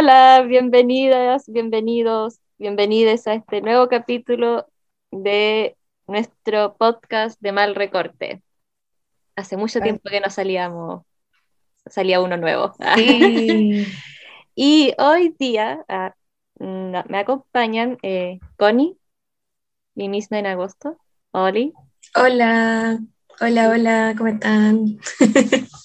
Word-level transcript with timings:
Hola, 0.00 0.42
bienvenidas, 0.46 1.42
bienvenidos, 1.48 2.38
bienvenidas 2.56 3.26
a 3.26 3.34
este 3.34 3.60
nuevo 3.62 3.88
capítulo 3.88 4.68
de 5.10 5.76
nuestro 6.06 6.76
podcast 6.76 7.40
de 7.40 7.50
Mal 7.50 7.74
Recorte. 7.74 8.40
Hace 9.34 9.56
mucho 9.56 9.80
tiempo 9.80 10.08
que 10.08 10.20
no 10.20 10.30
salíamos, 10.30 11.02
salía 11.86 12.20
uno 12.20 12.36
nuevo. 12.36 12.76
y 14.54 14.94
hoy 14.98 15.34
día 15.36 15.84
ah, 15.88 16.14
me 16.60 17.18
acompañan 17.18 17.98
eh, 18.04 18.38
Connie, 18.56 18.96
mi 19.96 20.08
misma 20.08 20.38
en 20.38 20.46
agosto, 20.46 20.96
Oli. 21.32 21.72
Hola, 22.14 23.00
hola, 23.40 23.68
hola, 23.70 24.14
¿cómo 24.16 24.30
están? 24.30 24.98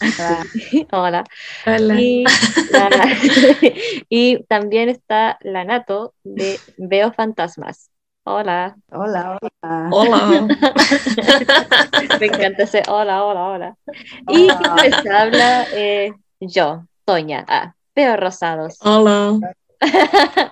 Hola. 0.09 0.43
Hola. 0.91 1.23
Y, 4.09 4.43
también 4.43 4.89
está 4.89 5.37
la 5.41 5.63
Nato 5.63 6.13
de 6.23 6.59
Veo 6.77 7.11
Fantasmas. 7.13 7.89
Hola. 8.25 8.75
Hola, 8.91 9.37
hola. 9.41 9.89
Hola. 9.91 10.47
Me 12.19 12.25
encanta 12.25 12.63
ese 12.63 12.83
hola, 12.87 13.23
hola, 13.23 13.43
hola. 13.43 13.77
Y 14.29 14.47
les 14.81 15.05
habla 15.11 15.65
eh, 15.73 16.13
yo, 16.39 16.85
Toña. 17.05 17.45
Ah, 17.47 17.75
Veo 17.95 18.17
Rosados. 18.17 18.77
Hola. 18.81 19.39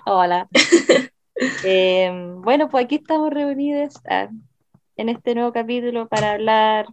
hola. 0.06 0.48
Em, 1.64 2.40
bueno, 2.42 2.68
pues 2.68 2.84
aquí 2.84 2.96
estamos 2.96 3.30
reunidos 3.32 3.94
ah, 4.08 4.28
en 4.96 5.08
este 5.08 5.34
nuevo 5.34 5.52
capítulo 5.52 6.08
para 6.08 6.32
hablar 6.32 6.86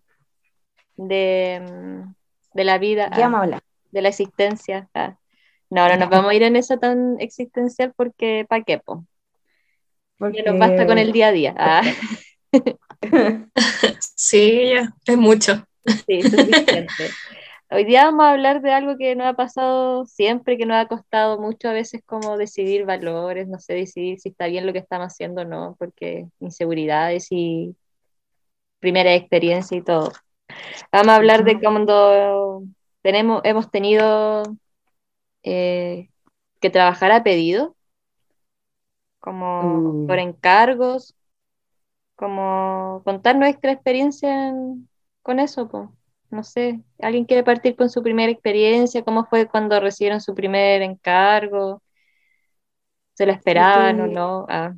de 0.95 1.61
mm, 1.61 2.13
de 2.53 2.63
la 2.63 2.77
vida, 2.77 3.09
ah, 3.11 3.61
de 3.91 4.01
la 4.01 4.09
existencia. 4.09 4.89
Ah. 4.93 5.17
No, 5.69 5.87
no 5.87 5.97
nos 5.97 6.09
vamos 6.09 6.31
a 6.31 6.33
ir 6.33 6.43
en 6.43 6.55
eso 6.55 6.77
tan 6.77 7.17
existencial 7.19 7.93
porque 7.95 8.45
¿para 8.49 8.63
qué? 8.63 8.81
Porque 10.17 10.43
nos 10.43 10.57
basta 10.57 10.85
con 10.85 10.97
el 10.97 11.11
día 11.11 11.27
a 11.27 11.31
día. 11.31 11.55
Ah. 11.57 11.81
sí, 14.15 14.71
ya, 14.73 14.93
es 15.05 15.17
mucho. 15.17 15.63
Sí, 16.07 16.21
suficiente. 16.21 17.09
Hoy 17.71 17.85
día 17.85 18.05
vamos 18.05 18.25
a 18.25 18.31
hablar 18.31 18.61
de 18.61 18.73
algo 18.73 18.97
que 18.97 19.15
nos 19.15 19.27
ha 19.27 19.35
pasado 19.35 20.05
siempre, 20.05 20.57
que 20.57 20.65
nos 20.65 20.77
ha 20.77 20.87
costado 20.87 21.39
mucho 21.39 21.69
a 21.69 21.73
veces 21.73 22.01
como 22.03 22.35
decidir 22.35 22.85
valores, 22.85 23.47
no 23.47 23.59
sé, 23.59 23.75
decidir 23.75 24.19
si 24.19 24.29
está 24.29 24.47
bien 24.47 24.65
lo 24.65 24.73
que 24.73 24.79
estamos 24.79 25.13
haciendo 25.13 25.43
o 25.43 25.45
no, 25.45 25.75
porque 25.77 26.27
inseguridades 26.39 27.27
y 27.29 27.75
primera 28.79 29.13
experiencia 29.13 29.77
y 29.77 29.83
todo. 29.83 30.11
Vamos 30.91 31.09
a 31.09 31.15
hablar 31.15 31.43
de 31.43 31.59
cuando 31.59 32.63
tenemos, 33.01 33.41
hemos 33.43 33.69
tenido 33.69 34.43
eh, 35.43 36.09
que 36.59 36.69
trabajar 36.69 37.11
a 37.11 37.23
pedido, 37.23 37.75
como 39.19 39.63
mm. 39.63 40.07
por 40.07 40.19
encargos, 40.19 41.15
como 42.15 43.01
contar 43.05 43.37
nuestra 43.37 43.71
experiencia 43.71 44.53
con 45.21 45.39
eso. 45.39 45.93
No 46.29 46.43
sé, 46.43 46.81
¿alguien 47.01 47.25
quiere 47.25 47.43
partir 47.43 47.75
con 47.75 47.89
su 47.89 48.03
primera 48.03 48.31
experiencia? 48.31 49.03
¿Cómo 49.03 49.25
fue 49.25 49.47
cuando 49.47 49.79
recibieron 49.79 50.21
su 50.21 50.35
primer 50.35 50.81
encargo? 50.81 51.81
¿Se 53.13 53.25
lo 53.25 53.31
esperaban 53.31 53.99
o 54.01 54.07
no? 54.07 54.45
Ah. 54.47 54.73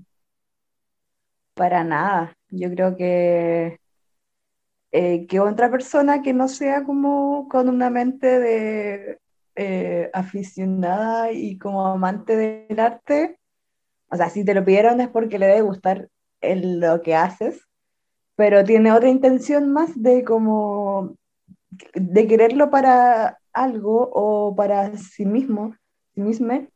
Para 1.53 1.83
nada. 1.83 2.37
Yo 2.49 2.69
creo 2.69 2.95
que 2.95 3.80
eh, 4.91 5.25
que 5.27 5.39
otra 5.39 5.71
persona 5.71 6.21
que 6.21 6.33
no 6.33 6.47
sea 6.47 6.83
como 6.83 7.47
con 7.47 7.69
una 7.69 7.89
mente 7.89 8.39
de 8.39 9.19
eh, 9.55 10.09
aficionada 10.13 11.31
y 11.31 11.57
como 11.57 11.85
amante 11.87 12.35
del 12.35 12.79
arte, 12.79 13.39
o 14.09 14.17
sea, 14.17 14.29
si 14.29 14.43
te 14.43 14.53
lo 14.53 14.65
pidieron 14.65 14.99
es 14.99 15.07
porque 15.07 15.39
le 15.39 15.47
debe 15.47 15.61
gustar 15.61 16.09
lo 16.41 17.01
que 17.01 17.15
haces, 17.15 17.67
pero 18.35 18.63
tiene 18.63 18.91
otra 18.91 19.09
intención 19.09 19.71
más 19.71 20.01
de 20.01 20.23
como 20.25 21.15
de 21.93 22.27
quererlo 22.27 22.69
para 22.69 23.39
algo 23.53 24.09
o 24.13 24.55
para 24.55 24.97
sí 24.97 25.25
mismo, 25.25 25.75
sí 26.15 26.21
mismo. 26.21 26.67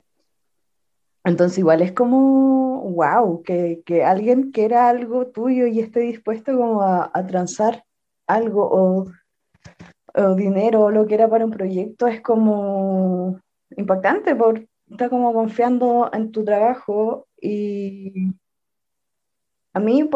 Entonces 1.26 1.58
igual 1.58 1.82
es 1.82 1.92
como, 1.92 2.82
wow, 2.92 3.42
que, 3.44 3.82
que 3.86 4.04
alguien 4.04 4.52
quiera 4.52 4.88
algo 4.88 5.28
tuyo 5.28 5.68
y 5.68 5.80
esté 5.80 6.02
dispuesto 6.02 6.56
como 6.56 6.82
a, 6.84 7.12
a 7.14 7.26
transar 7.26 7.84
algo 8.28 8.70
o, 8.72 10.36
dinero 10.36 10.84
o 10.84 10.92
lo 10.92 11.06
que 11.06 11.16
era 11.16 11.30
para 11.30 11.46
un 11.46 11.52
proyecto 11.52 12.08
es 12.08 12.22
como 12.22 13.42
impactante 13.76 14.34
porque 14.34 14.70
está 14.90 15.10
como 15.10 15.34
confiando 15.34 16.10
en 16.14 16.32
tu 16.32 16.46
trabajo 16.46 17.28
y 17.42 18.32
a 19.74 19.80
mí 19.82 20.10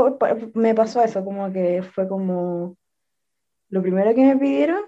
me 0.54 0.74
pasó 0.74 1.04
eso, 1.04 1.26
como 1.26 1.52
que 1.52 1.84
fue 1.84 2.08
como 2.08 2.78
lo 3.70 3.82
primero 3.82 4.16
que 4.16 4.24
me 4.24 4.38
pidieron 4.38 4.84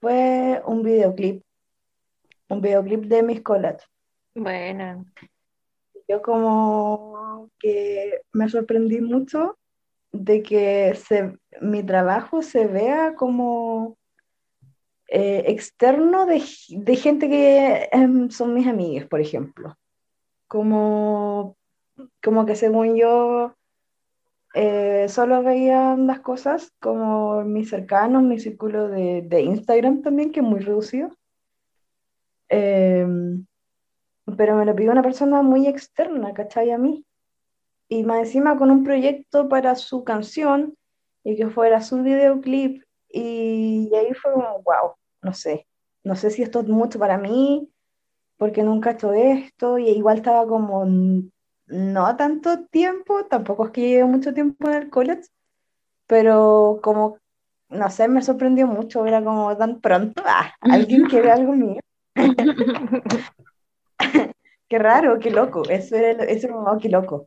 fue 0.00 0.62
un 0.66 0.82
videoclip, 0.82 1.42
un 2.48 2.60
videoclip 2.60 3.04
de 3.04 3.22
mis 3.22 3.42
colas. 3.42 3.82
Bueno. 4.34 5.04
Yo 6.08 6.22
como 6.22 7.48
que 7.58 8.22
me 8.32 8.48
sorprendí 8.48 9.00
mucho 9.00 9.58
de 10.12 10.42
que 10.42 10.94
se, 10.94 11.38
mi 11.60 11.82
trabajo 11.82 12.42
se 12.42 12.66
vea 12.66 13.14
como 13.14 13.96
eh, 15.08 15.44
externo 15.48 16.26
de, 16.26 16.40
gente 16.40 17.28
que 17.28 17.88
em, 17.92 18.30
son 18.30 18.54
mis 18.54 18.66
amigas, 18.66 19.06
por 19.06 19.20
ejemplo. 19.20 19.76
Como, 20.48 21.56
como 22.22 22.46
que 22.46 22.56
según 22.56 22.96
yo 22.96 23.54
eh, 24.54 25.06
solo 25.08 25.42
veían 25.42 26.06
las 26.06 26.20
cosas 26.20 26.72
como 26.80 27.42
mis 27.44 27.70
cercanos, 27.70 28.22
mi 28.22 28.38
círculo 28.38 28.88
de, 28.88 29.22
de 29.22 29.42
Instagram 29.42 30.02
también, 30.02 30.32
que 30.32 30.40
es 30.40 30.46
muy 30.46 30.60
reducido. 30.60 31.10
Em, 32.48 33.46
pero 34.36 34.56
me 34.56 34.64
lo 34.64 34.74
pidió 34.74 34.92
una 34.92 35.02
persona 35.02 35.42
muy 35.42 35.66
externa, 35.66 36.34
¿cachai? 36.34 36.70
A 36.70 36.78
mí 36.78 37.04
y 37.90 38.04
más 38.04 38.20
encima 38.20 38.56
con 38.56 38.70
un 38.70 38.84
proyecto 38.84 39.48
para 39.48 39.74
su 39.74 40.04
canción 40.04 40.76
y 41.24 41.36
que 41.36 41.50
fuera 41.50 41.82
su 41.82 42.02
videoclip 42.02 42.84
y, 43.08 43.90
ahí 43.94 44.14
fue 44.14 44.32
como, 44.32 44.62
wow, 44.62 44.94
no 45.22 45.34
sé, 45.34 45.66
no 46.04 46.14
sé 46.14 46.30
si 46.30 46.42
esto 46.42 46.60
es 46.60 46.68
mucho 46.68 47.00
para 47.00 47.18
mí, 47.18 47.68
porque 48.36 48.62
nunca 48.62 48.90
he 48.90 48.92
hecho 48.94 49.12
esto 49.12 49.78
y 49.78 49.88
igual 49.88 50.18
estaba 50.18 50.46
como 50.46 50.86
no 51.66 52.16
tanto 52.16 52.64
tiempo, 52.66 53.26
tampoco 53.26 53.66
es 53.66 53.72
que 53.72 53.80
lleve 53.80 54.04
mucho 54.04 54.32
tiempo 54.32 54.68
en 54.68 54.74
el 54.74 54.90
college, 54.90 55.22
pero 56.06 56.78
como, 56.84 57.18
no 57.70 57.90
sé, 57.90 58.06
me 58.06 58.22
sorprendió 58.22 58.68
mucho, 58.68 59.04
era 59.04 59.22
como 59.24 59.56
tan 59.56 59.80
pronto, 59.80 60.22
ah, 60.24 60.54
alguien 60.60 61.06
quiere 61.06 61.32
algo 61.32 61.54
mío. 61.54 61.80
qué 64.68 64.78
raro, 64.78 65.18
qué 65.18 65.32
loco, 65.32 65.68
eso 65.68 65.96
era, 65.96 66.22
eso 66.24 66.46
era 66.46 66.54
como, 66.54 66.70
oh, 66.70 66.78
qué 66.78 66.88
loco. 66.88 67.26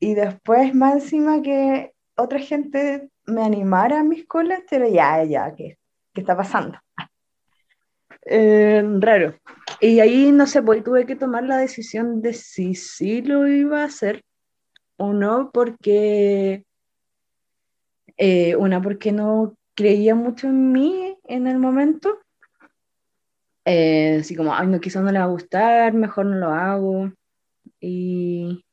Y 0.00 0.14
después, 0.14 0.74
más 0.74 0.94
encima 0.94 1.42
que 1.42 1.92
otra 2.16 2.38
gente 2.38 3.10
me 3.26 3.42
animara 3.42 4.00
a 4.00 4.04
mis 4.04 4.26
colas, 4.26 4.60
pero 4.68 4.88
ya, 4.88 5.22
ya, 5.24 5.54
¿qué, 5.54 5.78
qué 6.12 6.20
está 6.22 6.36
pasando? 6.36 6.78
Eh, 8.26 8.82
raro. 8.98 9.34
Y 9.80 10.00
ahí, 10.00 10.32
no 10.32 10.46
sé, 10.46 10.62
pues 10.62 10.82
tuve 10.82 11.06
que 11.06 11.16
tomar 11.16 11.44
la 11.44 11.58
decisión 11.58 12.22
de 12.22 12.32
si 12.32 12.74
sí 12.74 13.22
lo 13.22 13.46
iba 13.46 13.82
a 13.82 13.86
hacer 13.86 14.22
o 14.96 15.12
no, 15.12 15.50
porque, 15.52 16.64
eh, 18.16 18.56
una, 18.56 18.82
porque 18.82 19.12
no 19.12 19.54
creía 19.74 20.14
mucho 20.14 20.48
en 20.48 20.72
mí 20.72 21.16
en 21.24 21.46
el 21.46 21.58
momento. 21.58 22.18
Eh, 23.64 24.18
así 24.20 24.34
como, 24.36 24.54
ay, 24.54 24.66
no, 24.66 24.80
quizás 24.80 25.02
no 25.02 25.12
le 25.12 25.18
va 25.18 25.24
a 25.24 25.28
gustar, 25.28 25.92
mejor 25.94 26.26
no 26.26 26.36
lo 26.36 26.48
hago. 26.48 27.12
Y, 27.80 28.64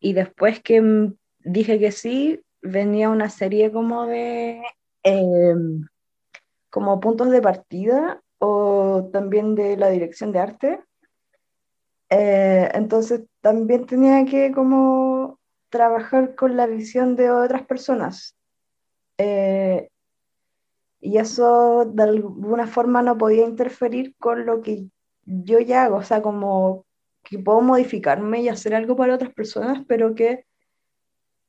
y 0.00 0.12
después 0.12 0.60
que 0.60 1.12
dije 1.40 1.78
que 1.78 1.92
sí, 1.92 2.42
venía 2.62 3.10
una 3.10 3.30
serie 3.30 3.72
como 3.72 4.06
de 4.06 4.62
em, 5.02 5.86
como 6.70 7.00
puntos 7.00 7.30
de 7.30 7.42
partida 7.42 8.22
o 8.38 9.08
también 9.12 9.54
de 9.54 9.76
la 9.76 9.88
dirección 9.90 10.32
de 10.32 10.38
arte. 10.38 10.80
Eh, 12.10 12.70
entonces 12.74 13.22
también 13.40 13.86
tenía 13.86 14.24
que 14.24 14.52
como 14.52 15.38
trabajar 15.70 16.34
con 16.34 16.56
la 16.56 16.66
visión 16.66 17.16
de 17.16 17.30
otras 17.30 17.62
personas. 17.66 18.36
Eh, 19.18 19.88
y 21.00 21.18
eso 21.18 21.84
de 21.84 22.02
alguna 22.02 22.66
forma 22.66 23.02
no 23.02 23.16
podía 23.18 23.44
interferir 23.44 24.14
con 24.18 24.46
lo 24.46 24.62
que 24.62 24.86
yo 25.24 25.60
ya 25.60 25.84
hago, 25.84 25.96
o 25.96 26.02
sea, 26.02 26.22
como 26.22 26.86
que 27.28 27.38
puedo 27.38 27.60
modificarme 27.60 28.40
y 28.40 28.48
hacer 28.48 28.74
algo 28.74 28.96
para 28.96 29.14
otras 29.14 29.32
personas, 29.34 29.84
pero 29.86 30.14
que 30.14 30.46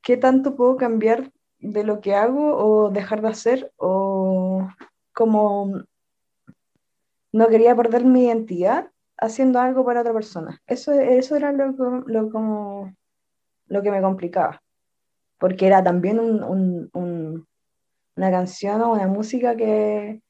qué 0.02 0.18
tanto 0.18 0.54
puedo 0.54 0.76
cambiar 0.76 1.32
de 1.58 1.84
lo 1.84 2.00
que 2.00 2.14
hago 2.14 2.56
o 2.56 2.90
dejar 2.90 3.22
de 3.22 3.28
hacer 3.28 3.72
o 3.76 4.68
como 5.14 5.82
no 7.32 7.48
quería 7.48 7.74
perder 7.76 8.04
mi 8.04 8.26
identidad, 8.26 8.90
haciendo 9.16 9.60
algo 9.60 9.84
para 9.84 10.00
otra 10.00 10.12
persona. 10.12 10.60
Eso, 10.66 10.92
eso 10.92 11.36
era 11.36 11.52
lo, 11.52 11.72
lo, 12.06 12.30
como, 12.30 12.94
lo 13.66 13.82
que 13.82 13.90
me 13.90 14.02
complicaba, 14.02 14.62
porque 15.38 15.66
era 15.66 15.82
también 15.82 16.18
un, 16.18 16.90
un, 16.92 17.46
una 18.16 18.30
canción 18.30 18.82
o 18.82 18.92
una 18.92 19.06
música 19.06 19.56
que 19.56 20.20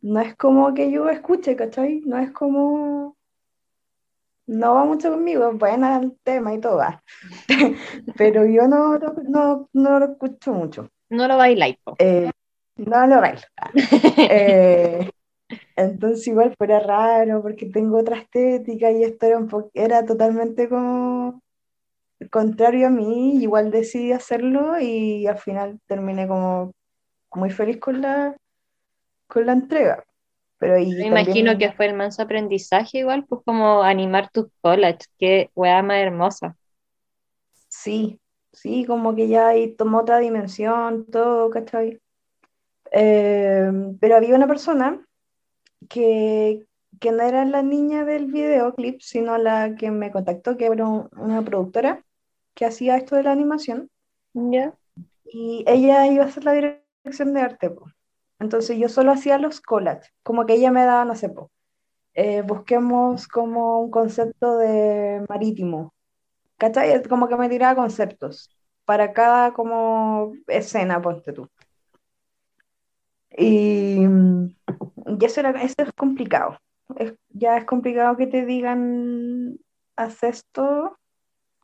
no 0.00 0.20
es 0.20 0.36
como 0.36 0.72
que 0.74 0.90
yo 0.90 1.08
escuche, 1.08 1.56
¿cachai? 1.56 2.00
No 2.06 2.18
es 2.18 2.30
como... 2.32 3.16
No 4.46 4.74
va 4.74 4.84
mucho 4.84 5.10
conmigo, 5.10 5.52
buena 5.52 5.98
el 5.98 6.16
tema 6.22 6.52
y 6.54 6.60
todo, 6.60 6.82
pero 8.16 8.44
yo 8.44 8.66
no, 8.66 8.98
no, 8.98 9.68
no, 9.72 9.98
lo 9.98 10.12
escucho 10.12 10.52
mucho. 10.52 10.88
No 11.10 11.28
lo 11.28 11.36
bailáis. 11.36 11.76
Eh, 11.98 12.30
no 12.76 13.06
lo 13.06 13.20
bailo. 13.20 13.40
eh, 14.18 15.10
entonces 15.76 16.26
igual 16.26 16.54
fuera 16.56 16.80
raro 16.80 17.42
porque 17.42 17.66
tengo 17.66 17.98
otra 17.98 18.18
estética 18.18 18.90
y 18.90 19.04
esto 19.04 19.26
era, 19.26 19.38
un 19.38 19.70
era 19.74 20.04
totalmente 20.04 20.68
como 20.68 21.42
contrario 22.30 22.86
a 22.86 22.90
mí, 22.90 23.42
igual 23.42 23.70
decidí 23.70 24.12
hacerlo 24.12 24.78
y 24.80 25.26
al 25.26 25.38
final 25.38 25.80
terminé 25.86 26.28
como 26.28 26.72
muy 27.34 27.50
feliz 27.50 27.78
con 27.78 28.00
la, 28.00 28.36
con 29.26 29.46
la 29.46 29.52
entrega. 29.52 30.04
Pero 30.62 30.74
Me 30.74 31.08
imagino 31.08 31.58
que 31.58 31.72
fue 31.72 31.86
el 31.86 31.94
manso 31.94 32.22
aprendizaje 32.22 32.98
igual, 32.98 33.24
pues 33.26 33.40
como 33.44 33.82
animar 33.82 34.30
tus 34.30 34.46
college, 34.60 35.00
qué 35.18 35.50
weá 35.56 35.82
más 35.82 35.96
hermosa. 35.96 36.56
Sí, 37.66 38.20
sí, 38.52 38.84
como 38.84 39.16
que 39.16 39.26
ya 39.26 39.48
ahí 39.48 39.74
tomó 39.74 39.98
otra 39.98 40.20
dimensión, 40.20 41.06
todo, 41.06 41.50
¿cachai? 41.50 42.00
Eh, 42.92 43.72
pero 43.98 44.14
había 44.14 44.36
una 44.36 44.46
persona 44.46 45.04
que, 45.88 46.64
que, 47.00 47.10
no 47.10 47.24
era 47.24 47.44
la 47.44 47.62
niña 47.64 48.04
del 48.04 48.26
videoclip, 48.26 49.00
sino 49.00 49.38
la 49.38 49.74
que 49.74 49.90
me 49.90 50.12
contactó, 50.12 50.56
que 50.56 50.66
era 50.66 50.86
una 50.86 51.42
productora 51.42 52.04
que 52.54 52.66
hacía 52.66 52.96
esto 52.98 53.16
de 53.16 53.24
la 53.24 53.32
animación. 53.32 53.90
Ya. 54.32 54.76
Y 55.24 55.64
ella 55.66 56.06
iba 56.06 56.22
a 56.22 56.28
hacer 56.28 56.44
la 56.44 56.52
dirección 56.52 57.34
de 57.34 57.40
arte. 57.40 57.74
Entonces 58.42 58.76
yo 58.76 58.88
solo 58.88 59.12
hacía 59.12 59.38
los 59.38 59.60
collages, 59.60 60.12
como 60.22 60.46
que 60.46 60.54
ella 60.54 60.70
me 60.72 60.84
daba, 60.84 61.04
no 61.04 61.14
sé, 61.14 61.28
po, 61.28 61.50
eh, 62.14 62.42
busquemos 62.42 63.28
como 63.28 63.80
un 63.80 63.90
concepto 63.90 64.58
de 64.58 65.24
marítimo. 65.28 65.94
¿Cachai? 66.58 67.02
Como 67.04 67.28
que 67.28 67.36
me 67.36 67.48
tiraba 67.48 67.74
conceptos 67.74 68.50
para 68.84 69.12
cada 69.12 69.52
como 69.52 70.34
escena, 70.48 71.00
ponte 71.00 71.32
tú. 71.32 71.48
Y, 73.36 74.02
y 74.02 75.24
eso, 75.24 75.40
era, 75.40 75.50
eso 75.62 75.74
es 75.78 75.92
complicado. 75.92 76.58
ya 77.30 77.56
es 77.56 77.64
complicado 77.64 78.16
que 78.16 78.26
te 78.26 78.44
digan, 78.44 79.56
haz 79.96 80.22
esto. 80.22 80.98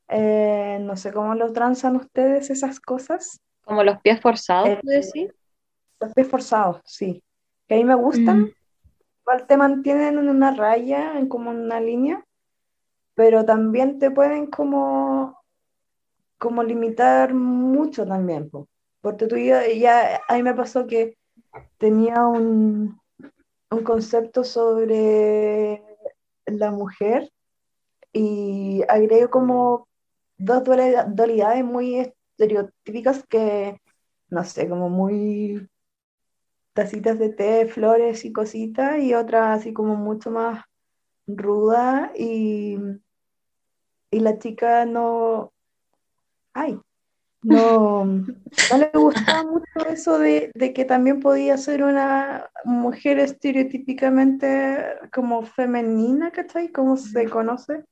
Eh, 0.08 0.78
no 0.80 0.96
sé 0.96 1.12
cómo 1.12 1.34
lo 1.34 1.52
transan 1.52 1.96
ustedes 1.96 2.50
esas 2.50 2.80
cosas. 2.80 3.40
Como 3.64 3.84
los 3.84 4.00
pies 4.00 4.20
forzados, 4.20 4.68
eh, 4.70 4.80
decir? 4.82 5.34
Los 6.00 6.12
pies 6.14 6.28
forzados, 6.28 6.80
sí. 6.84 7.22
Que 7.66 7.74
a 7.74 7.78
mí 7.78 7.84
me 7.84 7.94
gustan. 7.94 8.42
Mm. 8.42 8.52
Igual 9.22 9.46
te 9.46 9.56
mantienen 9.56 10.18
en 10.18 10.28
una 10.28 10.54
raya, 10.54 11.18
en 11.18 11.28
como 11.28 11.50
una 11.50 11.80
línea, 11.80 12.24
pero 13.14 13.44
también 13.44 13.98
te 13.98 14.10
pueden 14.10 14.46
como, 14.46 15.38
como 16.38 16.62
limitar 16.62 17.34
mucho 17.34 18.06
también. 18.06 18.50
Porque 19.00 19.26
tú 19.26 19.36
ya, 19.36 19.66
ya, 19.68 20.20
a 20.28 20.34
mí 20.34 20.42
me 20.42 20.54
pasó 20.54 20.86
que 20.86 21.18
tenía 21.78 22.26
un, 22.26 22.98
un 23.70 23.82
concepto 23.82 24.44
sobre 24.44 25.82
la 26.46 26.70
mujer 26.70 27.30
y 28.12 28.82
agregué 28.88 29.28
como 29.28 29.88
dos 30.38 30.62
dualidades 30.64 31.64
muy 31.64 31.96
estereotípicas 31.96 33.24
que, 33.28 33.80
no 34.30 34.44
sé, 34.44 34.68
como 34.68 34.88
muy 34.88 35.68
tacitas 36.78 37.18
de 37.18 37.30
té, 37.30 37.66
flores 37.66 38.24
y 38.24 38.32
cositas, 38.32 39.00
y 39.00 39.12
otra 39.12 39.52
así 39.52 39.72
como 39.72 39.96
mucho 39.96 40.30
más 40.30 40.64
ruda 41.26 42.12
y, 42.16 42.78
y 44.12 44.20
la 44.20 44.38
chica 44.38 44.86
no... 44.86 45.52
Ay, 46.52 46.78
no, 47.42 48.04
no 48.04 48.78
le 48.78 48.90
gustaba 48.94 49.42
mucho 49.42 49.88
eso 49.88 50.20
de, 50.20 50.52
que 50.72 50.84
también 50.84 51.18
podía 51.18 51.56
ser 51.56 51.82
una 51.82 52.48
mujer 52.64 53.18
estereotípicamente 53.18 54.84
como 55.12 55.42
femenina, 55.42 56.30
¿cachai? 56.30 56.68
Como 56.68 56.96
se 56.96 57.28
conoce 57.28 57.84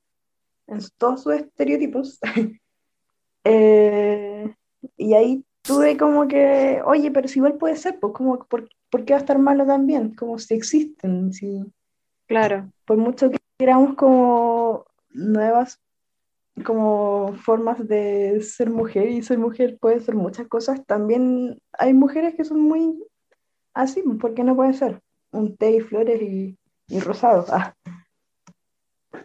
en 0.69 0.79
todos 0.97 1.25
sus 1.25 1.35
estereotipos. 1.35 2.21
Eh, 3.49 4.53
y 4.97 5.15
ahí 5.15 5.45
tuve 5.67 5.97
como 5.97 6.27
que, 6.29 6.81
oye, 6.85 7.11
pero 7.11 7.29
si 7.29 7.39
igual 7.39 7.55
puede 7.59 7.77
ser, 7.77 7.99
pues 7.99 8.13
como, 8.13 8.39
¿por, 8.45 8.69
qué 8.91 9.13
va 9.13 9.19
a 9.19 9.21
estar 9.21 9.39
malo 9.39 9.67
también? 9.67 10.15
Como 10.15 10.39
si 10.39 10.55
existen, 10.55 11.33
si, 11.33 11.65
claro. 12.27 12.71
Por 12.85 12.97
mucho 12.97 13.31
que 13.31 13.39
queramos 13.59 13.95
como 13.95 14.85
nuevas 15.11 15.81
como 16.65 17.35
formas 17.35 17.87
de 17.87 18.41
ser 18.43 18.71
mujer 18.71 19.11
y 19.11 19.23
ser 19.23 19.39
mujer 19.39 19.79
puede 19.79 20.01
ser 20.01 20.15
muchas 20.15 20.49
cosas. 20.49 20.85
También 20.87 21.61
hay 21.73 21.93
mujeres 21.93 22.35
que 22.35 22.45
son 22.45 22.61
muy 22.61 23.05
así, 23.75 24.03
¿por 24.03 24.35
qué 24.35 24.43
no 24.43 24.57
puede 24.57 24.73
ser? 24.73 25.01
Un 25.33 25.57
té 25.57 25.73
y 25.73 25.81
flores 25.81 26.23
y, 26.23 26.59
y 26.89 27.01
rosado. 27.01 27.45
Ah. 27.51 27.75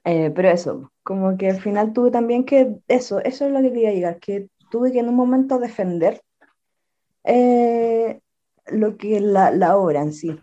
Eh, 0.03 0.31
pero 0.35 0.49
eso, 0.49 0.91
como 1.03 1.37
que 1.37 1.49
al 1.49 1.61
final 1.61 1.93
tuve 1.93 2.11
también 2.11 2.43
que, 2.43 2.75
eso, 2.87 3.19
eso 3.19 3.45
es 3.45 3.51
lo 3.51 3.61
que 3.61 3.69
quería 3.69 3.93
llegar, 3.93 4.19
que 4.19 4.49
tuve 4.69 4.91
que 4.91 4.99
en 4.99 5.09
un 5.09 5.15
momento 5.15 5.59
defender 5.59 6.21
eh, 7.23 8.19
lo 8.67 8.97
que 8.97 9.19
la, 9.19 9.51
la 9.51 9.77
obra 9.77 10.01
en 10.01 10.13
sí. 10.13 10.39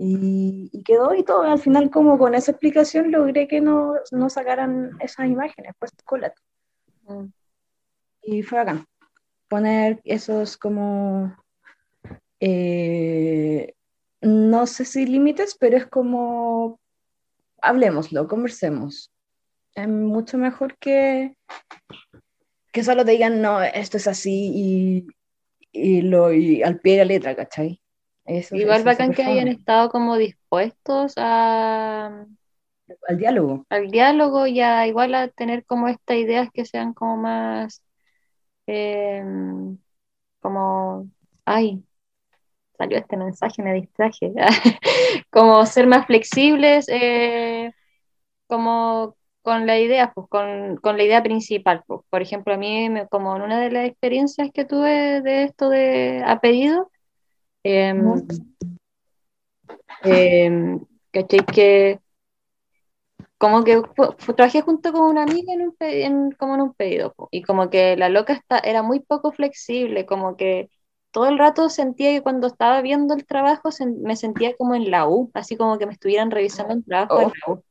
Y, 0.00 0.82
quedó 0.84 1.14
y 1.14 1.24
todo, 1.24 1.42
al 1.42 1.58
final 1.58 1.90
como 1.90 2.18
con 2.18 2.34
esa 2.34 2.52
explicación 2.52 3.10
logré 3.10 3.48
que 3.48 3.60
no, 3.60 3.94
no 4.12 4.30
sacaran 4.30 4.92
esas 5.00 5.26
imágenes, 5.26 5.72
pues 5.78 5.90
colate. 6.04 6.40
Mm. 7.04 7.24
Y 8.22 8.42
fue 8.42 8.60
acá. 8.60 8.84
Poner 9.48 10.00
esos 10.04 10.56
como, 10.56 11.34
eh, 12.38 13.74
no 14.20 14.66
sé 14.66 14.84
si 14.84 15.06
límites, 15.06 15.56
pero 15.58 15.76
es 15.76 15.86
como, 15.86 16.78
hablemoslo, 17.60 18.28
conversemos. 18.28 19.10
Es 19.74 19.88
mucho 19.88 20.38
mejor 20.38 20.76
que, 20.78 21.36
que 22.72 22.84
solo 22.84 23.04
te 23.04 23.12
digan, 23.12 23.40
no, 23.40 23.62
esto 23.62 23.96
es 23.96 24.06
así 24.06 24.52
y, 24.54 25.06
y 25.72 26.02
lo, 26.02 26.32
y 26.32 26.62
al 26.62 26.78
pie 26.80 26.92
de 26.92 26.98
la 26.98 27.04
letra, 27.04 27.36
¿cachai? 27.36 27.80
Igual 28.52 28.84
bacán 28.84 29.12
que 29.12 29.22
hayan 29.22 29.48
estado 29.48 29.88
como 29.88 30.16
dispuestos 30.16 31.14
a 31.16 32.26
al 33.06 33.18
diálogo. 33.18 33.66
Al 33.68 33.90
diálogo 33.90 34.46
y 34.46 34.60
a 34.60 34.86
igual 34.86 35.14
a 35.14 35.28
tener 35.28 35.64
como 35.64 35.88
estas 35.88 36.16
ideas 36.16 36.48
que 36.52 36.64
sean 36.64 36.92
como 36.94 37.16
más 37.16 37.82
em, 38.66 39.78
como 40.40 41.08
ay 41.44 41.82
salió 42.78 42.96
este 42.96 43.16
mensaje, 43.16 43.62
me 43.62 43.74
distraje, 43.74 44.32
como 45.30 45.66
ser 45.66 45.88
más 45.88 46.06
flexibles, 46.06 46.86
eh, 46.88 47.72
como 48.46 49.16
con 49.42 49.66
la 49.66 49.78
idea, 49.78 50.12
pues, 50.12 50.28
con, 50.28 50.76
con, 50.76 50.96
la 50.96 51.04
idea 51.04 51.22
principal. 51.22 51.82
Pues. 51.86 52.00
Por 52.10 52.22
ejemplo, 52.22 52.54
a 52.54 52.56
mí, 52.56 52.88
como 53.10 53.36
en 53.36 53.42
una 53.42 53.60
de 53.60 53.70
las 53.70 53.86
experiencias 53.86 54.50
que 54.52 54.64
tuve 54.64 55.20
de 55.22 55.44
esto 55.44 55.68
de 55.68 56.22
a 56.26 56.40
pedido, 56.40 56.90
eh, 57.64 57.94
Que 61.12 61.98
como 63.38 63.62
que 63.64 63.80
trabajé 64.36 64.62
junto 64.62 64.92
con 64.92 65.02
una 65.02 65.22
amiga 65.22 65.52
en 65.52 66.12
un, 66.12 66.32
como 66.32 66.54
en 66.56 66.60
un 66.60 66.74
pedido 66.74 67.14
y 67.30 67.42
como 67.42 67.70
que 67.70 67.96
la 67.96 68.08
loca 68.08 68.32
está, 68.32 68.58
era 68.58 68.82
muy 68.82 69.00
poco 69.00 69.30
flexible, 69.32 70.06
como 70.06 70.36
que 70.36 70.70
todo 71.12 71.26
el 71.28 71.38
rato 71.38 71.68
sentía 71.68 72.10
que 72.10 72.22
cuando 72.22 72.48
estaba 72.48 72.82
viendo 72.82 73.14
el 73.14 73.24
trabajo 73.26 73.70
me 74.02 74.16
sentía 74.16 74.56
como 74.56 74.74
en 74.74 74.90
la 74.90 75.08
U, 75.08 75.30
así 75.34 75.56
como 75.56 75.78
que 75.78 75.86
me 75.86 75.92
estuvieran 75.92 76.30
revisando 76.30 76.74
el 76.74 76.84
trabajo 76.84 77.20
en 77.20 77.32
la 77.46 77.52
U. 77.54 77.62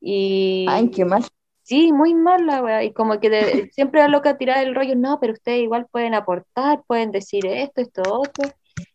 Y, 0.00 0.66
Ay, 0.68 0.90
qué 0.90 1.04
mal. 1.04 1.24
Sí, 1.62 1.92
muy 1.92 2.14
mal 2.14 2.46
la 2.46 2.62
wea. 2.62 2.82
Y 2.84 2.92
como 2.92 3.20
que 3.20 3.28
siempre 3.72 4.00
la 4.00 4.08
loca 4.08 4.38
tirar 4.38 4.66
el 4.66 4.74
rollo, 4.74 4.96
no, 4.96 5.20
pero 5.20 5.34
ustedes 5.34 5.60
igual 5.62 5.86
pueden 5.90 6.14
aportar, 6.14 6.82
pueden 6.86 7.12
decir 7.12 7.46
esto, 7.46 7.82
esto, 7.82 8.02
otro. 8.10 8.50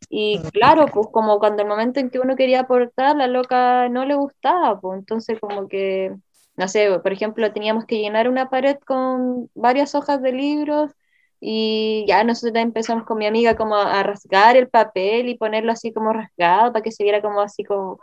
Y 0.09 0.39
claro, 0.51 0.85
pues 0.87 1.07
como 1.11 1.39
cuando 1.39 1.61
el 1.63 1.67
momento 1.67 1.99
en 1.99 2.09
que 2.09 2.19
uno 2.19 2.35
quería 2.35 2.61
aportar, 2.61 3.15
la 3.15 3.27
loca 3.27 3.89
no 3.89 4.05
le 4.05 4.15
gustaba, 4.15 4.79
pues 4.79 4.99
entonces 4.99 5.39
como 5.39 5.67
que, 5.67 6.15
no 6.55 6.67
sé, 6.67 6.99
por 6.99 7.11
ejemplo, 7.13 7.51
teníamos 7.53 7.85
que 7.85 7.99
llenar 7.99 8.29
una 8.29 8.49
pared 8.49 8.77
con 8.85 9.49
varias 9.55 9.95
hojas 9.95 10.21
de 10.21 10.31
libros 10.31 10.91
y 11.39 12.05
ya 12.07 12.23
nosotros 12.23 12.55
empezamos 12.55 13.05
con 13.05 13.17
mi 13.17 13.25
amiga 13.25 13.55
como 13.55 13.75
a 13.75 14.01
rasgar 14.03 14.55
el 14.55 14.69
papel 14.69 15.29
y 15.29 15.37
ponerlo 15.37 15.71
así 15.71 15.91
como 15.91 16.13
rasgado 16.13 16.71
para 16.71 16.83
que 16.83 16.91
se 16.91 17.03
viera 17.03 17.21
como 17.21 17.41
así 17.41 17.63
como, 17.63 17.99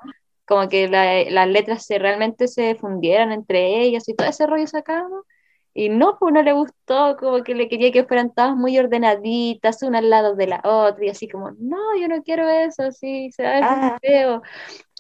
como 0.51 0.69
que 0.69 0.89
las 0.89 1.49
letras 1.49 1.87
se, 1.87 2.01
realmente 2.01 2.49
se 2.49 2.75
fundieran 2.75 3.31
entre 3.31 3.83
ellas 3.83 4.09
y 4.09 4.15
todo 4.15 4.29
ese 4.29 4.49
rollo 4.49 4.67
sacamos. 4.67 5.25
Y 5.73 5.91
no, 5.91 6.19
pues 6.19 6.35
no 6.35 6.43
le 6.43 6.53
gustó, 6.53 7.17
como 7.19 7.45
que 7.45 7.55
le 7.55 7.69
quería 7.69 7.93
que 7.93 8.05
fueran 8.05 8.35
todas 8.35 8.57
muy 8.57 8.77
ordenaditas, 8.77 9.83
una 9.85 9.99
al 9.99 10.11
lado 10.11 10.35
de 10.35 10.49
la 10.49 10.61
otra, 10.65 11.05
y 11.07 11.09
así 11.11 11.29
como, 11.29 11.53
no, 11.53 11.97
yo 12.01 12.09
no 12.09 12.25
quiero 12.25 12.49
eso, 12.49 12.83
así, 12.83 13.31
se 13.31 13.45
ve 13.45 13.61
ah. 13.63 13.99
feo. 14.03 14.43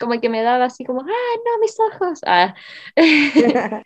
Como 0.00 0.20
que 0.20 0.28
me 0.28 0.42
daba 0.42 0.66
así 0.66 0.84
como, 0.84 1.00
ah, 1.00 1.04
no, 1.04 1.58
mis 1.60 1.76
ojos. 1.80 2.20
Ah. 2.24 2.54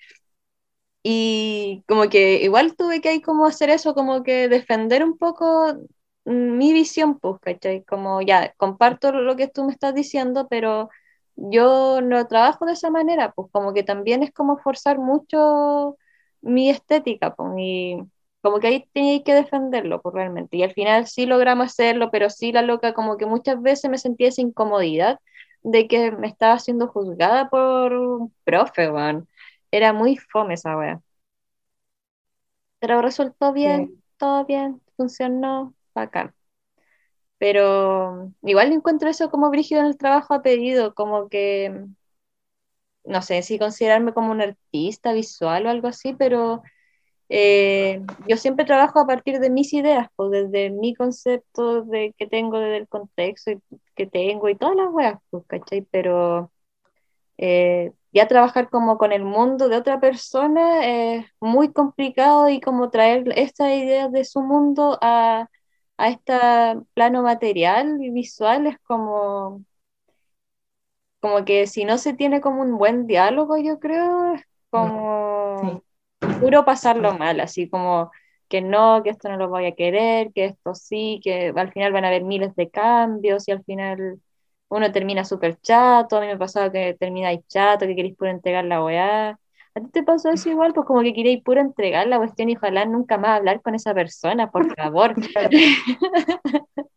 y 1.02 1.82
como 1.88 2.08
que 2.10 2.42
igual 2.42 2.76
tuve 2.76 3.00
que 3.00 3.08
ahí 3.10 3.22
como 3.22 3.46
hacer 3.46 3.70
eso, 3.70 3.94
como 3.94 4.22
que 4.22 4.48
defender 4.50 5.02
un 5.04 5.16
poco 5.16 5.74
mi 6.26 6.72
visión, 6.74 7.18
pues, 7.18 7.40
¿cachai? 7.40 7.84
Como 7.84 8.20
ya, 8.22 8.52
comparto 8.58 9.12
lo 9.12 9.36
que 9.36 9.48
tú 9.48 9.64
me 9.64 9.72
estás 9.72 9.94
diciendo, 9.94 10.46
pero 10.50 10.90
yo 11.36 12.00
no 12.02 12.26
trabajo 12.26 12.66
de 12.66 12.72
esa 12.74 12.90
manera, 12.90 13.32
pues 13.32 13.50
como 13.52 13.72
que 13.74 13.82
también 13.82 14.22
es 14.22 14.32
como 14.32 14.58
forzar 14.58 14.98
mucho 14.98 15.96
mi 16.42 16.70
estética, 16.70 17.34
pues, 17.34 17.50
y 17.58 17.98
como 18.42 18.60
que 18.60 18.66
ahí 18.68 18.88
tenía 18.92 19.22
que 19.22 19.34
defenderlo, 19.34 20.00
pues 20.02 20.14
realmente, 20.14 20.56
y 20.58 20.62
al 20.62 20.72
final 20.72 21.06
sí 21.06 21.26
logramos 21.26 21.66
hacerlo, 21.68 22.10
pero 22.10 22.30
sí 22.30 22.52
la 22.52 22.62
loca 22.62 22.92
como 22.94 23.16
que 23.16 23.26
muchas 23.26 23.60
veces 23.62 23.90
me 23.90 23.98
sentía 23.98 24.28
esa 24.28 24.42
incomodidad 24.42 25.18
de 25.62 25.88
que 25.88 26.10
me 26.12 26.26
estaba 26.28 26.58
siendo 26.58 26.88
juzgada 26.88 27.48
por 27.48 27.92
un 27.94 28.34
profe, 28.44 28.90
weón. 28.90 29.28
Era 29.70 29.92
muy 29.92 30.16
fome 30.18 30.54
esa 30.54 30.76
wea. 30.76 31.00
Pero 32.78 33.02
resultó 33.02 33.52
bien, 33.52 33.90
todo 34.18 34.44
bien, 34.46 34.80
funcionó, 34.96 35.74
bacán. 35.94 36.34
Pero 37.44 38.32
igual 38.42 38.72
encuentro 38.72 39.10
eso 39.10 39.30
como 39.30 39.50
brígido 39.50 39.82
en 39.82 39.88
el 39.88 39.98
trabajo 39.98 40.32
a 40.32 40.40
pedido, 40.40 40.94
como 40.94 41.28
que, 41.28 41.84
no 43.04 43.20
sé 43.20 43.42
si 43.42 43.58
considerarme 43.58 44.14
como 44.14 44.30
un 44.32 44.40
artista 44.40 45.12
visual 45.12 45.66
o 45.66 45.70
algo 45.70 45.88
así, 45.88 46.14
pero 46.14 46.62
eh, 47.28 48.00
yo 48.26 48.38
siempre 48.38 48.64
trabajo 48.64 48.98
a 48.98 49.06
partir 49.06 49.40
de 49.40 49.50
mis 49.50 49.74
ideas, 49.74 50.08
pues 50.16 50.30
desde 50.30 50.70
mi 50.70 50.94
concepto 50.94 51.82
de 51.82 52.14
que 52.16 52.26
tengo, 52.26 52.58
desde 52.58 52.78
el 52.78 52.88
contexto 52.88 53.52
que 53.94 54.06
tengo 54.06 54.48
y 54.48 54.56
todas 54.56 54.76
las 54.76 54.88
weas, 54.90 55.18
pues, 55.28 55.44
¿cachai? 55.46 55.82
Pero 55.90 56.50
eh, 57.36 57.92
ya 58.12 58.26
trabajar 58.26 58.70
como 58.70 58.98
con 58.98 59.12
el 59.12 59.24
mundo 59.24 59.68
de 59.68 59.76
otra 59.76 60.00
persona 60.00 60.86
es 60.86 61.26
muy 61.40 61.72
complicado 61.74 62.48
y 62.48 62.60
como 62.62 62.90
traer 62.90 63.24
estas 63.36 63.72
ideas 63.72 64.10
de 64.12 64.24
su 64.24 64.40
mundo 64.40 64.98
a 65.02 65.50
a 65.96 66.08
este 66.10 66.34
plano 66.94 67.22
material 67.22 67.98
y 68.02 68.10
visual 68.10 68.66
es 68.66 68.78
como, 68.80 69.64
como 71.20 71.44
que 71.44 71.66
si 71.66 71.84
no 71.84 71.98
se 71.98 72.14
tiene 72.14 72.40
como 72.40 72.62
un 72.62 72.76
buen 72.78 73.06
diálogo, 73.06 73.56
yo 73.58 73.78
creo, 73.80 74.34
es 74.34 74.42
como 74.70 75.82
puro 76.40 76.64
pasarlo 76.64 77.14
mal, 77.18 77.40
así 77.40 77.68
como 77.68 78.10
que 78.48 78.60
no, 78.60 79.02
que 79.02 79.10
esto 79.10 79.28
no 79.30 79.36
lo 79.36 79.48
voy 79.48 79.66
a 79.66 79.74
querer, 79.74 80.32
que 80.32 80.46
esto 80.46 80.74
sí, 80.74 81.20
que 81.24 81.52
al 81.56 81.72
final 81.72 81.92
van 81.92 82.04
a 82.04 82.08
haber 82.08 82.24
miles 82.24 82.54
de 82.56 82.70
cambios 82.70 83.48
y 83.48 83.52
al 83.52 83.64
final 83.64 84.20
uno 84.68 84.92
termina 84.92 85.24
súper 85.24 85.58
chato, 85.60 86.16
a 86.16 86.20
mí 86.20 86.26
me 86.26 86.32
ha 86.34 86.38
pasado 86.38 86.70
que 86.72 86.94
termina 86.98 87.30
chato, 87.48 87.86
que 87.86 87.96
queréis 87.96 88.16
puro 88.16 88.30
entregar 88.30 88.64
la 88.64 88.84
weá, 88.84 89.38
¿A 89.76 89.80
ti 89.80 89.88
te 89.90 90.02
pasó 90.04 90.30
eso 90.30 90.48
igual? 90.50 90.72
Pues 90.72 90.86
como 90.86 91.02
que 91.02 91.12
quería 91.12 91.36
puro 91.42 91.60
entregar 91.60 92.06
la 92.06 92.18
cuestión 92.18 92.48
y 92.48 92.56
ojalá 92.56 92.84
nunca 92.84 93.18
más 93.18 93.38
hablar 93.38 93.60
con 93.60 93.74
esa 93.74 93.92
persona, 93.92 94.50
por 94.50 94.66
favor. 94.76 95.14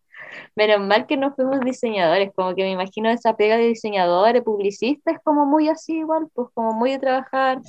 Menos 0.56 0.80
mal 0.88 1.06
que 1.06 1.18
no 1.18 1.34
fuimos 1.34 1.60
diseñadores, 1.62 2.32
como 2.36 2.56
que 2.56 2.64
me 2.64 2.72
imagino 2.72 3.10
esa 3.10 3.36
pega 3.36 3.58
de 3.58 3.68
diseñadores, 3.68 4.44
publicistas, 4.44 5.16
es 5.16 5.22
como 5.24 5.46
muy 5.46 5.70
así 5.70 6.00
igual, 6.00 6.28
pues 6.34 6.50
como 6.54 6.74
muy 6.74 6.92
de 6.92 7.00
trabajar 7.00 7.62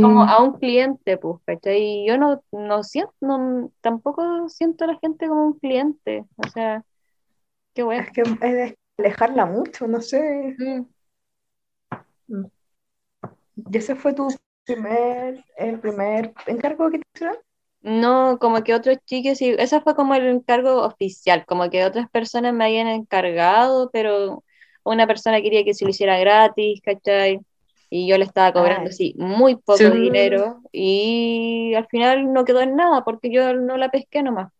como 0.00 0.22
a 0.22 0.42
un 0.42 0.52
cliente, 0.52 1.16
pues, 1.18 1.38
¿cachai? 1.44 1.82
Y 1.82 2.06
yo 2.06 2.18
no, 2.18 2.42
no 2.52 2.82
siento, 2.84 3.12
no, 3.20 3.70
tampoco 3.80 4.48
siento 4.48 4.84
a 4.84 4.88
la 4.88 4.98
gente 4.98 5.28
como 5.28 5.46
un 5.46 5.58
cliente, 5.58 6.24
o 6.36 6.48
sea, 6.48 6.84
qué 7.74 7.82
bueno. 7.82 8.02
Es 8.02 8.12
que 8.12 8.22
es 8.22 8.40
de 8.40 8.78
alejarla 8.98 9.46
mucho, 9.46 9.86
no 9.88 10.00
sé. 10.00 10.56
Mm. 10.58 10.86
Mm. 12.28 12.59
¿Y 13.70 13.78
ese 13.78 13.96
fue 13.96 14.14
tu 14.14 14.28
primer, 14.64 15.44
el 15.56 15.80
primer 15.80 16.32
encargo 16.46 16.90
que 16.90 16.98
te 16.98 17.04
hicieron? 17.14 17.36
No, 17.82 18.38
como 18.38 18.62
que 18.62 18.74
otros 18.74 18.98
chicos, 19.06 19.40
y 19.40 19.50
ese 19.58 19.80
fue 19.80 19.94
como 19.94 20.14
el 20.14 20.26
encargo 20.26 20.82
oficial, 20.82 21.46
como 21.46 21.70
que 21.70 21.84
otras 21.84 22.10
personas 22.10 22.52
me 22.52 22.64
habían 22.64 22.88
encargado, 22.88 23.90
pero 23.90 24.44
una 24.84 25.06
persona 25.06 25.40
quería 25.40 25.64
que 25.64 25.72
se 25.74 25.84
lo 25.84 25.90
hiciera 25.90 26.18
gratis, 26.18 26.80
¿cachai? 26.82 27.40
Y 27.88 28.06
yo 28.06 28.18
le 28.18 28.24
estaba 28.24 28.52
cobrando 28.52 28.90
así 28.90 29.14
muy 29.18 29.56
poco 29.56 29.90
dinero 29.90 30.60
y 30.72 31.74
al 31.74 31.86
final 31.88 32.32
no 32.32 32.44
quedó 32.44 32.60
en 32.60 32.76
nada 32.76 33.02
porque 33.02 33.32
yo 33.32 33.54
no 33.54 33.76
la 33.78 33.90
pesqué 33.90 34.22
nomás. 34.22 34.52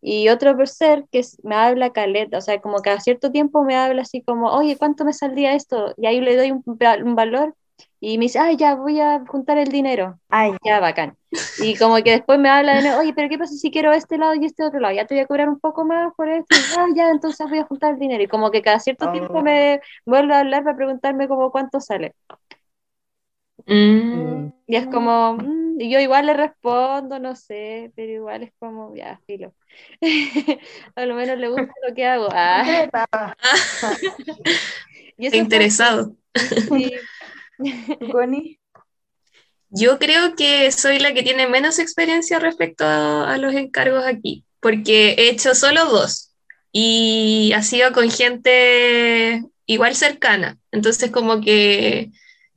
Y 0.00 0.28
otro 0.28 0.54
ser 0.66 1.06
que 1.12 1.22
me 1.44 1.54
habla 1.54 1.92
caleta, 1.92 2.38
o 2.38 2.40
sea, 2.40 2.60
como 2.60 2.78
cada 2.82 3.00
cierto 3.00 3.30
tiempo 3.30 3.62
me 3.64 3.76
habla 3.76 4.02
así 4.02 4.22
como, 4.22 4.50
oye, 4.52 4.76
¿cuánto 4.76 5.04
me 5.04 5.12
saldría 5.12 5.54
esto? 5.54 5.94
Y 5.96 6.06
ahí 6.06 6.20
le 6.20 6.36
doy 6.36 6.50
un, 6.50 6.62
un 6.66 7.14
valor 7.14 7.54
y 8.04 8.18
me 8.18 8.24
dice, 8.24 8.40
ay, 8.40 8.56
ya 8.56 8.74
voy 8.74 8.98
a 8.98 9.24
juntar 9.28 9.58
el 9.58 9.68
dinero. 9.68 10.18
Ay, 10.28 10.56
ya, 10.64 10.80
bacán. 10.80 11.16
Y 11.60 11.76
como 11.76 11.94
que 12.02 12.10
después 12.10 12.36
me 12.36 12.48
habla 12.48 12.82
de, 12.82 12.92
oye, 12.96 13.14
pero 13.14 13.28
¿qué 13.28 13.38
pasa 13.38 13.54
si 13.54 13.70
quiero 13.70 13.92
este 13.92 14.18
lado 14.18 14.34
y 14.34 14.44
este 14.44 14.64
otro 14.64 14.80
lado? 14.80 14.92
Ya 14.92 15.06
te 15.06 15.14
voy 15.14 15.22
a 15.22 15.26
cobrar 15.28 15.48
un 15.48 15.60
poco 15.60 15.84
más 15.84 16.12
por 16.16 16.28
esto. 16.28 16.56
ah, 16.76 16.88
ya, 16.96 17.10
entonces 17.10 17.48
voy 17.48 17.60
a 17.60 17.64
juntar 17.64 17.92
el 17.92 18.00
dinero. 18.00 18.24
Y 18.24 18.26
como 18.26 18.50
que 18.50 18.60
cada 18.60 18.80
cierto 18.80 19.12
tiempo 19.12 19.34
oh. 19.34 19.42
me 19.42 19.80
vuelve 20.04 20.34
a 20.34 20.40
hablar 20.40 20.64
para 20.64 20.74
preguntarme 20.74 21.28
como 21.28 21.52
cuánto 21.52 21.80
sale. 21.80 22.16
Mm. 23.66 24.48
Y 24.66 24.74
es 24.74 24.88
como, 24.88 25.34
mm", 25.34 25.80
y 25.80 25.88
yo 25.88 26.00
igual 26.00 26.26
le 26.26 26.34
respondo, 26.34 27.20
no 27.20 27.36
sé, 27.36 27.92
pero 27.94 28.10
igual 28.10 28.42
es 28.42 28.52
como, 28.58 28.96
ya, 28.96 29.20
filo. 29.28 29.54
a 30.96 31.06
lo 31.06 31.14
menos 31.14 31.38
le 31.38 31.48
gusta 31.50 31.72
lo 31.88 31.94
que 31.94 32.04
hago. 32.04 32.26
Ah. 32.32 32.88
interesado. 35.16 36.16
Sí, 36.68 36.90
Yo 39.74 39.98
creo 39.98 40.36
que 40.36 40.70
soy 40.70 40.98
la 40.98 41.14
que 41.14 41.22
tiene 41.22 41.48
menos 41.48 41.78
experiencia 41.78 42.38
respecto 42.38 42.84
a, 42.86 43.36
los 43.38 43.54
encargos 43.54 44.04
aquí, 44.04 44.44
porque 44.60 45.14
he 45.16 45.30
hecho 45.30 45.54
solo 45.54 45.86
dos 45.86 46.34
y 46.72 47.52
ha 47.54 47.62
sido 47.62 47.92
con 47.92 48.10
gente 48.10 49.42
igual 49.66 49.94
cercana. 49.96 50.58
Entonces 50.72 51.10
como 51.10 51.40
que 51.40 52.10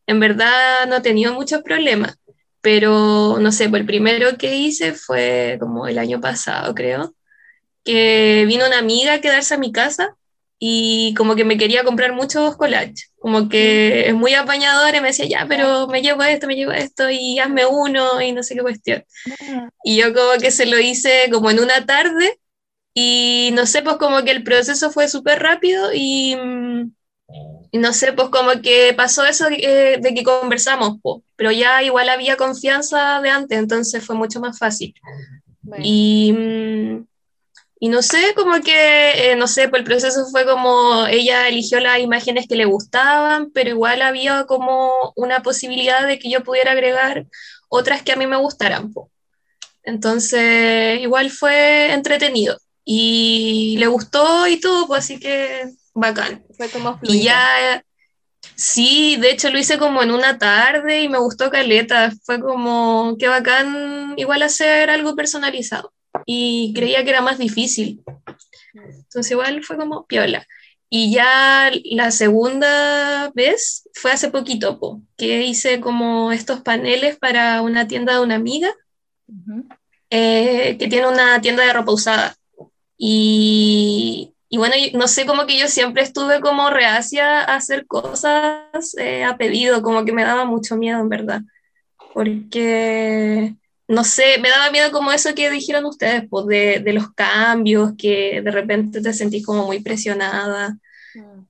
en 0.07 0.19
verdad 0.19 0.87
no 0.87 0.97
he 0.97 1.01
tenido 1.01 1.33
muchos 1.33 1.61
problemas, 1.61 2.17
pero 2.59 3.37
no 3.39 3.51
sé, 3.53 3.69
pues 3.69 3.81
el 3.81 3.87
primero 3.87 4.37
que 4.37 4.57
hice 4.57 4.93
fue 4.93 5.57
como 5.59 5.87
el 5.87 5.97
año 5.97 6.19
pasado, 6.19 6.75
creo, 6.75 7.15
que 7.85 8.43
vino 8.47 8.67
una 8.67 8.79
amiga 8.79 9.13
a 9.13 9.21
quedarse 9.21 9.53
a 9.53 9.59
mi 9.59 9.71
casa 9.71 10.17
y 10.67 11.13
como 11.13 11.35
que 11.35 11.45
me 11.45 11.59
quería 11.59 11.83
comprar 11.83 12.13
muchos 12.13 12.57
collages, 12.57 13.11
como 13.19 13.49
que 13.49 14.09
es 14.09 14.15
muy 14.15 14.33
apañador 14.33 14.95
y 14.95 14.99
me 14.99 15.09
decía, 15.09 15.27
ya, 15.27 15.45
pero 15.47 15.85
me 15.85 16.01
llevo 16.01 16.23
esto, 16.23 16.47
me 16.47 16.55
llevo 16.55 16.71
esto 16.71 17.07
y 17.07 17.37
hazme 17.37 17.67
uno 17.67 18.19
y 18.19 18.31
no 18.31 18.41
sé 18.41 18.55
qué 18.55 18.61
cuestión. 18.61 19.03
Y 19.83 19.97
yo 19.97 20.11
como 20.11 20.31
que 20.41 20.49
se 20.49 20.65
lo 20.65 20.79
hice 20.79 21.29
como 21.31 21.51
en 21.51 21.59
una 21.59 21.85
tarde 21.85 22.39
y 22.95 23.51
no 23.53 23.67
sé, 23.67 23.83
pues 23.83 23.97
como 23.97 24.23
que 24.23 24.31
el 24.31 24.43
proceso 24.43 24.89
fue 24.89 25.07
súper 25.07 25.37
rápido 25.43 25.93
y, 25.93 26.35
no 26.35 27.93
sé, 27.93 28.13
pues 28.13 28.29
como 28.29 28.59
que 28.63 28.95
pasó 28.97 29.23
eso 29.23 29.47
de, 29.47 29.99
de 30.01 30.13
que 30.15 30.23
conversamos, 30.23 30.97
pues, 31.03 31.21
pero 31.35 31.51
ya 31.51 31.83
igual 31.83 32.09
había 32.09 32.37
confianza 32.37 33.21
de 33.21 33.29
antes, 33.29 33.59
entonces 33.59 34.03
fue 34.03 34.15
mucho 34.15 34.39
más 34.39 34.57
fácil. 34.57 34.95
Y 35.83 36.33
mm, 36.33 37.05
y 37.85 37.87
no 37.87 38.01
sé, 38.01 38.33
como 38.35 38.59
que, 38.63 39.31
eh, 39.31 39.35
no 39.35 39.45
sé, 39.45 39.69
pues 39.69 39.81
el 39.81 39.85
proceso 39.85 40.25
fue 40.31 40.43
como 40.43 41.05
ella 41.05 41.47
eligió 41.47 41.79
las 41.79 41.99
imágenes 41.99 42.47
que 42.47 42.55
le 42.55 42.65
gustaban, 42.65 43.51
pero 43.51 43.69
igual 43.69 44.01
había 44.01 44.45
como 44.47 45.13
una 45.15 45.43
posibilidad 45.43 46.07
de 46.07 46.17
que 46.17 46.31
yo 46.31 46.43
pudiera 46.43 46.71
agregar 46.71 47.27
otras 47.69 48.01
que 48.01 48.11
a 48.11 48.15
mí 48.15 48.25
me 48.25 48.37
gustaran. 48.37 48.91
Entonces, 49.83 50.99
igual 50.99 51.29
fue 51.29 51.93
entretenido 51.93 52.57
y 52.83 53.75
le 53.77 53.85
gustó 53.85 54.47
y 54.47 54.59
todo, 54.59 54.87
pues 54.87 55.03
así 55.03 55.19
que 55.19 55.69
bacán. 55.93 56.43
Fue 56.57 56.69
como 56.69 56.97
Y 57.03 57.21
ya, 57.21 57.85
sí, 58.55 59.15
de 59.17 59.29
hecho 59.29 59.51
lo 59.51 59.59
hice 59.59 59.77
como 59.77 60.01
en 60.01 60.09
una 60.09 60.39
tarde 60.39 61.03
y 61.03 61.07
me 61.07 61.19
gustó 61.19 61.51
caleta. 61.51 62.11
Fue 62.23 62.39
como, 62.39 63.15
qué 63.19 63.27
bacán 63.27 64.15
igual 64.17 64.41
hacer 64.41 64.89
algo 64.89 65.15
personalizado 65.15 65.93
y 66.25 66.73
creía 66.73 67.03
que 67.03 67.09
era 67.09 67.21
más 67.21 67.37
difícil. 67.37 68.03
Entonces 68.73 69.31
igual 69.31 69.63
fue 69.63 69.77
como 69.77 70.05
piola. 70.05 70.45
Y 70.89 71.11
ya 71.11 71.71
la 71.83 72.11
segunda 72.11 73.31
vez 73.33 73.89
fue 73.93 74.11
hace 74.11 74.29
poquito, 74.29 75.01
que 75.17 75.43
hice 75.43 75.81
como 75.81 76.31
estos 76.31 76.61
paneles 76.61 77.17
para 77.17 77.61
una 77.61 77.87
tienda 77.87 78.13
de 78.13 78.21
una 78.21 78.35
amiga 78.35 78.69
eh, 80.09 80.77
que 80.77 80.87
tiene 80.87 81.07
una 81.07 81.41
tienda 81.41 81.65
de 81.65 81.73
ropa 81.73 81.91
usada. 81.91 82.35
Y, 82.97 84.33
y 84.47 84.57
bueno, 84.57 84.75
no 84.93 85.07
sé, 85.07 85.25
como 85.25 85.45
que 85.45 85.57
yo 85.59 85.67
siempre 85.67 86.03
estuve 86.03 86.39
como 86.39 86.69
reacia 86.69 87.41
a 87.41 87.55
hacer 87.55 87.87
cosas 87.87 88.95
eh, 88.97 89.23
a 89.23 89.37
pedido, 89.37 89.81
como 89.81 90.05
que 90.05 90.13
me 90.13 90.23
daba 90.23 90.45
mucho 90.45 90.77
miedo, 90.77 90.99
en 90.99 91.09
verdad. 91.09 91.41
Porque, 92.13 93.55
no 93.87 94.03
sé, 94.03 94.39
me 94.41 94.49
daba 94.49 94.71
miedo 94.71 94.91
como 94.91 95.11
eso 95.11 95.35
que 95.35 95.49
dijeron 95.49 95.85
ustedes, 95.85 96.23
pues 96.29 96.45
de, 96.47 96.79
de 96.79 96.93
los 96.93 97.11
cambios, 97.13 97.93
que 97.97 98.41
de 98.41 98.51
repente 98.51 99.01
te 99.01 99.13
sentís 99.13 99.45
como 99.45 99.65
muy 99.65 99.81
presionada, 99.81 100.77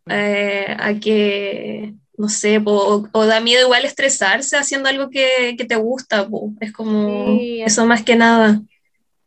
eh, 0.08 0.76
a 0.78 0.94
que, 0.96 1.94
no 2.18 2.30
sé, 2.30 2.62
o, 2.64 3.26
da 3.26 3.40
miedo 3.40 3.64
igual 3.64 3.86
estresarse 3.86 4.58
haciendo 4.58 4.90
algo 4.90 5.10
que, 5.10 5.56
que 5.58 5.66
te 5.66 5.76
gusta, 5.76 6.28
es 6.60 6.72
como 6.72 7.38
eso 7.40 7.86
más 7.86 8.04
que 8.04 8.16
nada. 8.16 8.62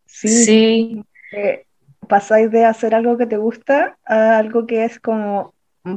Sí. 0.07 0.29
sí. 0.29 1.05
Eh, 1.33 1.65
pasáis 2.09 2.51
de 2.51 2.65
hacer 2.65 2.95
algo 2.95 3.17
que 3.17 3.27
te 3.27 3.37
gusta 3.37 3.97
a 4.05 4.39
algo 4.39 4.67
que 4.67 4.85
es 4.85 4.99
como, 4.99 5.55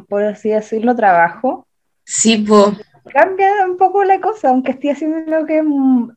por 0.07 0.23
así 0.23 0.49
decirlo, 0.49 0.95
trabajo. 0.95 1.67
Sí, 2.03 2.37
pues. 2.37 2.75
Cambia 3.11 3.65
un 3.65 3.77
poco 3.77 4.03
la 4.03 4.19
cosa, 4.19 4.49
aunque 4.49 4.71
estés 4.71 4.93
haciendo 4.93 5.39
lo 5.39 5.45
que 5.45 5.61
mm, 5.61 6.15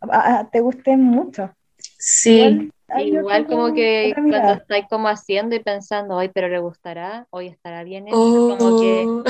te 0.52 0.60
guste 0.60 0.96
mucho. 0.96 1.54
Sí. 1.98 2.70
Igual, 2.98 3.46
como 3.46 3.72
que 3.74 4.12
cuando 4.14 4.52
estáis 4.52 4.86
como 4.88 5.08
haciendo 5.08 5.56
y 5.56 5.60
pensando, 5.60 6.16
hoy 6.16 6.28
pero 6.28 6.48
le 6.48 6.58
gustará, 6.58 7.26
hoy 7.30 7.46
estará 7.48 7.82
bien 7.82 8.06
como 8.06 8.80
que 8.80 9.04
oh. 9.06 9.24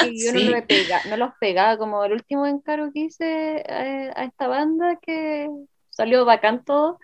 que 0.00 0.18
yo 0.18 0.32
no, 0.32 0.40
me 0.50 0.62
pega, 0.62 1.00
no 1.08 1.16
los 1.16 1.30
pegaba, 1.38 1.76
como 1.76 2.02
el 2.04 2.12
último 2.12 2.46
encargo 2.46 2.90
que 2.92 3.00
hice 3.00 3.62
a, 3.68 4.20
a 4.20 4.24
esta 4.24 4.48
banda 4.48 4.98
que 5.02 5.48
salió 5.90 6.24
bacán 6.24 6.64
todo, 6.64 6.98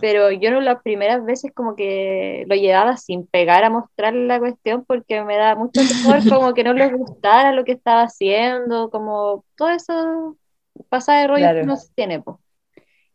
pero 0.00 0.30
yo 0.30 0.50
no 0.50 0.60
las 0.60 0.82
primeras 0.82 1.24
veces 1.24 1.52
como 1.54 1.76
que 1.76 2.44
lo 2.48 2.54
llevaba 2.54 2.96
sin 2.96 3.26
pegar 3.26 3.64
a 3.64 3.70
mostrarle 3.70 4.26
la 4.26 4.38
cuestión 4.38 4.84
porque 4.84 5.22
me 5.22 5.36
da 5.36 5.54
mucho 5.54 5.80
temor 5.86 6.18
como 6.28 6.54
que 6.54 6.64
no 6.64 6.72
les 6.72 6.92
gustara 6.92 7.52
lo 7.52 7.64
que 7.64 7.72
estaba 7.72 8.02
haciendo, 8.02 8.90
como 8.90 9.44
todo 9.56 9.68
eso 9.70 10.36
pasa 10.88 11.18
de 11.18 11.26
rollo 11.26 11.52
que 11.52 11.62
no 11.64 11.76
se 11.76 11.92
tiene, 11.94 12.20
pues. 12.20 12.36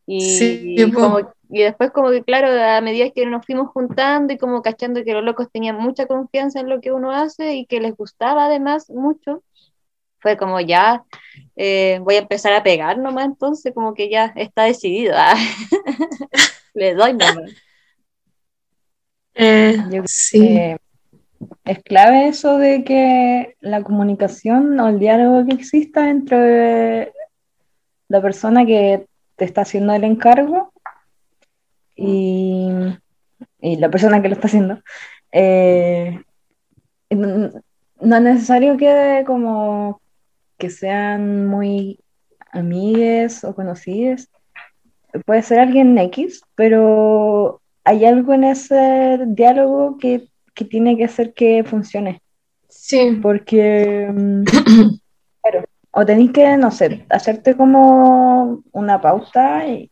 Y, 0.09 0.89
como, 0.93 1.19
y 1.49 1.63
después 1.63 1.91
como 1.91 2.11
que 2.11 2.23
claro, 2.23 2.47
a 2.49 2.79
medida 2.79 3.09
que 3.09 3.25
nos 3.25 3.45
fuimos 3.45 3.69
juntando 3.71 4.31
y 4.33 4.37
como 4.37 4.61
cachando 4.61 5.03
que 5.03 5.13
los 5.13 5.23
locos 5.23 5.51
tenían 5.51 5.77
mucha 5.77 6.05
confianza 6.05 6.61
en 6.61 6.69
lo 6.69 6.79
que 6.79 6.93
uno 6.93 7.11
hace 7.11 7.55
y 7.55 7.65
que 7.65 7.81
les 7.81 7.93
gustaba 7.93 8.45
además 8.45 8.89
mucho, 8.89 9.43
fue 10.19 10.37
como 10.37 10.61
ya 10.61 11.03
eh, 11.57 11.99
voy 12.03 12.15
a 12.15 12.19
empezar 12.19 12.53
a 12.53 12.63
pegar 12.63 12.97
nomás 12.97 13.25
entonces 13.25 13.73
como 13.73 13.93
que 13.93 14.09
ya 14.09 14.31
está 14.37 14.63
decidido. 14.63 15.13
Ah. 15.17 15.35
Le 16.77 16.93
doy 16.93 17.13
nomás. 17.13 17.51
Eh, 19.33 19.77
sí. 20.05 20.59
es 21.65 21.83
clave 21.83 22.27
eso 22.27 22.57
de 22.57 22.83
que 22.83 23.55
la 23.61 23.83
comunicación 23.83 24.79
o 24.79 24.87
el 24.87 24.99
diálogo 24.99 25.45
que 25.45 25.53
exista 25.53 26.09
entre 26.09 27.13
la 28.07 28.21
persona 28.21 28.65
que 28.65 29.07
te 29.35 29.45
está 29.45 29.61
haciendo 29.61 29.93
el 29.93 30.03
encargo 30.03 30.71
y, 31.95 32.69
la 33.59 33.89
persona 33.89 34.21
que 34.21 34.29
lo 34.29 34.35
está 34.35 34.47
haciendo. 34.47 34.81
Eh, 35.31 36.21
no 37.09 38.15
es 38.15 38.21
necesario 38.21 38.77
que 38.77 39.23
como 39.25 39.99
que 40.57 40.69
sean 40.69 41.47
muy 41.47 41.99
amigues 42.51 43.43
o 43.43 43.53
conocidas, 43.55 44.29
puede 45.25 45.41
ser 45.41 45.59
alguien 45.59 45.97
X, 45.97 46.41
pero 46.55 47.61
hay 47.83 48.05
algo 48.05 48.33
en 48.33 48.43
ese 48.43 49.19
diálogo 49.27 49.97
que, 49.97 50.27
que 50.53 50.65
tiene 50.65 50.97
que 50.97 51.05
hacer 51.05 51.33
que 51.33 51.63
funcione. 51.63 52.21
Sí. 52.67 53.17
Porque, 53.21 54.11
claro, 55.41 55.65
o 55.91 56.05
tenéis 56.05 56.31
que, 56.31 56.57
no 56.57 56.71
sé, 56.71 57.05
hacerte 57.09 57.55
como 57.55 58.63
una 58.71 59.01
pauta 59.01 59.65
y, 59.67 59.89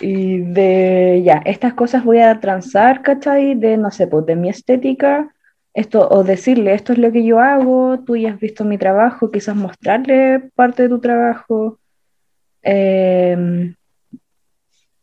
y, 0.00 0.38
de, 0.38 1.22
ya, 1.24 1.42
estas 1.44 1.74
cosas 1.74 2.04
voy 2.04 2.20
a 2.20 2.40
transar, 2.40 3.02
¿cachai? 3.02 3.54
De, 3.54 3.76
no 3.76 3.90
sé, 3.90 4.06
pues 4.06 4.26
de 4.26 4.36
mi 4.36 4.48
estética, 4.48 5.34
esto, 5.74 6.08
o 6.08 6.24
decirle, 6.24 6.74
esto 6.74 6.92
es 6.92 6.98
lo 6.98 7.12
que 7.12 7.24
yo 7.24 7.40
hago, 7.40 8.00
tú 8.00 8.16
ya 8.16 8.32
has 8.32 8.40
visto 8.40 8.64
mi 8.64 8.78
trabajo, 8.78 9.30
quizás 9.30 9.56
mostrarle 9.56 10.50
parte 10.54 10.84
de 10.84 10.88
tu 10.88 11.00
trabajo. 11.00 11.78
Eh, 12.62 13.74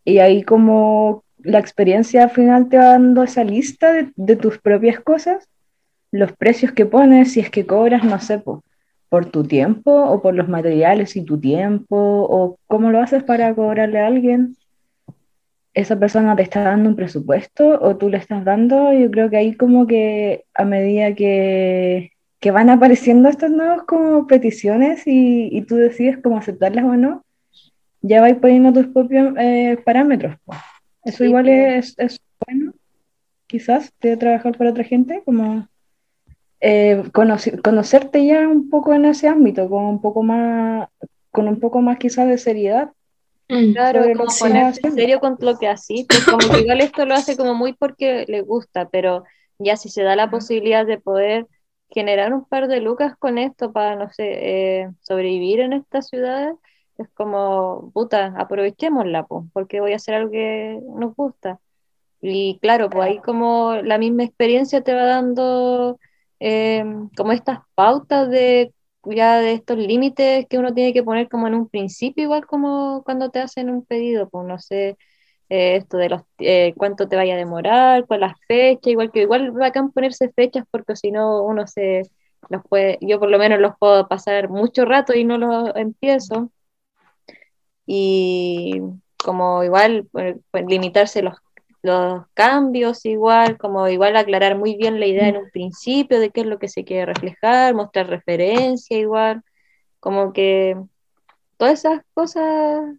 y 0.09 0.19
ahí 0.19 0.43
como 0.43 1.23
la 1.37 1.59
experiencia 1.59 2.23
al 2.23 2.31
final 2.31 2.67
te 2.67 2.77
va 2.77 2.85
dando 2.85 3.23
esa 3.23 3.43
lista 3.43 3.93
de, 4.15 4.35
tus 4.35 4.57
propias 4.57 4.99
cosas, 4.99 5.47
los 6.11 6.31
precios 6.33 6.71
que 6.71 6.85
pones, 6.85 7.33
si 7.33 7.39
es 7.39 7.51
que 7.51 7.65
cobras, 7.65 8.03
no 8.03 8.19
sé, 8.19 8.39
por, 8.39 9.25
tu 9.31 9.43
tiempo 9.43 9.91
o 9.91 10.21
por 10.21 10.33
los 10.33 10.49
materiales 10.49 11.15
y 11.15 11.23
tu 11.23 11.39
tiempo, 11.39 11.95
o 11.95 12.57
cómo 12.67 12.89
lo 12.91 12.99
haces 12.99 13.23
para 13.23 13.53
cobrarle 13.53 13.99
a 13.99 14.07
alguien. 14.07 14.55
Esa 15.73 15.97
persona 15.97 16.35
te 16.35 16.41
está 16.41 16.63
dando 16.63 16.89
un 16.89 16.95
presupuesto 16.95 17.79
o 17.79 17.95
tú 17.95 18.09
le 18.09 18.17
estás 18.17 18.43
dando, 18.43 18.91
yo 18.93 19.11
creo 19.11 19.29
que 19.29 19.37
ahí 19.37 19.55
como 19.55 19.85
que 19.85 20.45
a 20.55 20.65
medida 20.65 21.13
que, 21.13 22.11
que 22.39 22.51
van 22.51 22.69
apareciendo 22.69 23.29
estas 23.29 23.51
nuevas 23.51 23.83
como 23.83 24.25
peticiones 24.25 25.03
y 25.05 25.61
tú 25.67 25.75
decides 25.75 26.17
cómo 26.23 26.37
aceptarlas 26.37 26.85
o 26.85 26.97
no, 26.97 27.23
ya 28.01 28.21
vais 28.21 28.37
poniendo 28.37 28.73
tus 28.73 28.91
propios 28.91 29.33
eh, 29.37 29.77
parámetros. 29.83 30.37
Eso 31.03 31.23
igual 31.23 31.49
es, 31.49 31.97
es, 31.97 32.21
bueno, 32.45 32.73
quizás, 33.47 33.91
de 34.01 34.17
trabajar 34.17 34.57
para 34.57 34.71
otra 34.71 34.83
gente, 34.83 35.21
como 35.25 35.67
eh, 36.61 37.03
conocerte 37.13 38.25
ya 38.25 38.47
un 38.47 38.69
poco 38.69 38.93
en 38.93 39.05
ese 39.05 39.27
ámbito, 39.27 39.69
con 39.69 39.85
un 39.85 40.01
poco 40.01 40.23
más, 40.23 40.89
con 41.31 41.47
un 41.47 41.59
poco 41.59 41.81
más 41.81 41.97
quizás 41.97 42.27
de 42.27 42.37
seriedad. 42.37 42.91
Mm. 43.47 43.73
Claro, 43.73 44.03
como 44.15 44.29
ponerse 44.39 44.81
en 44.83 44.93
serio 44.93 45.19
con 45.19 45.35
lo 45.39 45.57
que 45.57 45.67
así, 45.67 46.05
pues 46.07 46.23
como 46.23 46.37
que 46.37 46.61
igual 46.61 46.81
esto 46.81 47.05
lo 47.05 47.15
hace 47.15 47.35
como 47.35 47.55
muy 47.55 47.73
porque 47.73 48.25
le 48.27 48.41
gusta, 48.41 48.87
pero 48.89 49.23
ya 49.57 49.75
si 49.75 49.89
se 49.89 50.03
da 50.03 50.15
la 50.15 50.29
posibilidad 50.29 50.85
de 50.85 50.99
poder 50.99 51.47
generar 51.89 52.33
un 52.33 52.45
par 52.45 52.67
de 52.67 52.81
lucas 52.81 53.15
con 53.17 53.39
esto 53.39 53.71
para, 53.71 53.95
no 53.95 54.11
sé, 54.11 54.25
eh, 54.81 54.89
sobrevivir 55.01 55.61
en 55.61 55.73
estas 55.73 56.07
ciudades, 56.07 56.55
es 56.99 57.09
como, 57.09 57.91
puta, 57.93 58.33
aprovechémosla, 58.37 59.25
porque 59.53 59.81
voy 59.81 59.93
a 59.93 59.97
hacer 59.97 60.15
algo 60.15 60.31
que 60.31 60.79
nos 60.95 61.15
gusta. 61.15 61.59
Y 62.21 62.59
claro, 62.61 62.89
pues 62.89 63.05
ahí 63.07 63.19
como 63.19 63.75
la 63.75 63.97
misma 63.97 64.23
experiencia 64.23 64.81
te 64.83 64.93
va 64.93 65.05
dando 65.05 65.99
eh, 66.39 66.83
como 67.15 67.31
estas 67.31 67.59
pautas 67.75 68.29
de 68.29 68.73
ya 69.05 69.39
de 69.39 69.53
estos 69.53 69.77
límites 69.77 70.45
que 70.49 70.57
uno 70.59 70.73
tiene 70.73 70.93
que 70.93 71.03
poner 71.03 71.29
como 71.29 71.47
en 71.47 71.55
un 71.55 71.69
principio, 71.69 72.23
igual 72.23 72.45
como 72.45 73.03
cuando 73.05 73.29
te 73.29 73.39
hacen 73.39 73.69
un 73.69 73.85
pedido, 73.85 74.29
pues 74.29 74.45
no 74.47 74.59
sé, 74.59 74.97
eh, 75.49 75.77
esto 75.77 75.97
de 75.97 76.09
los 76.09 76.21
eh, 76.39 76.73
cuánto 76.77 77.07
te 77.07 77.15
vaya 77.15 77.35
a 77.35 77.37
demorar, 77.37 78.05
cuál 78.07 78.21
las 78.21 78.35
fechas, 78.47 78.87
igual 78.87 79.11
que 79.11 79.21
igual 79.21 79.51
bacán 79.51 79.91
ponerse 79.91 80.31
fechas 80.33 80.65
porque 80.71 80.95
si 80.95 81.11
no 81.11 81.43
uno 81.43 81.65
se 81.67 82.03
los 82.49 82.63
puede, 82.67 82.97
yo 83.01 83.19
por 83.19 83.29
lo 83.29 83.39
menos 83.39 83.59
los 83.59 83.73
puedo 83.79 84.07
pasar 84.07 84.49
mucho 84.49 84.85
rato 84.85 85.13
y 85.15 85.23
no 85.23 85.37
los 85.37 85.71
empiezo 85.75 86.51
y 87.91 88.81
como 89.17 89.63
igual 89.63 90.07
pues, 90.11 90.37
pues, 90.51 90.63
limitarse 90.67 91.23
los, 91.23 91.37
los 91.81 92.21
cambios 92.35 93.03
igual, 93.05 93.57
como 93.57 93.87
igual 93.87 94.15
aclarar 94.15 94.55
muy 94.55 94.75
bien 94.75 94.99
la 94.99 95.07
idea 95.07 95.27
en 95.27 95.37
un 95.37 95.49
principio 95.49 96.19
de 96.19 96.29
qué 96.29 96.41
es 96.41 96.45
lo 96.45 96.59
que 96.59 96.67
se 96.67 96.83
quiere 96.85 97.07
reflejar, 97.07 97.73
mostrar 97.73 98.07
referencia 98.07 98.95
igual, 98.95 99.41
como 99.99 100.33
que 100.33 100.77
todas 101.57 101.79
esas 101.79 102.01
cosas 102.13 102.95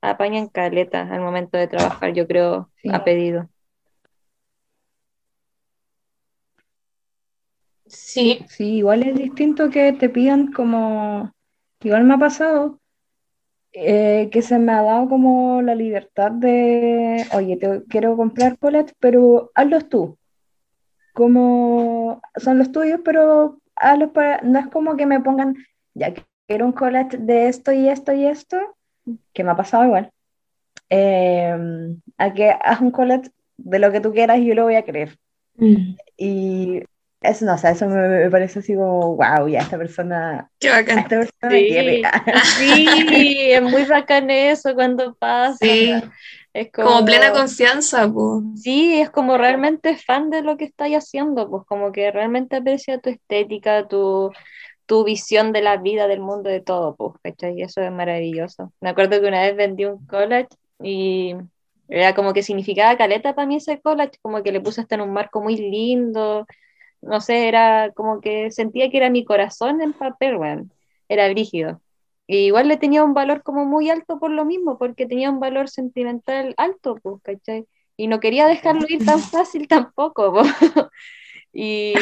apañan 0.00 0.48
caleta 0.48 1.02
al 1.02 1.20
momento 1.20 1.58
de 1.58 1.68
trabajar, 1.68 2.14
yo 2.14 2.26
creo, 2.26 2.70
a 2.90 3.04
pedido. 3.04 3.50
Sí. 7.84 8.42
Sí, 8.48 8.76
igual 8.78 9.02
es 9.02 9.16
distinto 9.16 9.68
que 9.68 9.92
te 9.92 10.08
pidan 10.08 10.50
como, 10.50 11.30
igual 11.82 12.04
me 12.04 12.14
ha 12.14 12.18
pasado, 12.18 12.80
eh, 13.78 14.30
que 14.32 14.40
se 14.40 14.58
me 14.58 14.72
ha 14.72 14.80
dado 14.80 15.06
como 15.06 15.60
la 15.60 15.74
libertad 15.74 16.30
de, 16.30 17.26
oye, 17.34 17.58
te 17.58 17.82
quiero 17.90 18.16
comprar 18.16 18.56
coletes, 18.58 18.94
pero 18.98 19.50
hazlos 19.54 19.90
tú. 19.90 20.16
Como 21.12 22.22
son 22.36 22.56
los 22.56 22.72
tuyos, 22.72 23.00
pero 23.04 23.60
hazlos 23.74 24.12
para, 24.12 24.40
no 24.40 24.58
es 24.58 24.68
como 24.68 24.96
que 24.96 25.04
me 25.04 25.20
pongan, 25.20 25.56
ya 25.92 26.14
quiero 26.46 26.64
un 26.64 26.72
colette 26.72 27.18
de 27.18 27.48
esto 27.48 27.70
y 27.70 27.86
esto 27.90 28.14
y 28.14 28.24
esto, 28.24 28.56
que 29.34 29.44
me 29.44 29.50
ha 29.50 29.56
pasado 29.56 29.84
igual. 29.84 30.10
Em, 30.88 32.00
a 32.16 32.32
que 32.32 32.48
haz 32.48 32.80
un 32.80 32.90
colette 32.90 33.30
de 33.58 33.78
lo 33.78 33.92
que 33.92 34.00
tú 34.00 34.10
quieras 34.10 34.38
y 34.38 34.46
yo 34.46 34.54
lo 34.54 34.64
voy 34.64 34.76
a 34.76 34.86
creer. 34.86 35.18
Mm. 35.56 35.96
Y 36.16 36.82
eso 37.22 37.44
no, 37.44 37.54
o 37.54 37.58
sea, 37.58 37.70
eso 37.70 37.88
me, 37.88 38.30
parece 38.30 38.58
así 38.58 38.74
como, 38.74 39.16
wow, 39.16 39.48
ya 39.48 39.60
esta 39.60 39.78
persona. 39.78 40.50
Qué 40.60 40.70
bacán. 40.70 40.98
Esta 40.98 41.18
persona 41.18 41.50
sí. 41.50 42.02
sí, 43.08 43.50
es 43.52 43.62
muy 43.62 43.84
bacán 43.84 44.30
eso 44.30 44.74
cuando 44.74 45.14
pasa. 45.14 45.56
Sí. 45.60 45.92
Es 46.52 46.72
como, 46.72 47.04
plena 47.04 47.32
confianza, 47.32 48.10
pues. 48.10 48.62
Sí, 48.62 48.98
es 48.98 49.10
como 49.10 49.36
realmente 49.36 49.96
fan 49.96 50.30
de 50.30 50.42
lo 50.42 50.56
que 50.56 50.64
estáis 50.64 50.96
haciendo, 50.96 51.50
pues 51.50 51.64
como 51.66 51.92
que 51.92 52.10
realmente 52.10 52.56
aprecia 52.56 52.98
tu 52.98 53.10
estética, 53.10 53.86
tu, 53.88 54.32
tu 54.86 55.04
visión 55.04 55.52
de 55.52 55.60
la 55.60 55.76
vida, 55.76 56.08
del 56.08 56.20
mundo, 56.20 56.48
de 56.48 56.60
todo, 56.60 56.96
pues, 56.96 57.12
¿cachai? 57.22 57.58
Y 57.58 57.62
eso 57.62 57.82
es 57.82 57.92
maravilloso. 57.92 58.72
Me 58.80 58.88
acuerdo 58.88 59.20
que 59.20 59.28
una 59.28 59.42
vez 59.42 59.54
vendí 59.54 59.84
un 59.84 60.06
collage 60.06 60.48
y 60.82 61.34
era 61.88 62.14
como 62.14 62.32
que 62.32 62.42
significaba 62.42 62.96
caleta 62.96 63.34
para 63.34 63.46
mí 63.46 63.56
ese 63.56 63.80
collage, 63.80 64.18
como 64.22 64.42
que 64.42 64.52
le 64.52 64.60
puse 64.60 64.80
hasta 64.80 64.94
en 64.94 65.02
un 65.02 65.12
marco 65.12 65.42
muy 65.42 65.56
lindo, 65.56 66.46
no 67.06 67.20
sé, 67.20 67.48
era 67.48 67.92
como 67.94 68.20
que 68.20 68.50
sentía 68.50 68.90
que 68.90 68.96
era 68.98 69.10
mi 69.10 69.24
corazón 69.24 69.80
en 69.80 69.92
papel, 69.92 70.36
bueno, 70.36 70.68
era 71.08 71.28
brígido. 71.28 71.80
Y 72.26 72.38
igual 72.46 72.68
le 72.68 72.76
tenía 72.76 73.04
un 73.04 73.14
valor 73.14 73.42
como 73.42 73.64
muy 73.64 73.88
alto 73.90 74.18
por 74.18 74.30
lo 74.30 74.44
mismo, 74.44 74.78
porque 74.78 75.06
tenía 75.06 75.30
un 75.30 75.40
valor 75.40 75.68
sentimental 75.68 76.54
alto, 76.56 76.96
pues, 77.02 77.22
¿cachai? 77.22 77.66
Y 77.96 78.08
no 78.08 78.20
quería 78.20 78.46
dejarlo 78.46 78.86
ir 78.88 79.04
tan 79.04 79.20
fácil 79.20 79.68
tampoco, 79.68 80.32
pues. 80.32 80.48
Y 81.58 81.94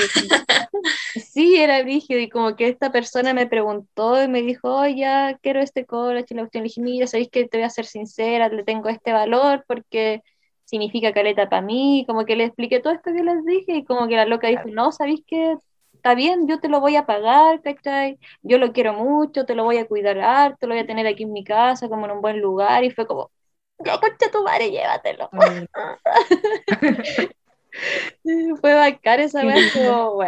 sí, 1.32 1.54
era 1.56 1.80
brígido, 1.82 2.18
y 2.18 2.28
como 2.28 2.56
que 2.56 2.66
esta 2.66 2.90
persona 2.90 3.32
me 3.32 3.46
preguntó 3.46 4.20
y 4.20 4.26
me 4.26 4.42
dijo, 4.42 4.68
oye, 4.68 4.96
ya 4.96 5.38
quiero 5.40 5.60
este 5.60 5.86
college, 5.86 6.26
y 6.30 6.34
la 6.34 6.42
cuestión 6.42 6.64
le 6.64 6.68
dije, 6.70 6.80
mira, 6.80 7.06
sabéis 7.06 7.28
que 7.30 7.46
te 7.46 7.58
voy 7.58 7.64
a 7.64 7.70
ser 7.70 7.86
sincera, 7.86 8.48
le 8.48 8.64
tengo 8.64 8.88
este 8.88 9.12
valor 9.12 9.64
porque 9.68 10.22
significa 10.64 11.12
caleta 11.12 11.48
para 11.48 11.62
mí, 11.62 12.04
como 12.06 12.24
que 12.24 12.36
le 12.36 12.44
expliqué 12.44 12.80
todo 12.80 12.92
esto 12.92 13.12
que 13.12 13.22
les 13.22 13.44
dije, 13.44 13.76
y 13.76 13.84
como 13.84 14.08
que 14.08 14.16
la 14.16 14.26
loca 14.26 14.48
dijo, 14.48 14.64
no, 14.66 14.92
sabéis 14.92 15.22
que 15.26 15.56
está 15.92 16.14
bien, 16.14 16.48
yo 16.48 16.60
te 16.60 16.68
lo 16.68 16.80
voy 16.80 16.96
a 16.96 17.06
pagar, 17.06 17.62
¿cachai? 17.62 18.18
Yo 18.42 18.58
lo 18.58 18.72
quiero 18.72 18.94
mucho, 18.94 19.46
te 19.46 19.54
lo 19.54 19.64
voy 19.64 19.78
a 19.78 19.86
cuidar 19.86 20.18
harto, 20.18 20.66
lo 20.66 20.74
voy 20.74 20.82
a 20.82 20.86
tener 20.86 21.06
aquí 21.06 21.22
en 21.22 21.32
mi 21.32 21.44
casa, 21.44 21.88
como 21.88 22.06
en 22.06 22.12
un 22.12 22.20
buen 22.20 22.40
lugar, 22.40 22.84
y 22.84 22.90
fue 22.90 23.06
como, 23.06 23.30
ya 23.78 23.98
concha 23.98 24.30
tu 24.30 24.42
madre, 24.42 24.70
llévatelo. 24.70 25.30
Fue 28.60 28.74
bacán 28.74 29.20
esa 29.20 29.44
vez, 29.44 29.72
como, 29.72 30.18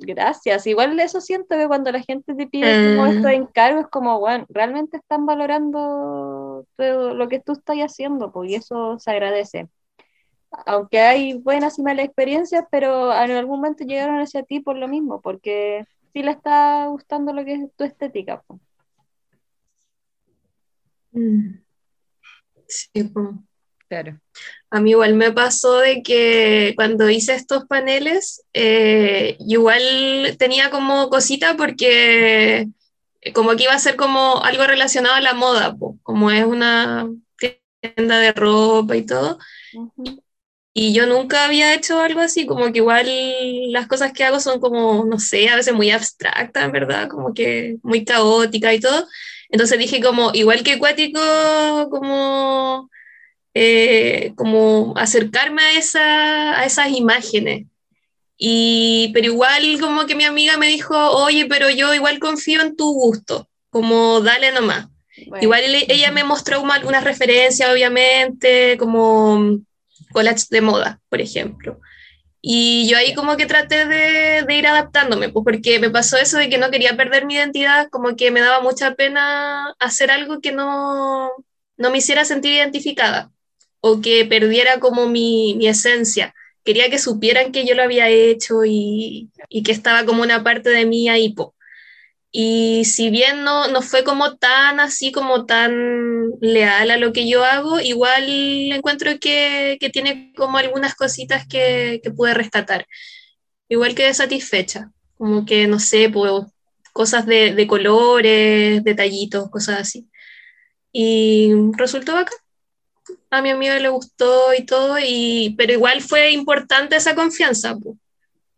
gracias. 0.00 0.66
Igual 0.66 0.98
eso 1.00 1.20
siento 1.20 1.56
que 1.56 1.66
cuando 1.66 1.90
la 1.92 2.00
gente 2.00 2.34
te 2.34 2.46
pide 2.46 2.94
como 2.96 3.06
estos 3.06 3.30
mm. 3.30 3.34
encargos, 3.34 3.88
como, 3.88 4.20
bueno, 4.20 4.46
realmente 4.48 4.98
están 4.98 5.26
valorando 5.26 6.66
todo 6.76 7.14
lo 7.14 7.28
que 7.28 7.40
tú 7.40 7.52
estás 7.52 7.76
haciendo, 7.78 8.32
pues, 8.32 8.50
y 8.50 8.54
eso 8.56 8.98
se 8.98 9.10
agradece. 9.10 9.68
Aunque 10.66 11.00
hay 11.00 11.34
buenas 11.34 11.78
y 11.78 11.82
malas 11.82 12.04
experiencias, 12.04 12.64
pero 12.70 13.12
en 13.12 13.30
algún 13.32 13.56
momento 13.56 13.84
llegaron 13.84 14.20
hacia 14.20 14.42
ti 14.42 14.60
por 14.60 14.76
lo 14.76 14.86
mismo, 14.86 15.20
porque 15.22 15.86
sí 16.12 16.22
le 16.22 16.32
está 16.32 16.86
gustando 16.88 17.32
lo 17.32 17.44
que 17.44 17.54
es 17.54 17.72
tu 17.74 17.84
estética. 17.84 18.42
Pues. 18.46 18.60
Sí, 22.68 23.04
pues. 23.04 23.28
Claro. 23.92 24.18
A 24.70 24.80
mí 24.80 24.92
igual 24.92 25.12
me 25.16 25.32
pasó 25.32 25.80
de 25.80 26.02
que 26.02 26.72
cuando 26.76 27.10
hice 27.10 27.34
estos 27.34 27.66
paneles, 27.66 28.42
eh, 28.54 29.36
igual 29.40 30.34
tenía 30.38 30.70
como 30.70 31.10
cosita 31.10 31.58
porque 31.58 32.68
como 33.34 33.54
que 33.54 33.64
iba 33.64 33.74
a 33.74 33.78
ser 33.78 33.96
como 33.96 34.42
algo 34.44 34.64
relacionado 34.66 35.14
a 35.14 35.20
la 35.20 35.34
moda, 35.34 35.76
como 36.02 36.30
es 36.30 36.42
una 36.46 37.06
tienda 37.82 38.18
de 38.18 38.32
ropa 38.32 38.96
y 38.96 39.04
todo. 39.04 39.38
Y 40.72 40.94
yo 40.94 41.06
nunca 41.06 41.44
había 41.44 41.74
hecho 41.74 42.00
algo 42.00 42.20
así, 42.20 42.46
como 42.46 42.72
que 42.72 42.78
igual 42.78 43.06
las 43.72 43.86
cosas 43.88 44.14
que 44.14 44.24
hago 44.24 44.40
son 44.40 44.58
como, 44.58 45.04
no 45.04 45.18
sé, 45.18 45.50
a 45.50 45.56
veces 45.56 45.74
muy 45.74 45.90
abstractas, 45.90 46.72
¿verdad? 46.72 47.08
Como 47.10 47.34
que 47.34 47.76
muy 47.82 48.06
caótica 48.06 48.72
y 48.72 48.80
todo. 48.80 49.06
Entonces 49.50 49.78
dije 49.78 50.00
como, 50.02 50.30
igual 50.32 50.62
que 50.62 50.78
cuático, 50.78 51.20
como 51.90 52.88
eh, 53.54 54.32
como 54.36 54.94
acercarme 54.96 55.62
a, 55.62 55.72
esa, 55.78 56.58
a 56.58 56.64
esas 56.64 56.88
imágenes. 56.90 57.66
Y, 58.38 59.10
pero 59.14 59.26
igual 59.26 59.78
como 59.80 60.06
que 60.06 60.16
mi 60.16 60.24
amiga 60.24 60.56
me 60.56 60.66
dijo, 60.66 60.96
oye, 60.96 61.46
pero 61.46 61.70
yo 61.70 61.94
igual 61.94 62.18
confío 62.18 62.62
en 62.62 62.76
tu 62.76 62.92
gusto, 62.92 63.48
como 63.70 64.20
dale 64.20 64.52
nomás. 64.52 64.88
Igual 65.40 65.62
ella 65.64 66.10
me 66.10 66.24
mostró 66.24 66.64
algunas 66.72 67.04
referencias, 67.04 67.70
obviamente, 67.70 68.76
como 68.78 69.60
collage 70.12 70.46
de 70.50 70.60
moda, 70.60 71.00
por 71.08 71.20
ejemplo. 71.20 71.78
Y 72.40 72.88
yo 72.88 72.98
ahí 72.98 73.14
como 73.14 73.36
que 73.36 73.46
traté 73.46 73.86
de, 73.86 74.42
de, 74.42 74.54
ir 74.56 74.66
adaptándome, 74.66 75.28
pues 75.28 75.44
porque 75.44 75.78
me 75.78 75.90
pasó 75.90 76.16
eso 76.16 76.38
de 76.38 76.48
que 76.48 76.58
no 76.58 76.70
quería 76.70 76.96
perder 76.96 77.26
mi 77.26 77.34
identidad, 77.34 77.88
como 77.90 78.16
que 78.16 78.32
me 78.32 78.40
daba 78.40 78.60
mucha 78.60 78.94
pena 78.94 79.74
hacer 79.78 80.10
algo 80.10 80.40
que 80.40 80.50
no, 80.50 81.30
no 81.76 81.90
me 81.90 81.98
hiciera 81.98 82.24
sentir 82.24 82.52
identificada 82.52 83.31
o 83.82 84.00
que 84.00 84.24
perdiera 84.24 84.80
como 84.80 85.08
mi, 85.08 85.54
mi 85.56 85.66
esencia. 85.68 86.34
Quería 86.64 86.88
que 86.88 86.98
supieran 86.98 87.52
que 87.52 87.66
yo 87.66 87.74
lo 87.74 87.82
había 87.82 88.08
hecho 88.08 88.64
y, 88.64 89.30
y 89.48 89.62
que 89.64 89.72
estaba 89.72 90.06
como 90.06 90.22
una 90.22 90.44
parte 90.44 90.70
de 90.70 90.86
mí 90.86 91.08
ahí. 91.08 91.34
Y 92.30 92.84
si 92.86 93.10
bien 93.10 93.44
no, 93.44 93.68
no 93.68 93.82
fue 93.82 94.04
como 94.04 94.36
tan 94.36 94.80
así, 94.80 95.12
como 95.12 95.46
tan 95.46 96.30
leal 96.40 96.90
a 96.92 96.96
lo 96.96 97.12
que 97.12 97.28
yo 97.28 97.44
hago, 97.44 97.80
igual 97.80 98.24
encuentro 98.72 99.10
que, 99.20 99.76
que 99.80 99.90
tiene 99.90 100.32
como 100.36 100.58
algunas 100.58 100.94
cositas 100.94 101.46
que, 101.46 102.00
que 102.02 102.10
pude 102.12 102.34
rescatar. 102.34 102.86
Igual 103.68 103.94
que 103.94 104.14
satisfecha, 104.14 104.92
como 105.18 105.44
que, 105.44 105.66
no 105.66 105.80
sé, 105.80 106.08
pues, 106.08 106.44
cosas 106.92 107.26
de, 107.26 107.54
de 107.54 107.66
colores, 107.66 108.84
detallitos, 108.84 109.50
cosas 109.50 109.80
así. 109.80 110.08
Y 110.92 111.52
resultó 111.76 112.14
bacán 112.14 112.38
a 113.30 113.42
mi 113.42 113.50
amigo 113.50 113.74
le 113.74 113.88
gustó 113.88 114.54
y 114.54 114.64
todo, 114.64 114.96
y, 114.98 115.54
pero 115.56 115.72
igual 115.72 116.00
fue 116.02 116.30
importante 116.32 116.96
esa 116.96 117.14
confianza, 117.14 117.76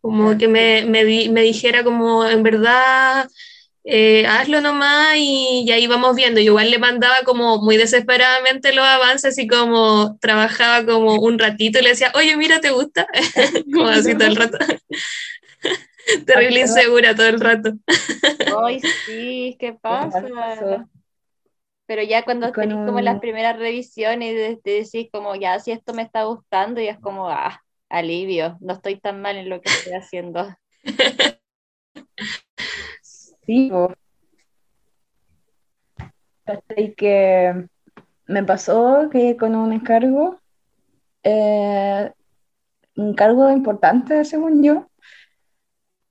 como 0.01 0.37
que 0.37 0.47
me, 0.47 0.85
me, 0.85 1.03
me, 1.29 1.41
dijera 1.41 1.83
como 1.83 2.25
en 2.25 2.43
verdad, 2.43 3.27
eh, 3.83 4.25
hazlo 4.27 4.61
nomás 4.61 5.15
y, 5.17 5.71
ahí 5.71 5.87
vamos 5.87 6.15
viendo. 6.15 6.39
Yo 6.39 6.51
igual 6.51 6.69
le 6.69 6.79
mandaba 6.79 7.23
como 7.23 7.61
muy 7.61 7.77
desesperadamente 7.77 8.73
los 8.73 8.85
avances 8.85 9.37
y 9.37 9.47
como 9.47 10.17
trabajaba 10.19 10.85
como 10.85 11.15
un 11.15 11.39
ratito 11.39 11.79
y 11.79 11.83
le 11.83 11.89
decía, 11.89 12.11
oye, 12.15 12.35
mira, 12.35 12.59
¿te 12.61 12.71
gusta? 12.71 13.07
como 13.73 13.87
así 13.87 14.15
todo 14.15 14.27
el 14.27 14.35
rato. 14.35 14.57
Terrible 16.25 16.59
insegura 16.61 17.15
todo 17.15 17.27
el 17.27 17.39
rato. 17.39 17.73
Ay, 18.63 18.79
sí, 19.05 19.55
¿qué 19.59 19.73
pasa? 19.73 20.23
Pero 21.85 22.03
ya 22.03 22.23
cuando 22.23 22.51
tenés 22.51 22.77
como 22.85 22.99
las 23.01 23.19
primeras 23.19 23.57
revisiones 23.57 24.61
te 24.63 24.71
decís 24.71 25.09
como, 25.11 25.35
ya, 25.35 25.59
si 25.59 25.71
esto 25.71 25.93
me 25.93 26.01
está 26.01 26.23
gustando, 26.23 26.81
y 26.81 26.87
es 26.87 26.99
como, 26.99 27.29
ah, 27.29 27.61
alivio, 27.89 28.57
no 28.61 28.73
estoy 28.73 28.99
tan 28.99 29.21
mal 29.21 29.37
en 29.37 29.49
lo 29.49 29.61
que 29.61 29.69
estoy 29.69 29.93
haciendo. 29.93 30.47
Sí, 33.47 33.69
que 36.97 37.67
me 38.27 38.43
pasó 38.43 39.09
que 39.11 39.37
con 39.37 39.55
un 39.55 39.71
encargo, 39.73 40.39
eh, 41.23 42.11
un 42.95 43.09
encargo 43.09 43.51
importante 43.51 44.25
según 44.25 44.63
yo, 44.63 44.89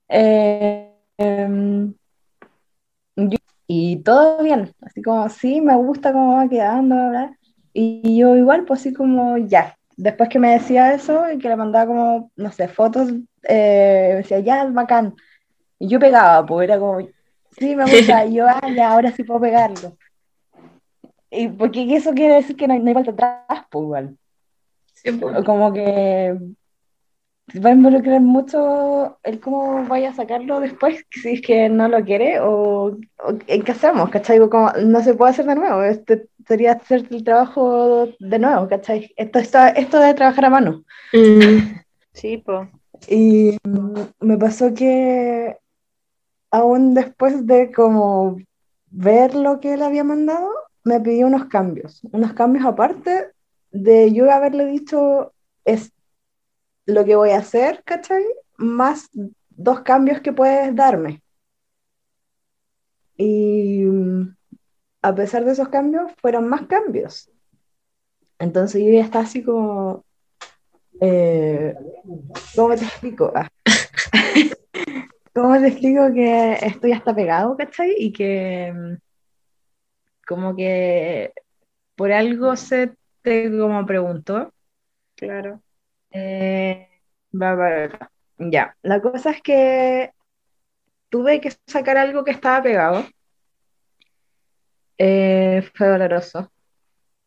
eh, 0.07 0.93
em, 1.17 1.93
yo 1.93 2.04
y 3.67 3.97
todo 4.03 4.43
bien, 4.43 4.73
así 4.81 5.01
como, 5.01 5.27
sí, 5.29 5.61
me 5.61 5.75
gusta 5.75 6.13
cómo 6.13 6.35
va 6.35 6.47
quedando, 6.47 6.95
¿verdad? 6.95 7.31
Y 7.73 8.17
yo 8.17 8.35
igual, 8.35 8.65
pues 8.65 8.81
así 8.81 8.93
como, 8.93 9.37
ya. 9.37 9.77
Después 9.97 10.29
que 10.29 10.39
me 10.39 10.51
decía 10.51 10.93
eso 10.93 11.31
y 11.31 11.37
que 11.39 11.49
le 11.49 11.55
mandaba 11.55 11.87
como, 11.87 12.31
no 12.35 12.51
sé, 12.51 12.67
fotos, 12.67 13.09
eh, 13.43 14.09
me 14.11 14.15
decía, 14.17 14.39
ya, 14.39 14.65
bacán. 14.65 15.15
Y 15.79 15.87
yo 15.87 15.99
pegaba, 15.99 16.45
pues 16.45 16.69
era 16.69 16.79
como, 16.79 16.99
sí, 17.57 17.75
me 17.75 17.85
gusta, 17.85 18.25
y 18.25 18.35
yo, 18.35 18.47
ah, 18.47 18.61
ya, 18.75 18.91
ahora 18.91 19.11
sí 19.11 19.23
puedo 19.23 19.41
pegarlo. 19.41 19.97
Y 21.31 21.47
porque 21.49 21.95
eso 21.95 22.13
quiere 22.13 22.35
decir 22.35 22.55
que 22.55 22.67
no 22.67 22.73
hay, 22.73 22.79
no 22.79 22.87
hay 22.87 22.93
vuelta 22.93 23.11
atrás, 23.11 23.65
pues 23.69 23.83
igual. 23.83 24.17
Sí, 24.93 25.11
pues. 25.11 25.43
Como 25.43 25.73
que 25.73 26.37
va 27.53 27.69
a 27.69 27.73
involucrar 27.73 28.21
mucho 28.21 29.17
el 29.23 29.39
cómo 29.39 29.85
vaya 29.87 30.09
a 30.09 30.15
sacarlo 30.15 30.59
después, 30.59 31.05
si 31.11 31.33
es 31.33 31.41
que 31.41 31.69
no 31.69 31.87
lo 31.87 32.03
quiere, 32.03 32.39
o, 32.39 32.97
en 33.47 33.61
qué 33.63 33.71
hacemos, 33.71 34.09
¿cachai? 34.09 34.39
Como, 34.49 34.71
no 34.83 35.03
se 35.03 35.13
puede 35.13 35.31
hacer 35.31 35.45
de 35.45 35.55
nuevo, 35.55 35.83
este 35.83 36.27
sería 36.47 36.73
hacer 36.73 37.07
el 37.09 37.23
trabajo 37.23 38.07
de 38.19 38.39
nuevo, 38.39 38.67
¿cachai? 38.67 39.11
Esto, 39.15 39.39
está, 39.39 39.69
esto 39.69 39.99
de 39.99 40.13
trabajar 40.13 40.45
a 40.45 40.49
mano. 40.49 40.83
Mm. 41.13 41.79
Sí, 42.13 42.37
pues. 42.37 42.69
Y 43.07 43.57
me 44.19 44.37
pasó 44.37 44.73
que 44.73 45.57
aún 46.51 46.93
después 46.93 47.45
de 47.45 47.71
como 47.71 48.37
ver 48.89 49.35
lo 49.35 49.59
que 49.59 49.73
él 49.73 49.81
había 49.81 50.03
mandado, 50.03 50.49
me 50.83 50.99
pidió 51.01 51.27
unos 51.27 51.45
cambios, 51.45 52.01
unos 52.11 52.33
cambios 52.33 52.65
aparte 52.65 53.31
de 53.71 54.13
yo 54.13 54.31
haberle 54.31 54.65
dicho, 54.65 55.33
es, 55.65 55.91
lo 56.85 57.05
que 57.05 57.15
voy 57.15 57.31
a 57.31 57.39
hacer, 57.39 57.83
¿cachai? 57.83 58.23
Más 58.57 59.09
dos 59.49 59.81
cambios 59.81 60.21
que 60.21 60.33
puedes 60.33 60.75
darme. 60.75 61.21
Y 63.17 63.83
a 65.01 65.15
pesar 65.15 65.45
de 65.45 65.51
esos 65.51 65.69
cambios, 65.69 66.11
fueron 66.21 66.47
más 66.47 66.63
cambios. 66.67 67.29
Entonces 68.39 68.83
yo 68.83 68.91
ya 68.91 69.01
estaba 69.01 69.23
así 69.23 69.43
como, 69.43 70.03
eh, 70.99 71.73
¿cómo 72.55 72.75
te 72.75 72.83
explico? 72.83 73.31
Ah. 73.35 73.47
¿Cómo 75.33 75.59
te 75.59 75.67
explico 75.67 76.13
que 76.13 76.53
esto 76.61 76.87
ya 76.87 76.95
está 76.95 77.13
pegado, 77.13 77.57
¿cachai? 77.57 77.93
Y 77.97 78.11
que 78.13 78.73
mm, 78.73 78.95
como 80.25 80.55
que 80.55 81.33
por 81.95 82.11
algo 82.11 82.55
se 82.55 82.95
te 83.21 83.49
como 83.51 83.85
preguntó. 83.85 84.53
Claro. 85.15 85.61
Eh. 86.17 86.87
Ya, 88.37 88.77
la 88.81 89.01
cosa 89.01 89.31
es 89.31 89.41
que 89.41 90.11
tuve 91.09 91.41
que 91.41 91.51
sacar 91.67 91.97
algo 91.97 92.23
que 92.23 92.31
estaba 92.31 92.63
pegado. 92.63 93.05
Eh, 94.97 95.61
fue 95.73 95.87
doloroso. 95.87 96.49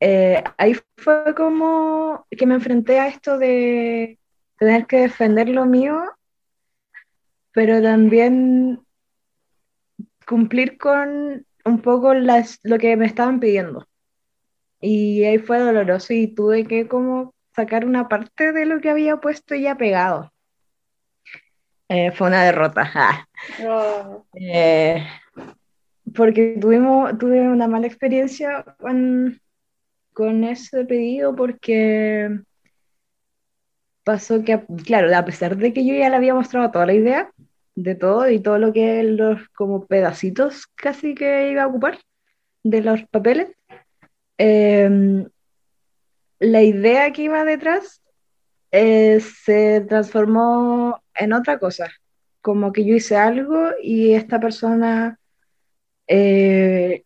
Eh, 0.01 0.43
ahí 0.57 0.75
fue 0.97 1.35
como 1.35 2.27
que 2.31 2.47
me 2.47 2.55
enfrenté 2.55 2.99
a 2.99 3.09
esto 3.09 3.37
de 3.37 4.19
tener 4.57 4.87
que 4.87 5.01
defender 5.01 5.51
lo 5.51 5.67
mío, 5.67 6.01
pero 7.53 7.83
también 7.83 8.81
cumplir 10.27 10.79
con 10.79 11.47
un 11.65 11.83
poco 11.83 12.15
las, 12.15 12.59
lo 12.63 12.79
que 12.79 12.97
me 12.97 13.07
estaban 13.07 13.41
pidiendo. 13.41 13.87
Y 14.81 15.25
ahí 15.25 15.39
fue 15.39 15.59
doloroso 15.59 16.15
y 16.15 16.29
tuve 16.29 16.65
que 16.67 16.89
como 16.89 17.35
sacar 17.59 17.85
una 17.85 18.09
parte 18.09 18.53
de 18.53 18.67
lo 18.67 18.81
que 18.81 18.89
había 18.89 19.17
puesto 19.17 19.57
ya 19.57 19.75
pegado. 19.75 20.33
Eh, 21.89 22.13
fue 22.13 22.29
una 22.29 22.45
derrota. 22.45 22.85
Oh. 23.65 24.27
Eh, 24.35 25.07
porque 26.13 26.59
tuvimos, 26.61 27.17
tuve 27.19 27.49
una 27.49 27.69
mala 27.69 27.87
experiencia 27.87 28.65
con, 28.81 29.41
con 30.13 30.43
ese 30.43 30.85
pedido 30.85 31.37
porque 31.37 32.41
pasó 34.03 34.43
que, 34.43 34.61
claro, 34.85 35.17
a 35.17 35.25
pesar 35.25 35.57
de 35.57 35.73
que 35.73 35.87
yo 35.87 35.95
ya 35.95 36.09
le 36.09 36.17
había 36.17 36.35
mostrado 36.35 36.73
toda 36.73 36.87
la 36.87 36.95
idea 36.95 37.31
de 37.77 37.95
todo 37.95 38.29
y 38.29 38.41
todo 38.41 38.59
lo 38.59 38.73
que 38.73 39.05
los 39.05 39.49
como 39.51 39.87
pedacitos 39.87 40.67
casi 40.75 41.15
que 41.15 41.53
iba 41.53 41.63
a 41.63 41.69
ocupar 41.69 41.99
de 42.65 42.83
los 42.83 43.05
papeles, 43.05 43.51
em, 44.37 45.29
la 46.39 46.63
idea 46.63 47.13
que 47.13 47.23
iba 47.23 47.45
detrás 47.45 48.03
eh, 48.71 49.21
se 49.21 49.81
transformó 49.83 51.03
en 51.15 51.33
otra 51.33 51.59
cosa, 51.59 51.91
como 52.41 52.73
que 52.73 52.85
yo 52.85 52.95
hice 52.95 53.17
algo 53.17 53.71
y 53.83 54.15
esta 54.15 54.39
persona 54.41 55.19
eh, 56.07 57.05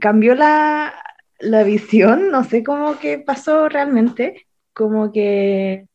cambió 0.00 0.34
la, 0.34 0.94
la 1.38 1.62
visión, 1.64 2.30
no 2.30 2.44
sé 2.44 2.62
cómo 2.62 2.98
que 2.98 3.18
pasó 3.18 3.68
realmente, 3.68 4.46
como 4.72 5.12
que 5.12 5.86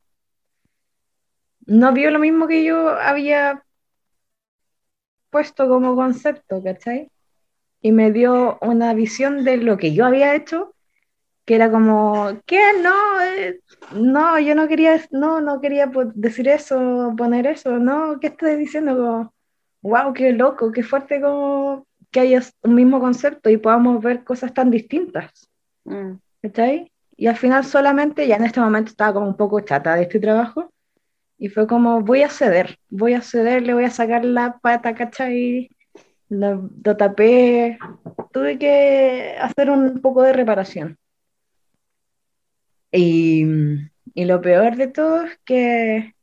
no 1.65 1.93
vio 1.93 2.11
lo 2.11 2.19
mismo 2.19 2.47
que 2.47 2.63
yo 2.63 2.89
había 2.89 3.63
puesto 5.29 5.67
como 5.67 5.95
concepto, 5.95 6.63
¿cachai? 6.63 7.09
Y 7.81 7.91
me 7.91 8.11
dio 8.11 8.57
una 8.61 8.93
visión 8.93 9.43
de 9.43 9.57
lo 9.57 9.77
que 9.77 9.93
yo 9.93 10.05
había 10.05 10.35
hecho, 10.35 10.74
que 11.45 11.55
era 11.55 11.71
como, 11.71 12.41
¿qué? 12.45 12.59
No, 12.81 13.21
eh, 13.21 13.61
no, 13.93 14.39
yo 14.39 14.55
no 14.55 14.67
quería, 14.67 14.99
no, 15.11 15.41
no 15.41 15.61
quería 15.61 15.91
decir 16.15 16.47
eso, 16.47 17.13
poner 17.15 17.45
eso, 17.47 17.77
no, 17.77 18.19
¿qué 18.19 18.27
estoy 18.27 18.55
diciendo? 18.55 18.95
Como, 18.97 19.33
wow, 19.81 20.13
qué 20.13 20.33
loco, 20.33 20.71
qué 20.71 20.83
fuerte 20.83 21.21
como 21.21 21.85
que 22.11 22.21
haya 22.21 22.41
un 22.63 22.75
mismo 22.75 22.99
concepto 22.99 23.49
y 23.49 23.57
podamos 23.57 24.01
ver 24.01 24.23
cosas 24.23 24.53
tan 24.53 24.71
distintas. 24.71 25.49
Mm. 25.83 26.13
¿Cachai? 26.41 26.91
Y 27.15 27.27
al 27.27 27.37
final 27.37 27.63
solamente, 27.63 28.27
ya 28.27 28.37
en 28.37 28.45
este 28.45 28.59
momento 28.59 28.89
estaba 28.89 29.13
como 29.13 29.27
un 29.27 29.37
poco 29.37 29.59
chata 29.61 29.95
de 29.95 30.03
este 30.03 30.19
trabajo, 30.19 30.71
y 31.37 31.49
fue 31.49 31.67
como, 31.67 32.01
voy 32.01 32.23
a 32.23 32.29
ceder, 32.29 32.79
voy 32.89 33.13
a 33.13 33.21
ceder, 33.21 33.63
le 33.63 33.73
voy 33.73 33.83
a 33.83 33.89
sacar 33.91 34.25
la 34.25 34.57
pata, 34.59 34.95
¿cachai? 34.95 35.69
Lo, 36.29 36.69
lo 36.83 36.97
tapé, 36.97 37.77
tuve 38.31 38.57
que 38.57 39.35
hacer 39.39 39.69
un 39.69 40.01
poco 40.01 40.23
de 40.23 40.33
reparación. 40.33 40.97
Y, 42.95 43.45
y 44.13 44.25
lo 44.25 44.41
peor 44.41 44.77
de 44.77 44.87
todo 44.87 45.23
es 45.23 45.37
que, 45.43 46.15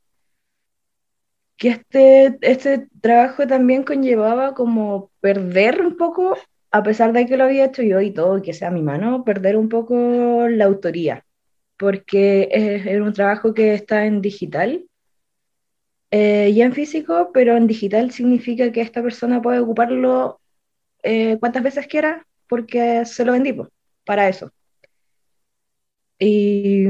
que 1.59 1.69
este, 1.69 2.39
este 2.41 2.89
trabajo 3.03 3.47
también 3.47 3.85
conllevaba 3.85 4.55
como 4.55 5.11
perder 5.21 5.83
un 5.83 5.97
poco, 5.99 6.37
a 6.71 6.83
pesar 6.83 7.13
de 7.13 7.27
que 7.27 7.37
lo 7.37 7.45
había 7.45 7.67
hecho 7.67 7.83
yo 7.83 8.01
y 8.01 8.11
todo, 8.11 8.39
y 8.39 8.43
que 8.43 8.55
sea 8.55 8.71
mi 8.71 8.83
mano, 8.83 9.23
perder 9.25 9.57
un 9.59 9.69
poco 9.69 10.49
la 10.49 10.65
autoría, 10.65 11.27
porque 11.77 12.49
es, 12.51 13.01
un 13.01 13.13
trabajo 13.13 13.53
que 13.55 13.75
está 13.75 14.07
en 14.07 14.23
digital 14.23 14.87
eh, 16.11 16.53
ya 16.55 16.65
en 16.65 16.73
físico, 16.75 17.31
pero 17.35 17.57
en 17.57 17.67
digital 17.67 18.13
significa 18.13 18.73
que 18.73 18.81
esta 18.81 19.03
persona 19.03 19.43
puede 19.43 19.61
ocuparlo 19.61 20.41
eh, 21.03 21.37
cuantas 21.39 21.63
veces 21.63 21.87
quiera 21.87 22.27
porque 22.49 23.05
se 23.07 23.25
lo 23.25 23.33
vendí 23.33 23.55
para 24.05 24.29
eso. 24.29 24.51
Y 26.25 26.87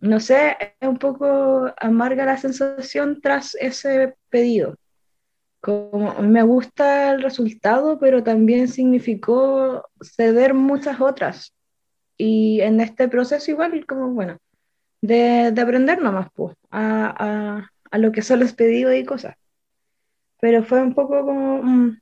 no 0.00 0.20
sé, 0.20 0.56
es 0.80 0.88
un 0.88 0.98
poco 0.98 1.72
amarga 1.80 2.24
la 2.24 2.36
sensación 2.36 3.20
tras 3.20 3.54
ese 3.56 4.14
pedido. 4.30 4.76
Como 5.60 6.20
me 6.22 6.42
gusta 6.42 7.12
el 7.12 7.22
resultado, 7.22 7.98
pero 7.98 8.22
también 8.22 8.68
significó 8.68 9.88
ceder 10.00 10.54
muchas 10.54 11.00
otras. 11.00 11.52
Y 12.16 12.60
en 12.60 12.80
este 12.80 13.08
proceso 13.08 13.50
igual, 13.50 13.84
como 13.86 14.10
bueno, 14.10 14.38
de, 15.00 15.50
de 15.52 15.60
aprender 15.60 16.00
nomás, 16.00 16.28
pues, 16.34 16.54
a, 16.70 17.14
a 17.18 17.70
a 17.90 17.98
lo 17.98 18.12
que 18.12 18.22
solo 18.22 18.44
es 18.44 18.52
pedido 18.54 18.92
y 18.94 19.04
cosas. 19.04 19.36
Pero 20.40 20.62
fue 20.64 20.82
un 20.82 20.94
poco 20.94 21.24
como, 21.24 21.62
mm, 21.62 21.98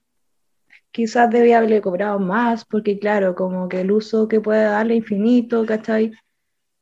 quizás 0.90 1.30
debía 1.30 1.58
haberle 1.58 1.80
cobrado 1.80 2.18
más, 2.18 2.64
porque 2.64 2.98
claro, 2.98 3.34
como 3.34 3.68
que 3.68 3.80
el 3.82 3.90
uso 3.92 4.28
que 4.28 4.40
puede 4.40 4.64
darle 4.64 4.96
infinito, 4.96 5.64
¿cachai? 5.66 6.12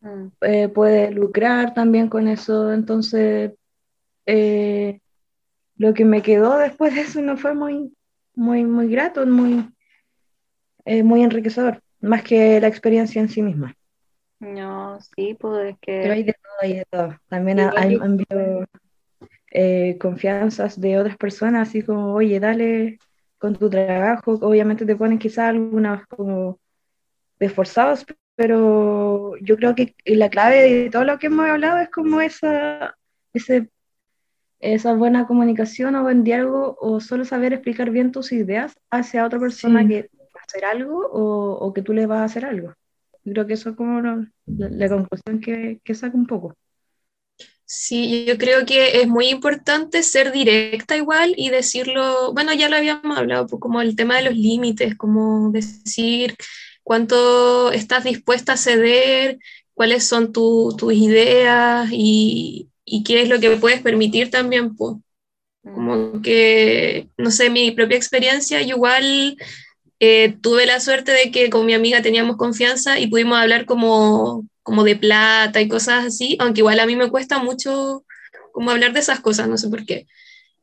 Mm. 0.02 0.32
Eh, 0.42 0.68
puede 0.68 1.10
lucrar 1.12 1.74
también 1.74 2.08
con 2.08 2.28
eso, 2.28 2.72
entonces 2.72 3.52
eh, 4.26 5.00
lo 5.76 5.94
que 5.94 6.04
me 6.04 6.22
quedó 6.22 6.58
después 6.58 6.94
de 6.94 7.02
eso 7.02 7.22
no 7.22 7.36
fue 7.36 7.54
muy, 7.54 7.94
muy, 8.34 8.64
muy 8.64 8.88
grato, 8.88 9.26
muy, 9.26 9.68
eh, 10.84 11.02
muy 11.02 11.22
enriquecedor, 11.22 11.80
más 12.00 12.22
que 12.22 12.60
la 12.60 12.68
experiencia 12.68 13.20
en 13.20 13.28
sí 13.28 13.42
misma. 13.42 13.74
No, 14.40 14.98
sí, 15.00 15.34
pues 15.34 15.74
es 15.74 15.78
que... 15.80 16.02
Pero 16.02 16.14
hay 16.14 16.22
de 16.24 16.32
todo, 16.32 16.52
hay 16.60 16.74
de 16.78 16.84
todo. 16.90 17.18
También 17.28 17.60
ha- 17.60 17.68
Igual 17.68 17.82
han, 17.84 17.90
yo- 17.92 18.02
han 18.02 18.12
habido 18.30 18.64
eh, 19.52 19.98
confianzas 20.00 20.80
de 20.80 20.98
otras 20.98 21.16
personas, 21.16 21.68
así 21.68 21.82
como, 21.82 22.14
oye, 22.14 22.40
dale 22.40 22.98
con 23.38 23.56
tu 23.56 23.70
trabajo. 23.70 24.32
Obviamente 24.42 24.86
te 24.86 24.96
ponen 24.96 25.18
quizás 25.18 25.50
algunas 25.50 26.06
como 26.08 26.58
esforzados, 27.38 28.06
pero 28.42 29.37
yo 29.40 29.57
creo 29.57 29.76
que 29.76 29.94
la 30.05 30.28
clave 30.28 30.62
de 30.62 30.90
todo 30.90 31.05
lo 31.05 31.16
que 31.20 31.28
hemos 31.28 31.48
hablado 31.48 31.78
es 31.78 31.88
como 31.90 32.20
esa, 32.20 32.96
ese, 33.33 33.70
esa 34.61 34.94
buena 34.94 35.28
comunicación 35.28 35.94
o 35.94 36.02
buen 36.02 36.24
diálogo 36.24 36.76
o 36.81 36.98
solo 37.00 37.24
saber 37.24 37.52
explicar 37.52 37.90
bien 37.90 38.11
tus 38.11 38.33
ideas 38.33 38.74
hacia 38.90 39.24
otra 39.24 39.38
persona 39.38 39.83
Sí. 39.83 39.88
que 39.88 40.11
va 40.35 40.40
a 40.40 40.44
hacer 40.48 40.64
algo 40.64 41.07
o, 41.07 41.52
o 41.66 41.72
que 41.72 41.83
tú 41.83 41.92
le 41.92 42.07
vas 42.07 42.20
a 42.20 42.24
hacer 42.24 42.44
algo. 42.44 42.74
Yo 43.24 43.33
creo 43.33 43.46
que 43.46 43.55
eso 43.55 43.70
es 43.70 43.76
como 43.76 44.00
lo- 44.00 44.26
la, 44.46 44.68
la 44.70 44.88
conclusión 44.88 45.40
que, 45.40 45.81
que 45.85 45.94
saco 45.94 46.16
un 46.18 46.26
poco. 46.26 46.55
Sí, 47.64 48.26
yo 48.26 48.37
creo 48.37 48.66
que 48.66 49.00
es 49.00 49.09
muy 49.09 49.28
importante 49.28 50.02
ser 50.02 50.33
directa 50.33 50.96
igual 50.96 51.33
y 51.37 51.48
decirlo, 51.50 52.33
bueno, 52.35 52.52
ya 52.52 52.68
lo 52.68 52.76
habíamos 52.76 53.16
hablado, 53.16 53.46
pues, 53.46 53.61
como 53.61 53.81
el 53.81 53.96
tema 53.96 54.16
de 54.16 54.24
los 54.24 54.35
límites, 54.37 54.94
como 54.96 55.50
decir 55.52 56.35
cuánto 56.84 57.72
estás 57.72 58.04
dispuesta 58.04 58.54
a 58.54 58.56
ceder, 58.56 59.38
cuáles 59.74 60.04
son 60.08 60.32
tu- 60.32 60.74
tus 60.78 60.92
ideas 60.94 61.88
y, 61.92 62.70
y 62.84 63.04
qué 63.04 63.22
es 63.22 63.28
lo 63.28 63.40
que 63.40 63.50
puedes 63.58 63.82
permitir 63.82 64.30
también, 64.30 64.76
pues. 64.76 64.96
Como 65.62 66.22
que, 66.22 67.08
no 67.18 67.30
sé, 67.30 67.48
mi 67.50 67.70
propia 67.70 67.96
experiencia, 67.96 68.60
yo 68.62 68.76
igual 68.76 69.36
eh, 70.00 70.36
tuve 70.42 70.66
la 70.66 70.80
suerte 70.80 71.12
de 71.12 71.30
que 71.32 71.50
con 71.50 71.66
mi 71.66 71.74
amiga 71.74 72.02
teníamos 72.02 72.36
confianza 72.36 72.98
y 73.00 73.06
pudimos 73.08 73.38
hablar 73.38 73.66
como, 73.66 74.46
como 74.62 74.84
de 74.84 74.96
plata 74.96 75.60
y 75.60 75.68
cosas 75.68 76.06
así, 76.06 76.36
aunque 76.40 76.60
igual 76.62 76.80
a 76.80 76.86
mí 76.86 76.96
me 76.96 77.10
cuesta 77.10 77.38
mucho 77.38 78.04
como 78.52 78.70
hablar 78.72 78.92
de 78.92 79.00
esas 79.00 79.20
cosas, 79.20 79.48
no 79.48 79.58
sé 79.58 79.68
por 79.70 79.86
qué. 79.86 80.06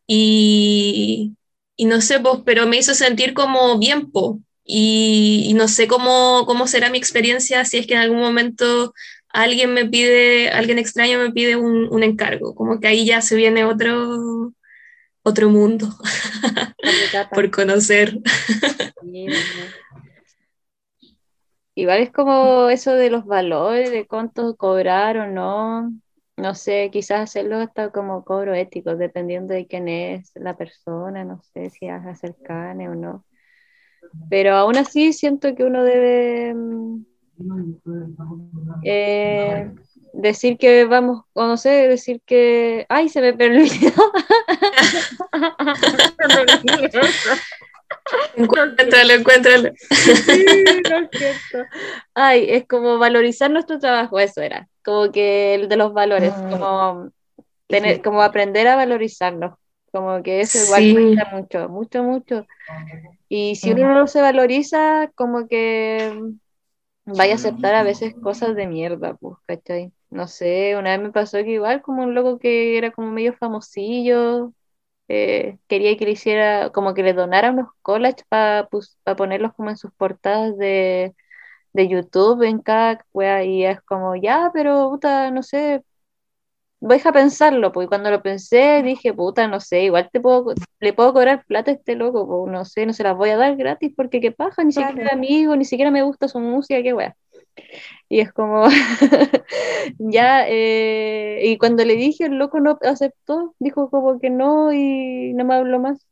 Y, 0.08 1.36
y 1.78 1.86
no 1.86 2.02
sé, 2.02 2.20
pues, 2.20 2.40
pero 2.46 2.68
me 2.68 2.78
hizo 2.78 2.94
sentir 2.96 3.34
como 3.34 3.78
bien, 3.80 4.12
po. 4.12 4.40
Y, 4.72 5.46
y 5.48 5.56
no 5.56 5.68
sé 5.68 5.88
cómo, 5.88 6.44
cómo 6.46 6.68
será 6.68 6.92
mi 6.92 7.00
experiencia 7.00 7.66
si 7.66 7.80
es 7.80 7.88
que 7.88 7.96
en 7.96 8.02
algún 8.02 8.20
momento 8.20 8.94
alguien 9.30 9.74
me 9.74 9.86
pide, 9.86 10.50
alguien 10.50 10.78
extraño 10.78 11.18
me 11.18 11.32
pide 11.32 11.56
un, 11.56 11.88
un 11.92 12.04
encargo, 12.04 12.54
como 12.54 12.80
que 12.80 12.88
ahí 12.88 13.04
ya 13.04 13.22
se 13.22 13.36
viene 13.36 13.66
otro, 13.66 14.54
otro 15.24 15.50
mundo 15.50 15.88
por 17.34 17.50
conocer. 17.50 18.16
Igual 21.74 22.02
es 22.02 22.12
como 22.12 22.70
eso 22.70 22.94
de 22.94 23.10
los 23.10 23.26
valores, 23.26 23.90
de 23.90 24.06
cuánto 24.06 24.56
cobrar 24.56 25.18
o 25.18 25.26
no. 25.26 25.92
No 26.38 26.54
sé, 26.54 26.92
quizás 26.92 27.22
hacerlo 27.22 27.58
hasta 27.58 27.90
como 27.92 28.24
cobro 28.24 28.54
ético, 28.54 28.96
dependiendo 28.96 29.56
de 29.56 29.66
quién 29.66 29.88
es 29.88 30.32
la 30.36 30.56
persona, 30.56 31.24
no 31.24 31.42
sé 31.42 31.72
si 31.72 31.88
es 31.88 32.20
cercana 32.20 32.92
o 32.92 32.94
no. 32.94 33.26
Pero 34.30 34.56
aún 34.56 34.78
así 34.78 35.14
siento 35.14 35.56
que 35.56 35.64
uno 35.64 35.84
debe 35.84 36.54
mm, 36.54 37.06
eh, 38.84 39.72
decir 40.14 40.58
que 40.58 40.86
vamos, 40.86 41.24
o 41.34 41.46
no 41.46 41.58
sé, 41.58 41.88
decir 41.88 42.22
que, 42.26 42.86
ay, 42.90 43.10
se 43.10 43.22
me 43.22 43.34
permitió. 43.34 43.92
encuéntralo, 48.36 49.14
encuéntralo. 49.14 49.72
Sí, 49.78 50.46
no 50.90 51.10
es. 51.12 51.38
Ay, 52.14 52.46
es 52.50 52.68
como 52.68 52.98
valorizar 52.98 53.52
nuestro 53.52 53.80
trabajo, 53.80 54.20
eso 54.20 54.42
era, 54.42 54.68
como 54.84 55.12
que 55.12 55.56
el 55.56 55.70
de 55.70 55.78
los 55.78 55.94
valores, 55.94 56.34
Ah, 56.36 56.50
como 56.50 57.12
tener, 57.68 58.02
como 58.02 58.22
aprender 58.22 58.68
a 58.68 58.76
valorizarnos, 58.76 59.54
como 59.92 60.22
que 60.24 60.42
eso 60.42 60.60
igual 60.60 60.88
Sí. 60.88 60.92
cuesta 60.92 61.26
mucho, 61.32 61.70
mucho, 61.70 62.04
mucho. 62.04 62.48
Y 63.30 63.56
si 63.58 63.72
uno 63.74 63.94
no 63.96 64.08
se 64.08 64.22
valoriza, 64.22 65.12
como 65.16 65.48
que 65.48 66.14
vaya 67.06 67.34
a 67.34 67.36
aceptar 67.36 67.76
a 67.76 67.84
veces 67.84 68.16
cosas 68.20 68.56
de 68.56 68.68
mierda, 68.68 69.16
pues, 69.16 69.38
¿cachai? 69.48 69.92
No 70.10 70.28
sé, 70.28 70.76
una 70.78 70.92
vez 70.92 71.02
me 71.08 71.12
pasó 71.12 71.38
que 71.40 71.52
igual 71.52 71.82
como 71.82 72.04
un 72.04 72.16
loco 72.16 72.40
que 72.40 72.78
era 72.78 72.92
como 72.92 73.12
medio 73.12 73.34
famosillo, 73.34 74.54
eh, 75.10 75.60
quería 75.68 75.98
que 75.98 76.06
le 76.06 76.12
hiciera, 76.14 76.72
como 76.72 76.94
que 76.96 77.04
le 77.04 77.14
donara 77.14 77.52
unos 77.52 77.70
collages 77.82 78.26
para 78.30 78.68
ponerlos 79.18 79.54
como 79.56 79.70
en 79.72 79.78
sus 79.78 79.92
portadas 79.94 80.58
de, 80.58 81.16
de 81.74 81.88
YouTube, 81.88 82.44
en 82.44 82.60
cada 82.62 83.06
wea, 83.14 83.44
y 83.44 83.66
es 83.66 83.82
como, 83.84 84.16
ya, 84.16 84.52
pero 84.54 84.90
puta, 84.92 85.32
no 85.32 85.44
sé, 85.44 85.84
voy 86.80 87.02
a 87.04 87.12
pensarlo, 87.12 87.72
pues 87.72 87.86
y 87.86 87.88
cuando 87.90 88.10
lo 88.12 88.22
pensé 88.22 88.82
dije, 88.84 89.14
puta, 89.14 89.48
no 89.48 89.60
sé, 89.60 89.84
igual 89.84 90.10
te 90.12 90.20
puedo, 90.22 90.54
le 90.80 90.94
puedo 90.94 91.14
cobrar 91.14 91.44
plata 91.46 91.72
a 91.72 91.74
este 91.76 91.96
loco, 91.96 92.28
pues 92.28 92.52
no 92.54 92.66
sé, 92.66 92.86
no 92.86 92.94
se 92.94 93.04
las 93.04 93.18
voy 93.18 93.30
a 93.32 93.38
dar 93.38 93.56
gratis 93.58 93.94
porque 93.96 94.22
qué 94.22 94.32
paja, 94.32 94.64
ni 94.64 94.72
siquiera 94.72 94.94
Claro. 94.94 95.14
amigo, 95.14 95.56
ni 95.56 95.66
siquiera 95.66 95.92
me 95.92 96.04
gusta 96.04 96.28
su 96.28 96.40
música, 96.40 96.82
qué 96.82 96.94
wea. 96.94 97.16
Y 98.10 98.22
es 98.22 98.32
como, 98.34 98.66
ya, 100.00 100.46
eh, 100.48 101.42
y 101.46 101.58
cuando 101.58 101.86
le 101.86 101.96
dije, 101.96 102.26
el 102.26 102.36
loco 102.38 102.60
no 102.60 102.78
aceptó, 102.82 103.56
dijo 103.60 103.90
como 103.90 104.20
que 104.20 104.30
no 104.30 104.74
y 104.74 105.34
no 105.34 105.46
me 105.46 105.56
habló 105.56 105.80
más. 105.80 106.06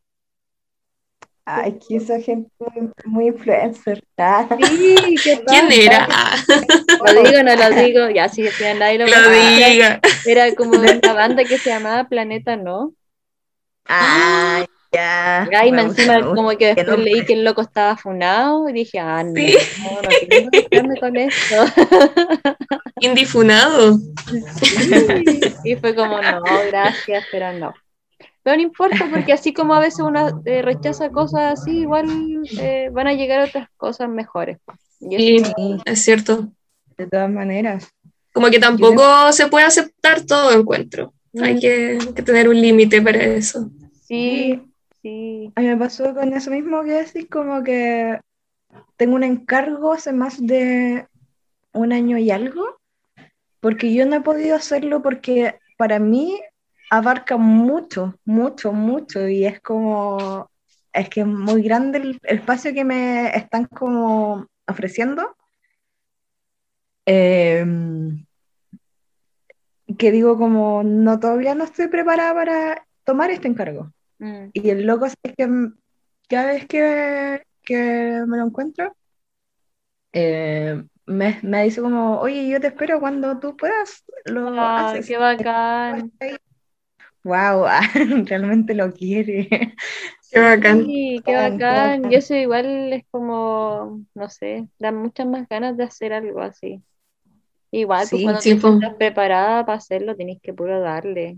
Ay, 1.50 1.80
que 1.80 1.96
esa 1.96 2.20
gente 2.20 2.52
muy 3.06 3.28
influencer. 3.28 4.04
Ah, 4.20 4.48
Sí, 4.50 5.16
qué 5.24 5.42
¿Quién 5.48 5.72
era? 5.72 6.08
Lo 7.06 7.24
digo, 7.24 7.44
no 7.44 7.56
lo 7.56 7.70
digo, 7.82 8.10
ya, 8.10 8.28
sí, 8.28 8.46
sí, 8.48 8.64
nadie 8.78 8.98
lo 8.98 9.06
Lo 9.06 9.30
diga. 9.30 10.02
Era 10.26 10.54
como 10.56 10.72
una 10.72 11.14
banda 11.14 11.44
que 11.46 11.58
se 11.58 11.70
llamaba 11.70 12.10
Planeta 12.10 12.58
No. 12.58 12.94
Ay, 13.86 14.66
ya. 14.92 15.48
Ay, 15.58 15.72
me 15.72 15.84
encima 15.84 16.16
gusta 16.18 16.36
como 16.36 16.50
que 16.50 16.58
que 16.58 16.66
después 16.76 16.98
no- 16.98 17.04
leí 17.04 17.24
que 17.26 17.34
el 17.34 17.46
loco 17.46 17.62
estaba 17.62 17.96
funado 17.96 18.68
y 18.68 18.74
dije, 18.74 19.00
ah, 19.00 19.24
no, 19.24 19.34
Sí. 19.36 19.56
no, 19.84 20.02
no 20.02 20.10
involucrarme 20.38 21.00
con 21.00 21.16
esto. 21.16 21.66
Indifunado. 23.00 23.98
Sí. 24.60 25.40
Y 25.64 25.76
fue 25.76 25.96
como, 25.96 26.20
no, 26.22 26.42
gracias, 26.68 27.24
pero 27.32 27.54
no. 27.54 27.74
Pero 28.48 28.56
no 28.56 28.64
importa, 28.64 29.10
porque 29.12 29.34
así 29.34 29.54
como 29.54 29.74
a 29.74 29.82
veces 29.82 30.00
uno 30.00 30.42
eh, 30.46 30.62
rechaza 30.62 31.10
cosas 31.10 31.60
así, 31.60 31.80
igual 31.80 32.08
eh, 32.62 32.90
van 32.94 33.08
a 33.08 33.14
llegar 33.14 33.42
otras 33.46 33.68
cosas 33.76 34.08
mejores. 34.08 34.58
Y 35.02 35.18
Sí, 35.40 35.54
es 35.84 36.02
cierto. 36.02 36.48
de 36.98 37.08
todas 37.08 37.30
maneras. 37.30 37.90
Como 38.32 38.48
que 38.50 38.58
tampoco 38.60 39.04
se 39.34 39.48
puede 39.48 39.66
aceptar 39.66 40.22
todo 40.22 40.58
encuentro. 40.58 41.12
Hay 41.42 41.56
Mm. 41.56 41.60
que, 41.60 41.98
que 42.16 42.22
tener 42.22 42.48
un 42.48 42.56
límite 42.62 43.02
para 43.02 43.22
eso. 43.22 43.70
sí, 44.08 44.62
sí. 45.02 45.52
A 45.56 45.60
mí 45.60 45.68
me 45.68 45.76
pasó 45.76 46.14
con 46.16 46.32
eso 46.32 46.50
mismo 46.50 46.84
que 46.86 46.92
decís, 47.04 47.28
como 47.30 47.62
que 47.66 48.18
tengo 48.96 49.16
un 49.16 49.24
encargo 49.26 49.92
hace 49.92 50.14
más 50.14 50.38
de 50.40 51.06
un 51.74 51.92
año 51.92 52.18
y 52.18 52.32
algo, 52.32 52.78
porque 53.60 53.94
yo 53.94 54.06
no 54.06 54.16
he 54.16 54.22
podido 54.22 54.56
hacerlo 54.56 55.02
porque 55.04 55.56
para 55.78 56.00
mí 56.00 56.40
abarca 56.90 57.38
mucho, 57.38 58.20
mucho, 58.26 58.72
mucho, 58.74 59.28
y 59.28 59.46
es 59.46 59.60
como, 59.62 60.50
es 60.94 61.10
que 61.10 61.22
es 61.22 61.28
muy 61.28 61.62
grande 61.62 62.00
el, 62.00 62.20
el 62.24 62.38
espacio 62.38 62.74
que 62.74 62.84
me 62.84 63.36
están 63.36 63.66
como 63.66 64.48
ofreciendo. 64.68 65.36
Em, 67.06 68.26
que 69.98 70.12
digo 70.12 70.38
como, 70.38 70.84
no, 70.84 71.20
todavía 71.20 71.56
no 71.56 71.64
estoy 71.64 71.88
preparada 71.88 72.34
para 72.34 72.88
tomar 73.04 73.32
este 73.32 73.48
encargo. 73.48 73.92
Mm. 74.20 74.50
Y 74.54 74.70
el 74.70 74.86
loco 74.86 75.06
es 75.06 75.16
que 75.24 75.48
cada 76.28 76.48
vez 76.48 76.66
que, 76.68 77.44
que 77.64 78.24
me 78.28 78.38
lo 78.38 78.46
encuentro, 78.48 78.96
eh, 80.12 80.84
me, 81.06 81.40
me 81.42 81.64
dice 81.64 81.82
como, 81.82 82.20
oye, 82.20 82.50
yo 82.50 82.60
te 82.60 82.68
espero 82.68 83.00
cuando 83.00 83.40
tú 83.40 83.56
puedas, 83.56 84.04
lo 84.26 84.50
Ay, 84.60 84.86
haces. 85.00 85.08
qué 85.08 85.18
bacán. 85.18 86.12
Wow, 87.28 87.66
realmente 88.26 88.74
lo 88.74 88.92
quiere. 88.94 89.50
Qué 90.32 90.40
bacán. 90.40 90.86
Sí, 90.86 91.22
qué 91.26 91.36
Bacán. 91.36 92.12
Y 92.12 92.16
eso 92.16 92.36
igual 92.36 92.94
es 92.94 93.06
como, 93.12 94.02
no 94.14 94.30
sé, 94.30 94.68
da 94.80 94.92
muchas 94.92 95.28
más 95.28 95.48
ganas 95.50 95.76
de 95.78 95.84
hacer 95.84 96.14
algo 96.14 96.42
así. 96.42 96.82
Igual, 97.72 98.08
pues 98.10 98.20
Sí, 98.20 98.24
cuando 98.24 98.42
te 98.42 98.56
po. 98.56 98.68
sientas 98.70 98.96
preparada 98.96 99.66
para 99.66 99.78
hacerlo, 99.78 100.16
tenés 100.16 100.40
que 100.42 100.54
puro 100.54 100.80
darle. 100.80 101.38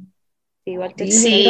Igual 0.65 0.93
te 0.95 1.07
Sí. 1.07 1.45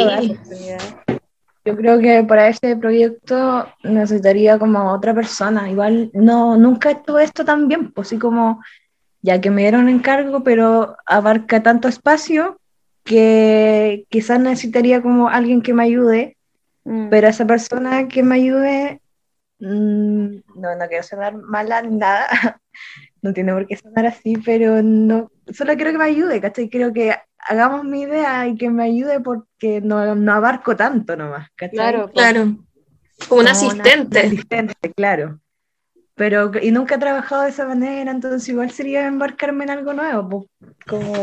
Yo 1.64 1.76
creo 1.76 1.98
que 1.98 2.24
para 2.24 2.48
este 2.48 2.76
proyecto 2.76 3.66
necesitaría 3.82 4.58
como 4.58 4.92
otra 4.92 5.14
persona. 5.14 5.70
Igual 5.70 6.10
no, 6.14 6.56
nunca 6.56 6.92
estuve 6.92 7.24
esto 7.24 7.44
tan 7.44 7.68
bien, 7.68 7.92
pues 7.92 8.08
sí 8.08 8.18
como 8.18 8.62
ya 9.22 9.40
que 9.40 9.50
me 9.50 9.62
dieron 9.62 9.88
encargo, 9.90 10.42
pero 10.42 10.96
abarca 11.04 11.62
tanto 11.62 11.88
espacio 11.88 12.59
que 13.04 14.04
quizás 14.08 14.40
necesitaría 14.40 15.02
como 15.02 15.28
alguien 15.28 15.62
que 15.62 15.74
me 15.74 15.84
ayude, 15.84 16.36
Mm. 16.84 17.10
pero 17.10 17.28
esa 17.28 17.46
persona 17.46 18.08
que 18.08 18.22
me 18.22 18.36
ayude, 18.36 19.02
mm, 19.58 20.24
no, 20.56 20.76
no 20.78 20.88
quiero 20.88 21.02
sonar 21.02 21.36
mala 21.36 21.82
ni 21.82 21.96
nada, 21.96 22.26
no 23.22 23.34
tiene 23.34 23.52
por 23.52 23.66
qué 23.66 23.76
sonar 23.76 24.06
así, 24.06 24.34
pero 24.44 24.82
no, 24.82 25.30
solo 25.52 25.74
quiero 25.76 25.92
que 25.92 25.98
me 25.98 26.04
ayude, 26.04 26.40
¿cachai? 26.40 26.70
Quiero 26.70 26.90
que 26.94 27.14
hagamos 27.38 27.84
mi 27.84 28.02
idea 28.02 28.46
y 28.48 28.56
que 28.56 28.70
me 28.70 28.84
ayude 28.84 29.20
porque 29.20 29.82
no, 29.82 30.14
no 30.14 30.32
abarco 30.32 30.74
tanto 30.74 31.16
nomás, 31.16 31.48
¿cachai? 31.54 31.76
Claro, 31.76 32.06
po. 32.06 32.12
Claro. 32.14 32.40
Como 33.28 33.40
un 33.40 33.46
una- 33.46 33.50
asistente. 33.50 34.18
una 34.20 34.26
asistente, 34.28 34.92
claro. 34.96 35.38
Pero, 36.20 36.52
y 36.60 36.70
nunca 36.70 36.96
he 36.96 36.98
trabajado 36.98 37.44
de 37.44 37.48
esa 37.48 37.66
manera, 37.66 38.10
entonces 38.10 38.46
igual 38.50 38.70
sería 38.70 39.06
embarcarme 39.06 39.64
en 39.64 39.70
algo 39.70 39.94
nuevo, 39.94 40.28
pues, 40.28 40.74
como 40.86 41.14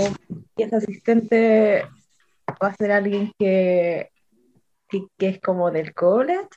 ese 0.56 0.76
asistente 0.76 1.86
va 2.60 2.70
a 2.70 2.74
ser 2.74 2.92
alguien 2.92 3.32
que, 3.38 4.10
que, 4.90 5.06
que 5.16 5.30
es 5.30 5.40
como 5.40 5.70
del 5.70 5.94
college 5.94 6.50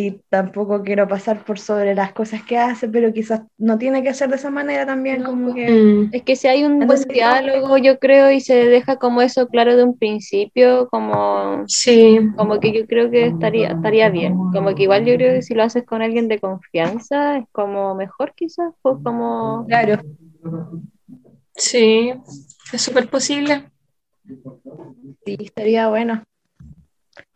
y 0.00 0.20
tampoco 0.30 0.82
quiero 0.82 1.06
pasar 1.06 1.44
por 1.44 1.58
sobre 1.58 1.94
las 1.94 2.12
cosas 2.12 2.42
que 2.42 2.56
hace, 2.56 2.88
pero 2.88 3.12
quizás 3.12 3.42
no 3.58 3.76
tiene 3.76 4.02
que 4.02 4.14
ser 4.14 4.30
de 4.30 4.36
esa 4.36 4.50
manera 4.50 4.86
también, 4.86 5.22
No, 5.22 5.30
como 5.30 5.54
que... 5.54 5.70
Mm. 5.70 6.08
Es 6.12 6.22
que 6.22 6.36
si 6.36 6.48
hay 6.48 6.64
un 6.64 6.86
buen 6.86 7.02
diálogo, 7.02 7.76
yo 7.76 7.98
creo, 7.98 8.30
y 8.30 8.40
se 8.40 8.54
deja 8.54 8.96
como 8.96 9.20
eso 9.20 9.48
claro 9.48 9.76
de 9.76 9.84
un 9.84 9.98
principio, 9.98 10.88
como, 10.88 11.64
Sí, 11.66 12.18
como 12.36 12.58
que 12.60 12.72
yo 12.72 12.86
creo 12.86 13.10
que 13.10 13.26
estaría, 13.26 13.68
estaría 13.68 14.08
bien. 14.08 14.34
Como 14.52 14.74
que 14.74 14.84
igual 14.84 15.04
yo 15.04 15.14
creo 15.16 15.34
que 15.34 15.42
si 15.42 15.54
lo 15.54 15.64
haces 15.64 15.84
con 15.84 16.00
alguien 16.00 16.28
de 16.28 16.38
confianza, 16.38 17.36
es 17.38 17.44
como 17.52 17.94
mejor 17.94 18.32
quizás, 18.34 18.72
pues 18.80 18.96
como 19.04 19.66
Claro, 19.66 20.00
sí, 21.54 22.14
es 22.72 22.80
súper 22.80 23.08
posible. 23.08 23.70
sí, 25.26 25.36
estaría 25.40 25.88
bueno. 25.88 26.22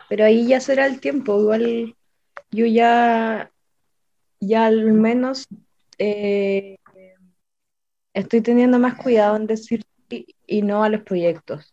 Pero 0.08 0.24
ahí 0.24 0.46
ya 0.46 0.60
será 0.60 0.86
el 0.86 1.00
tiempo, 1.00 1.38
igual 1.40 1.94
yo 2.54 2.66
ya, 2.66 3.50
ya 4.40 4.66
al 4.66 4.92
menos 4.92 5.46
eh, 5.98 6.78
estoy 8.14 8.40
teniendo 8.40 8.78
más 8.78 8.94
cuidado 8.94 9.36
en 9.36 9.46
decir 9.46 9.82
sí 10.08 10.26
y 10.46 10.62
no 10.62 10.84
a 10.84 10.88
los 10.88 11.02
proyectos, 11.02 11.72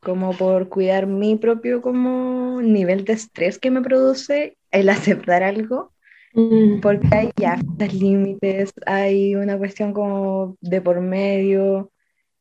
como 0.00 0.36
por 0.36 0.68
cuidar 0.68 1.06
mi 1.06 1.36
propio 1.36 1.82
como 1.82 2.60
nivel 2.62 3.04
de 3.04 3.12
estrés 3.14 3.58
que 3.58 3.70
me 3.70 3.82
produce 3.82 4.56
el 4.70 4.88
aceptar 4.90 5.42
algo, 5.42 5.92
Mm. 6.36 6.80
porque 6.80 7.08
hay 7.12 7.30
ya 7.38 7.58
límites, 7.90 8.70
hay 8.84 9.34
una 9.34 9.56
cuestión 9.56 9.94
como 9.94 10.56
de 10.60 10.82
por 10.82 11.00
medio, 11.00 11.90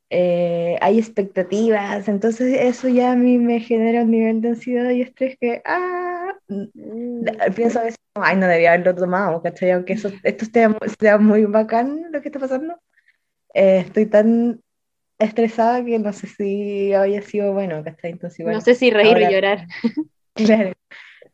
eh, 0.09 0.77
hay 0.81 0.99
expectativas, 0.99 2.09
entonces 2.09 2.59
eso 2.59 2.89
ya 2.89 3.13
a 3.13 3.15
mí 3.15 3.37
me 3.37 3.61
genera 3.61 4.03
un 4.03 4.11
nivel 4.11 4.41
de 4.41 4.49
ansiedad 4.49 4.89
y 4.89 5.01
estrés 5.01 5.37
que, 5.39 5.61
ah, 5.63 6.14
mm. 6.47 7.53
pienso 7.55 7.79
a 7.79 7.83
veces, 7.83 7.99
ay, 8.15 8.37
no 8.37 8.47
debía 8.47 8.73
haberlo 8.73 8.95
tomado, 8.95 9.41
¿cachai? 9.41 9.71
Aunque 9.71 9.93
eso, 9.93 10.11
esto 10.23 10.45
sea, 10.99 11.17
muy 11.17 11.45
bacán 11.45 12.11
lo 12.11 12.21
que 12.21 12.29
está 12.29 12.39
pasando, 12.39 12.79
eh, 13.53 13.79
estoy 13.85 14.05
tan 14.05 14.61
estresada 15.19 15.83
que 15.83 15.97
no 15.99 16.11
sé 16.13 16.27
si 16.27 16.93
había 16.93 17.21
sido 17.21 17.53
bueno, 17.53 17.83
¿cachai? 17.83 18.11
Entonces, 18.11 18.45
no 18.45 18.61
sé 18.61 18.75
si 18.75 18.89
reír 18.91 19.17
o 19.17 19.29
llorar. 19.29 19.67
Claro. 20.35 20.73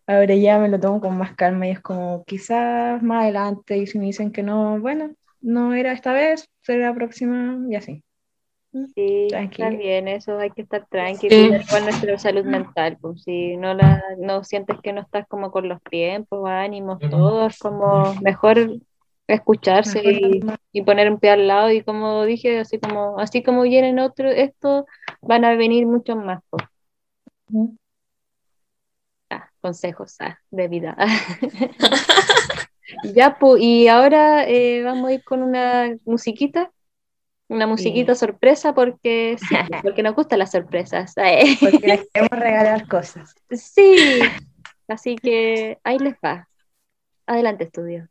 Ahora 0.05 0.35
ya 0.35 0.59
me 0.59 0.69
lo 0.69 0.79
tomo 0.79 1.01
con 1.01 1.17
más 1.17 1.33
calma 1.35 1.67
y 1.67 1.71
es 1.71 1.79
como, 1.79 2.23
quizás 2.25 3.01
más 3.01 3.23
adelante, 3.23 3.77
y 3.77 3.87
si 3.87 3.97
me 3.97 4.05
dicen 4.05 4.31
que 4.31 4.43
no, 4.43 4.79
bueno, 4.79 5.15
no 5.41 5.73
era 5.73 5.91
esta 5.91 6.13
vez, 6.13 6.47
será 6.61 6.89
la 6.89 6.93
próxima 6.93 7.57
y 7.67 7.75
así. 7.75 8.03
Sí, 8.95 9.27
está 9.33 9.69
bien, 9.69 10.07
eso 10.07 10.37
hay 10.37 10.49
que 10.51 10.61
estar 10.61 10.87
tranquilo, 10.87 11.57
con 11.69 11.83
nuestra 11.83 12.17
salud 12.17 12.45
mental, 12.45 12.97
pues 13.01 13.23
si 13.23 13.57
no 13.57 13.73
la, 13.73 14.01
no 14.17 14.45
sientes 14.45 14.77
que 14.81 14.93
no 14.93 15.01
estás 15.01 15.27
como 15.27 15.51
con 15.51 15.67
los 15.67 15.83
tiempos, 15.83 16.49
ánimos, 16.49 16.99
todo, 17.09 17.47
es 17.47 17.59
como 17.59 18.15
mejor 18.21 18.79
escucharse 19.27 20.01
y, 20.71 20.81
poner 20.83 21.11
un 21.11 21.19
pie 21.19 21.31
al 21.31 21.49
lado 21.49 21.69
y 21.69 21.83
como 21.83 22.23
dije, 22.23 22.59
así 22.59 22.79
como, 22.79 23.19
así 23.19 23.43
como 23.43 23.63
vienen 23.63 23.99
otros, 23.99 24.33
esto 24.37 24.85
van 25.21 25.43
a 25.43 25.55
venir 25.55 25.85
muchos 25.85 26.15
más. 26.15 26.41
Pues. 26.49 26.63
Ah, 29.29 29.49
consejos 29.59 30.15
ah, 30.21 30.39
de 30.49 30.67
vida. 30.69 30.95
ya, 33.15 33.37
pues, 33.37 33.61
y 33.61 33.89
ahora 33.89 34.47
eh, 34.47 34.81
vamos 34.81 35.09
a 35.09 35.13
ir 35.13 35.25
con 35.25 35.43
una 35.43 35.93
musiquita 36.05 36.71
una 37.51 37.67
musiquita 37.67 38.15
sorpresa 38.15 38.73
porque 38.73 39.35
sí, 39.37 39.55
porque 39.83 40.01
nos 40.03 40.15
gustan 40.15 40.39
las 40.39 40.51
sorpresas. 40.51 41.13
Porque 41.59 41.87
les 41.87 42.09
queremos 42.09 42.39
regalar 42.39 42.87
cosas. 42.87 43.35
Sí, 43.49 44.19
así 44.87 45.17
que 45.17 45.77
ahí 45.83 45.99
les 45.99 46.15
va. 46.23 46.47
Adelante, 47.27 47.65
estudio. 47.65 48.07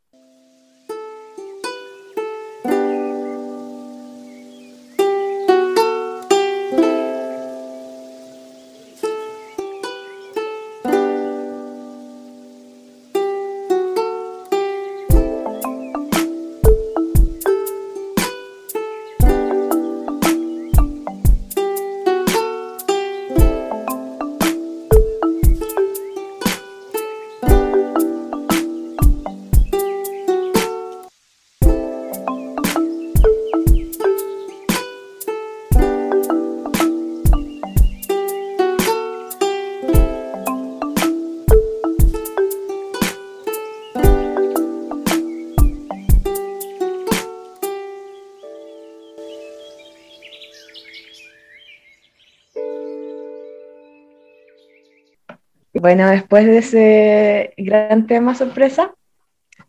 Bueno, 55.81 56.11
después 56.11 56.45
de 56.45 56.59
ese 56.59 57.55
gran 57.57 58.07
tema 58.07 58.35
sorpresa, 58.35 58.93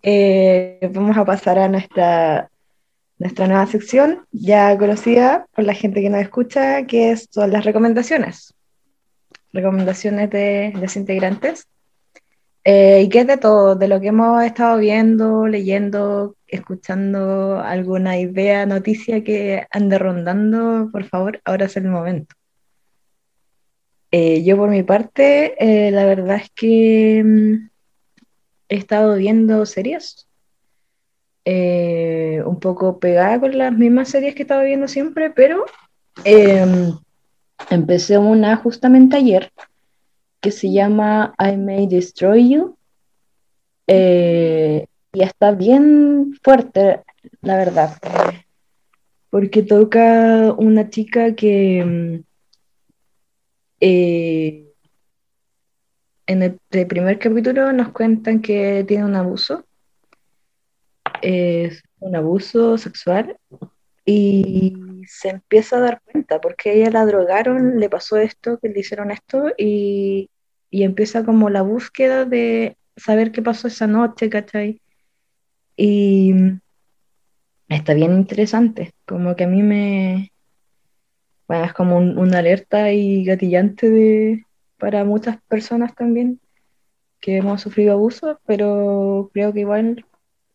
eh, 0.03 0.77
vamos 0.93 1.15
a 1.15 1.23
pasar 1.23 1.57
a 1.57 1.69
nuestra, 1.69 2.51
nuestra 3.17 3.47
nueva 3.47 3.65
sección, 3.65 4.27
ya 4.33 4.77
conocida 4.77 5.45
por 5.55 5.63
la 5.63 5.73
gente 5.73 6.01
que 6.01 6.09
nos 6.09 6.19
escucha, 6.19 6.85
que 6.85 7.15
son 7.15 7.53
las 7.53 7.63
recomendaciones. 7.63 8.53
Recomendaciones 9.53 10.29
de 10.31 10.73
los 10.81 10.97
integrantes. 10.97 11.69
Eh, 12.65 13.03
y 13.03 13.09
que 13.09 13.21
es 13.21 13.27
de 13.27 13.37
todo, 13.37 13.75
de 13.75 13.87
lo 13.87 14.01
que 14.01 14.07
hemos 14.07 14.43
estado 14.43 14.79
viendo, 14.79 15.47
leyendo, 15.47 16.35
escuchando, 16.45 17.61
alguna 17.61 18.19
idea, 18.19 18.65
noticia 18.65 19.23
que 19.23 19.65
ande 19.71 19.97
rondando, 19.97 20.89
por 20.91 21.05
favor, 21.05 21.39
ahora 21.45 21.67
es 21.67 21.77
el 21.77 21.85
momento. 21.85 22.35
Eh, 24.11 24.43
yo 24.43 24.57
por 24.57 24.69
mi 24.69 24.83
parte, 24.83 25.55
eh, 25.57 25.89
la 25.89 26.05
verdad 26.05 26.35
es 26.35 26.51
que 26.51 27.23
mm, 27.23 27.69
he 28.67 28.75
estado 28.75 29.15
viendo 29.15 29.65
series, 29.65 30.27
eh, 31.45 32.43
un 32.45 32.59
poco 32.59 32.99
pegada 32.99 33.39
con 33.39 33.57
las 33.57 33.71
mismas 33.71 34.09
series 34.09 34.35
que 34.35 34.41
he 34.41 34.43
estado 34.43 34.63
viendo 34.63 34.89
siempre, 34.89 35.29
pero 35.29 35.65
em, 36.25 36.93
empecé 37.69 38.17
una 38.17 38.57
justamente 38.57 39.15
ayer 39.15 39.49
que 40.41 40.51
se 40.51 40.71
llama 40.71 41.33
I 41.39 41.55
May 41.55 41.87
Destroy 41.87 42.49
You. 42.49 42.77
y 43.87 45.21
está 45.23 45.51
bien 45.51 46.37
fuerte, 46.43 47.01
la 47.41 47.57
verdad, 47.57 47.97
porque 49.29 49.63
toca 49.63 50.53
una 50.57 50.89
chica 50.89 51.35
que 51.35 51.83
mm, 51.85 52.30
eh, 53.81 54.71
en 56.27 56.43
el, 56.43 56.59
primer 56.87 57.19
capítulo 57.19 57.73
nos 57.73 57.89
cuentan 57.89 58.41
que 58.41 58.85
tiene 58.87 59.05
un 59.05 59.15
abuso, 59.15 59.65
es 61.21 61.83
un 61.99 62.15
abuso 62.15 62.77
sexual 62.77 63.37
y 64.05 65.01
se 65.07 65.29
empieza 65.29 65.77
a 65.77 65.81
dar 65.81 66.01
cuenta 66.03 66.39
porque 66.39 66.73
ella 66.73 66.91
la 66.91 67.05
drogaron, 67.05 67.79
le 67.79 67.89
pasó 67.89 68.17
esto, 68.17 68.59
que 68.59 68.69
le 68.69 68.79
hicieron 68.79 69.11
esto 69.11 69.51
y, 69.57 70.29
y 70.69 70.83
empieza 70.83 71.25
como 71.25 71.49
la 71.49 71.63
búsqueda 71.63 72.25
de 72.25 72.77
saber 72.95 73.31
qué 73.31 73.41
pasó 73.41 73.67
esa 73.67 73.87
noche, 73.87 74.29
¿cachai? 74.29 74.81
Y 75.75 76.33
está 77.67 77.93
bien 77.93 78.13
interesante, 78.13 78.93
como 79.05 79.35
que 79.35 79.45
a 79.45 79.47
mí 79.47 79.63
me, 79.63 80.31
bueno, 81.51 81.65
es 81.65 81.73
como 81.73 81.97
una 81.97 82.39
alerta 82.39 82.93
y 82.93 83.25
gatillante 83.25 83.89
de, 83.89 84.45
para 84.77 85.03
muchas 85.03 85.37
personas 85.49 85.93
también 85.93 86.39
que 87.19 87.35
hemos 87.35 87.59
sufrido 87.59 87.91
abusos, 87.91 88.37
pero 88.45 89.29
creo 89.33 89.51
que 89.51 89.59
igual 89.59 90.05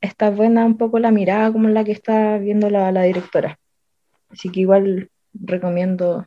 está 0.00 0.30
buena 0.30 0.64
un 0.64 0.78
poco 0.78 0.98
la 0.98 1.10
mirada 1.10 1.52
como 1.52 1.68
la 1.68 1.84
que 1.84 1.92
está 1.92 2.38
viendo 2.38 2.70
la, 2.70 2.90
la 2.92 3.02
directora. 3.02 3.58
Así 4.30 4.48
que 4.48 4.60
igual 4.60 5.10
recomiendo 5.34 6.24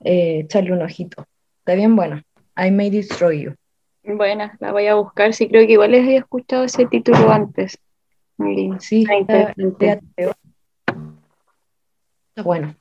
eh, 0.00 0.40
echarle 0.44 0.72
un 0.72 0.80
ojito. 0.80 1.26
Está 1.58 1.74
bien 1.74 1.96
bueno. 1.96 2.22
I 2.56 2.70
May 2.70 2.88
Destroy 2.88 3.42
You. 3.42 3.54
Buena, 4.04 4.56
la 4.58 4.72
voy 4.72 4.86
a 4.86 4.94
buscar. 4.94 5.34
Sí, 5.34 5.50
creo 5.50 5.66
que 5.66 5.74
igual 5.74 5.90
les 5.90 6.08
he 6.08 6.16
escuchado 6.16 6.64
ese 6.64 6.86
título 6.86 7.30
antes. 7.30 7.78
Sí, 8.78 9.04
está, 9.06 9.54
está 12.34 12.42
bueno. 12.42 12.74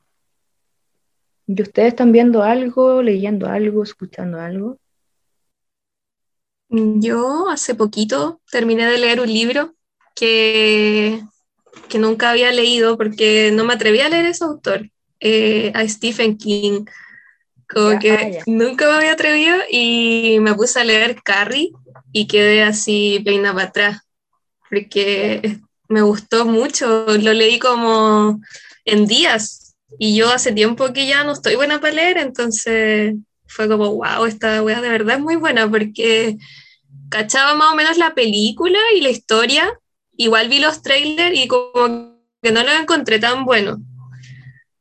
¿Y 1.48 1.62
ustedes 1.62 1.90
están 1.90 2.12
viendo 2.12 2.44
algo, 2.44 3.02
leyendo 3.02 3.48
algo, 3.48 3.84
escuchando 3.84 4.40
algo? 4.40 4.78
Yo 6.70 7.50
hace 7.50 7.76
poquito 7.76 8.42
terminé 8.50 8.86
de 8.86 8.98
leer 8.98 9.20
un 9.20 9.32
libro 9.32 9.76
que, 10.16 11.22
que 11.90 12.00
nunca 12.00 12.32
había 12.32 12.52
leído 12.52 12.98
porque 12.98 13.52
no 13.54 13.64
me 13.64 13.74
atreví 13.74 14.00
a 14.00 14.10
leer 14.10 14.26
ese 14.26 14.44
autor, 14.44 14.90
eh, 15.20 15.72
a 15.76 15.88
Stephen 15.88 16.38
King. 16.38 16.86
Como 17.70 18.00
que 18.00 18.12
ah, 18.12 18.44
nunca 18.48 18.88
me 18.88 18.94
había 18.94 19.14
atrevido 19.14 19.58
y 19.70 20.38
me 20.40 20.54
puse 20.54 20.80
a 20.80 20.84
leer 20.84 21.22
Carrie 21.24 21.72
y 22.12 22.28
quedé 22.28 22.64
así 22.64 23.22
peina 23.24 23.54
para 23.54 23.68
atrás 23.68 24.02
porque 24.74 25.60
me 25.88 26.02
gustó 26.02 26.46
mucho. 26.46 27.06
Lo 27.18 27.34
leí 27.34 27.60
como 27.60 28.42
en 28.86 29.06
días, 29.06 29.63
y 30.00 30.16
yo 30.16 30.32
hace 30.32 30.52
tiempo 30.52 30.94
que 30.94 31.08
ya 31.08 31.24
no 31.24 31.34
estoy 31.34 31.56
buena 31.56 31.80
para 31.80 31.94
leer, 31.94 32.18
entonces 32.18 33.16
fue 33.48 33.68
como, 33.68 33.92
wow, 33.96 34.26
esta 34.26 34.62
wea 34.64 34.82
de 34.82 34.90
verdad 34.90 35.18
es 35.18 35.22
muy 35.22 35.36
buena 35.36 35.70
porque 35.70 36.38
cachaba 37.10 37.56
más 37.56 37.74
o 37.74 37.76
menos 37.76 37.98
la 37.98 38.14
película 38.14 38.80
y 38.96 39.02
la 39.02 39.10
historia, 39.10 39.72
igual 40.18 40.50
vi 40.50 40.60
los 40.60 40.82
trailers 40.82 41.38
y 41.38 41.48
como 41.48 42.18
que 42.42 42.52
no 42.52 42.64
lo 42.64 42.72
encontré 42.72 43.20
tan 43.20 43.46
bueno 43.46 43.80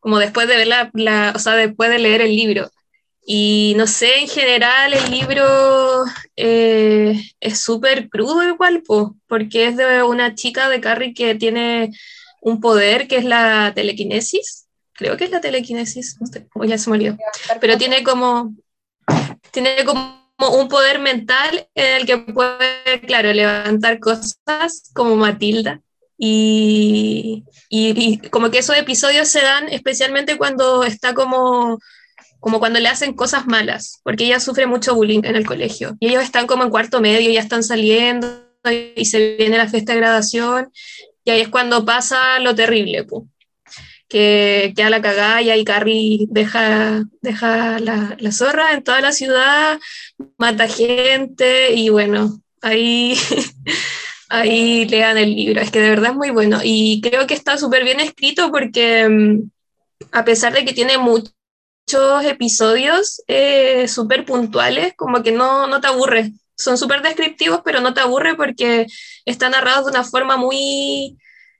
como 0.02 0.18
después 0.18 0.48
de 0.48 0.56
ver 0.56 0.66
la, 0.66 1.32
o 1.32 1.38
sea, 1.38 1.54
después 1.54 1.88
de 1.88 2.00
leer 2.00 2.22
el 2.22 2.34
libro. 2.34 2.68
Y 3.24 3.74
no 3.76 3.86
sé, 3.86 4.18
en 4.18 4.26
general 4.26 4.92
el 4.92 5.12
libro 5.12 6.04
eh, 6.34 7.22
es 7.38 7.60
súper 7.60 8.08
crudo 8.08 8.42
igual, 8.42 8.82
porque 9.28 9.68
es 9.68 9.76
de 9.76 10.02
una 10.02 10.34
chica 10.34 10.68
de 10.68 10.80
Carrie 10.80 11.14
que 11.14 11.36
tiene 11.36 11.92
un 12.40 12.60
poder 12.60 13.06
que 13.06 13.18
es 13.18 13.24
la 13.24 13.72
telequinesis 13.76 14.61
creo 14.94 15.16
que 15.16 15.24
es 15.24 15.30
la 15.30 15.40
telequinesis, 15.40 16.16
no 16.20 16.26
sé, 16.26 16.46
ya 16.64 16.78
se 16.78 16.90
me 16.90 16.96
olvidó, 16.96 17.16
pero 17.60 17.78
tiene 17.78 18.02
como, 18.02 18.54
tiene 19.50 19.84
como 19.84 20.22
un 20.50 20.68
poder 20.68 20.98
mental 20.98 21.68
en 21.74 21.96
el 21.96 22.06
que 22.06 22.18
puede, 22.18 23.00
claro, 23.06 23.32
levantar 23.32 23.98
cosas 24.00 24.90
como 24.94 25.16
Matilda. 25.16 25.80
Y, 26.24 27.44
y, 27.68 28.18
como 28.28 28.50
que 28.50 28.58
esos 28.58 28.76
episodios 28.76 29.26
se 29.28 29.42
dan 29.42 29.68
especialmente 29.68 30.38
cuando 30.38 30.84
está 30.84 31.14
como, 31.14 31.80
como 32.38 32.60
cuando 32.60 32.78
le 32.78 32.88
hacen 32.88 33.14
cosas 33.14 33.46
malas, 33.46 34.00
porque 34.04 34.24
ella 34.24 34.38
sufre 34.38 34.66
mucho 34.66 34.94
bullying 34.94 35.22
en 35.24 35.34
el 35.34 35.46
colegio. 35.46 35.96
Y 35.98 36.08
ellos 36.08 36.22
están 36.22 36.46
como 36.46 36.62
en 36.62 36.70
cuarto 36.70 37.00
medio, 37.00 37.30
ya 37.30 37.40
están 37.40 37.64
saliendo 37.64 38.28
y 38.94 39.04
se 39.04 39.36
viene 39.36 39.58
la 39.58 39.68
fiesta 39.68 39.92
de 39.92 39.98
graduación. 39.98 40.72
Y 41.24 41.30
ahí 41.30 41.40
es 41.40 41.48
cuando 41.48 41.84
pasa 41.84 42.38
lo 42.38 42.54
terrible, 42.54 43.04
que 44.12 44.74
queda 44.76 44.90
la 44.90 45.00
cagada 45.00 45.40
y 45.40 45.48
ahí 45.48 45.64
Carrie 45.64 46.26
deja, 46.28 47.02
deja 47.22 47.78
la, 47.78 48.14
zorra 48.30 48.74
en 48.74 48.84
toda 48.84 49.00
la 49.00 49.10
ciudad, 49.10 49.80
mata 50.36 50.68
gente 50.68 51.72
y 51.72 51.88
bueno, 51.88 52.38
ahí, 52.60 53.16
ahí 54.28 54.84
lean 54.84 55.16
el 55.16 55.34
libro. 55.34 55.62
Es 55.62 55.70
que 55.70 55.80
de 55.80 55.88
verdad 55.88 56.10
es 56.10 56.16
muy 56.16 56.28
bueno 56.28 56.60
y 56.62 57.00
creo 57.00 57.26
que 57.26 57.32
está 57.32 57.56
súper 57.56 57.84
bien 57.84 58.00
escrito 58.00 58.50
porque 58.50 59.08
mm, 59.08 59.50
a 60.12 60.26
pesar 60.26 60.52
de 60.52 60.66
que 60.66 60.74
tiene 60.74 60.98
muchos 60.98 61.32
episodios 62.24 63.22
eh, 63.28 63.88
súper 63.88 64.26
puntuales, 64.26 64.92
como 64.94 65.22
que 65.22 65.32
no, 65.32 65.66
no 65.68 65.80
te 65.80 65.86
aburre. 65.86 66.32
Son 66.54 66.76
súper 66.76 67.00
descriptivos, 67.00 67.62
pero 67.64 67.80
no 67.80 67.94
te 67.94 68.02
aburre 68.02 68.34
porque 68.34 68.84
están 69.24 69.52
narrados 69.52 69.86
de 69.86 69.92
una 69.92 70.04
forma 70.04 70.36
muy 70.36 71.16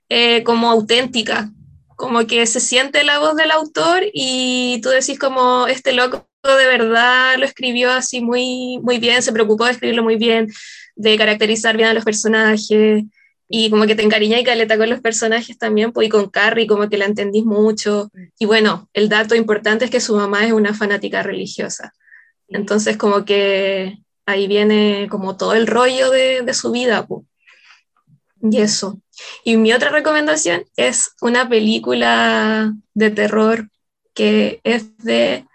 eh, 0.07 0.43
como 0.43 0.69
auténtica 0.69 1.49
como 1.95 2.25
que 2.25 2.45
se 2.45 2.59
siente 2.59 3.03
la 3.03 3.19
voz 3.19 3.35
del 3.35 3.51
autor 3.51 4.03
y 4.13 4.79
tú 4.81 4.89
decís 4.89 5.19
como 5.19 5.67
este 5.67 5.93
loco 5.93 6.27
de 6.43 6.65
verdad 6.65 7.35
lo 7.37 7.45
escribió 7.45 7.91
así 7.91 8.21
muy, 8.21 8.79
muy 8.81 8.99
bien, 8.99 9.21
se 9.21 9.31
preocupó 9.31 9.65
de 9.65 9.71
escribirlo 9.71 10.03
muy 10.03 10.17
bien, 10.17 10.51
de 10.95 11.17
caracterizar 11.17 11.77
bien 11.77 11.89
a 11.89 11.93
los 11.93 12.03
personajes 12.03 13.03
y 13.47 13.69
como 13.69 13.85
que 13.85 13.95
te 13.95 14.03
encariña 14.03 14.39
y 14.39 14.43
caleta 14.43 14.77
con 14.77 14.89
los 14.89 14.99
personajes 14.99 15.57
también, 15.57 15.91
pues 15.91 16.07
y 16.07 16.09
con 16.09 16.29
Carrie 16.29 16.67
como 16.67 16.89
que 16.89 16.97
la 16.97 17.05
entendís 17.05 17.45
mucho. 17.45 18.11
Y 18.39 18.45
bueno, 18.45 18.89
el 18.93 19.09
dato 19.09 19.35
importante 19.35 19.85
es 19.85 19.91
que 19.91 19.99
su 19.99 20.15
mamá 20.15 20.45
es 20.45 20.53
una 20.53 20.73
fanática 20.73 21.21
religiosa. 21.21 21.93
Entonces 22.47 22.97
como 22.97 23.25
que 23.25 23.99
ahí 24.25 24.47
viene 24.47 25.07
como 25.09 25.37
todo 25.37 25.53
el 25.53 25.67
rollo 25.67 26.09
de, 26.09 26.41
de 26.41 26.53
su 26.53 26.71
vida. 26.71 27.05
Pues. 27.05 27.25
Y 28.41 28.57
eso. 28.59 29.02
Y 29.43 29.57
mi 29.57 29.73
otra 29.73 29.89
recomendación 29.89 30.65
es 30.75 31.11
una 31.21 31.47
película 31.47 32.73
de 32.93 33.09
terror 33.11 33.69
que 34.13 34.59
es 34.63 34.97
de, 34.97 35.45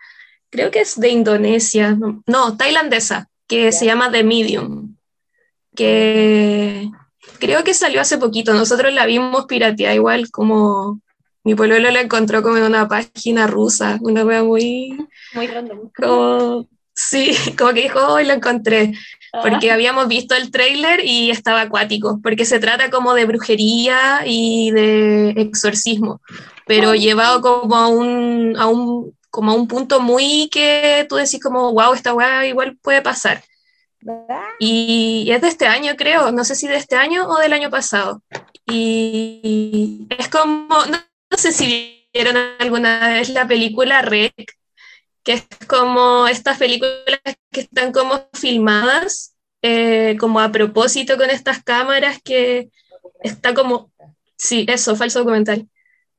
creo 0.51 0.71
que 0.71 0.81
es 0.81 0.99
de 0.99 1.09
Indonesia, 1.09 1.97
no, 2.27 2.57
tailandesa, 2.57 3.29
que 3.47 3.73
se 3.73 3.87
llama 3.87 4.11
The 4.11 4.25
Medium, 4.25 4.97
que 5.75 6.91
creo 7.39 7.63
que 7.65 7.75
salió 7.75 8.01
hace 8.01 8.19
poquito, 8.19 8.53
nosotros 8.55 8.93
la 8.93 9.07
vimos 9.07 9.47
pirateada 9.47 9.95
igual 9.95 10.31
como 10.31 11.01
mi 11.45 11.55
pueblo 11.55 11.79
la 11.79 12.01
encontró 12.01 12.43
como 12.43 12.59
en 12.59 12.65
una 12.65 12.89
página 12.89 13.47
rusa, 13.47 13.99
una 14.03 14.25
wea 14.25 14.43
muy... 14.43 14.99
Muy 15.33 15.47
random. 15.47 15.91
Sí, 16.99 17.31
como 17.59 17.73
que 17.73 17.83
dijo, 17.83 18.01
hoy 18.01 18.25
la 18.25 18.35
encontré 18.35 18.93
porque 19.43 19.71
habíamos 19.71 20.09
visto 20.09 20.35
el 20.35 20.51
tráiler 20.51 21.05
y 21.05 21.31
estaba 21.31 21.63
acuático, 21.63 22.19
porque 22.23 22.45
se 22.45 22.59
trata 22.59 22.91
como 22.91 23.15
de 23.15 23.27
brujería 23.27 24.23
y 24.25 24.71
de 24.71 25.31
exorcismo, 25.37 26.23
pero 26.67 26.95
llevado 26.95 27.43
como 27.43 27.77
a 27.77 27.89
un, 27.89 28.57
a 28.59 28.67
un, 28.67 29.15
como 29.31 29.53
a 29.53 29.55
un 29.55 29.69
punto 29.69 30.01
muy 30.01 30.49
que 30.51 31.07
tú 31.09 31.17
decís 31.17 31.41
como, 31.43 31.73
wow, 31.73 31.93
esta 31.93 32.15
weá 32.15 32.47
igual 32.47 32.79
puede 32.83 33.03
pasar. 33.03 33.43
Y 34.59 35.29
es 35.31 35.43
de 35.43 35.49
este 35.49 35.67
año, 35.67 35.95
creo, 35.97 36.33
no 36.33 36.45
sé 36.45 36.55
si 36.55 36.67
de 36.67 36.77
este 36.77 36.97
año 36.97 37.29
o 37.29 37.39
del 37.39 37.53
año 37.53 37.69
pasado. 37.69 38.23
Y 38.67 40.07
es 40.19 40.29
como, 40.29 40.69
no, 40.87 40.99
no 41.31 41.37
sé 41.37 41.53
si 41.53 42.09
vieron 42.15 42.37
alguna 42.59 43.11
vez 43.11 43.29
la 43.29 43.47
película 43.47 44.01
Rec, 44.01 44.58
que 45.25 45.33
es 45.35 45.47
como 45.67 46.27
estas 46.29 46.59
películas 46.59 47.21
que 47.51 47.61
están 47.61 47.93
como 47.93 48.29
filmadas 48.33 49.35
eh, 49.63 50.17
como 50.21 50.39
a 50.41 50.53
propósito 50.53 51.17
con 51.17 51.31
estas 51.31 51.63
cámaras 51.65 52.21
que 52.23 52.71
está 53.23 53.55
como, 53.55 53.91
sí, 54.37 54.65
eso, 54.69 54.95
falso 54.95 55.21
documental. 55.21 55.69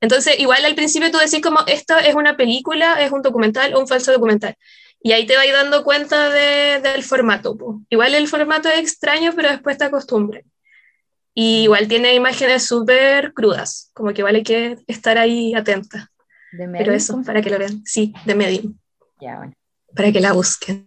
Entonces, 0.01 0.39
igual 0.39 0.63
al 0.65 0.75
principio 0.75 1.11
tú 1.11 1.17
decís 1.17 1.41
como, 1.41 1.59
esto 1.67 1.97
es 1.97 2.15
una 2.15 2.35
película, 2.35 3.01
es 3.01 3.11
un 3.11 3.21
documental 3.21 3.73
o 3.73 3.79
un 3.79 3.87
falso 3.87 4.11
documental. 4.11 4.55
Y 5.01 5.13
ahí 5.13 5.25
te 5.25 5.37
vas 5.37 5.45
dando 5.51 5.83
cuenta 5.83 6.29
de, 6.29 6.81
del 6.81 7.03
formato. 7.03 7.57
Igual 7.89 8.15
el 8.15 8.27
formato 8.27 8.67
es 8.67 8.79
extraño, 8.79 9.31
pero 9.35 9.49
después 9.49 9.77
te 9.77 9.85
acostumbras. 9.85 10.43
Y 11.33 11.63
igual 11.63 11.87
tiene 11.87 12.15
imágenes 12.15 12.65
súper 12.65 13.33
crudas, 13.33 13.91
como 13.93 14.13
que 14.13 14.21
igual 14.21 14.35
hay 14.35 14.43
que 14.43 14.77
estar 14.87 15.17
ahí 15.17 15.53
atenta. 15.53 16.11
Pero 16.51 16.91
eso, 16.93 17.21
para 17.25 17.41
que 17.41 17.49
lo 17.49 17.59
vean. 17.59 17.83
Sí, 17.85 18.13
de 18.25 18.35
Medium. 18.35 18.77
Para 19.95 20.11
que 20.11 20.19
la 20.19 20.33
busquen. 20.33 20.85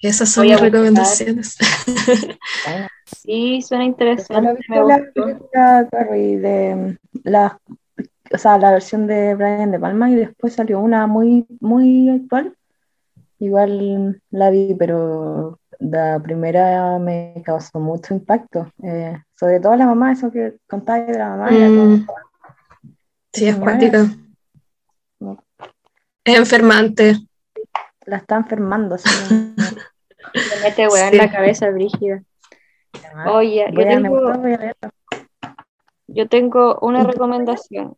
Esas 0.00 0.28
son 0.28 0.48
las 0.48 0.60
recomendaciones. 0.60 1.56
sí, 3.06 3.62
suena 3.62 3.84
interesante. 3.84 4.60
la 4.68 5.88
de 5.92 6.98
la, 7.24 7.58
o 8.32 8.38
sea, 8.38 8.58
la 8.58 8.72
versión 8.72 9.06
de 9.06 9.34
Brian 9.34 9.70
de 9.70 9.80
Palma 9.80 10.10
y 10.10 10.14
después 10.14 10.52
salió 10.52 10.80
una 10.80 11.06
muy, 11.06 11.46
muy 11.60 12.10
actual. 12.10 12.54
Igual 13.38 14.20
la 14.30 14.50
vi, 14.50 14.74
pero 14.78 15.58
la 15.78 16.20
primera 16.22 16.98
me 16.98 17.42
causó 17.44 17.80
mucho 17.80 18.14
impacto. 18.14 18.70
Eh, 18.82 19.16
sobre 19.34 19.60
todo 19.60 19.76
la 19.76 19.86
mamá, 19.86 20.12
eso 20.12 20.30
que 20.30 20.58
contáis 20.66 21.06
de 21.06 21.18
la 21.18 21.30
mamá. 21.30 21.50
Mm. 21.50 22.06
Sí, 23.32 23.48
es 23.48 23.56
cuántica. 23.56 24.06
Es 26.24 26.36
enfermante 26.36 27.25
la 28.06 28.16
está 28.16 28.36
enfermando. 28.36 28.94
Así 28.94 29.08
Le 30.34 30.62
mete 30.62 30.88
weá 30.88 31.08
en 31.08 31.18
la 31.18 31.30
cabeza, 31.30 31.70
brígida. 31.70 32.22
Oye, 33.26 33.66
yo 33.72 33.82
tengo, 33.82 34.32
yo 36.08 36.28
tengo 36.28 36.78
una 36.80 37.04
recomendación 37.04 37.96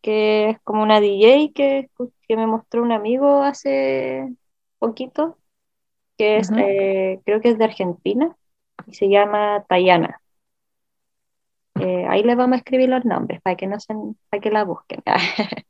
que 0.00 0.50
es 0.50 0.60
como 0.62 0.82
una 0.82 1.00
DJ 1.00 1.52
que, 1.54 1.88
que 2.26 2.36
me 2.36 2.46
mostró 2.46 2.82
un 2.82 2.92
amigo 2.92 3.42
hace 3.42 4.32
poquito, 4.78 5.38
que 6.18 6.38
es, 6.38 6.50
eh, 6.56 7.20
creo 7.24 7.40
que 7.40 7.50
es 7.50 7.58
de 7.58 7.64
Argentina, 7.64 8.36
y 8.86 8.94
se 8.94 9.08
llama 9.08 9.64
Tayana. 9.68 10.20
Eh, 11.80 12.04
ahí 12.08 12.22
les 12.22 12.36
vamos 12.36 12.54
a 12.54 12.58
escribir 12.58 12.88
los 12.88 13.04
nombres 13.04 13.40
para 13.42 13.56
que 13.56 13.66
no 13.66 13.78
se, 13.80 13.94
para 14.28 14.40
que 14.40 14.50
la 14.50 14.64
busquen. 14.64 15.02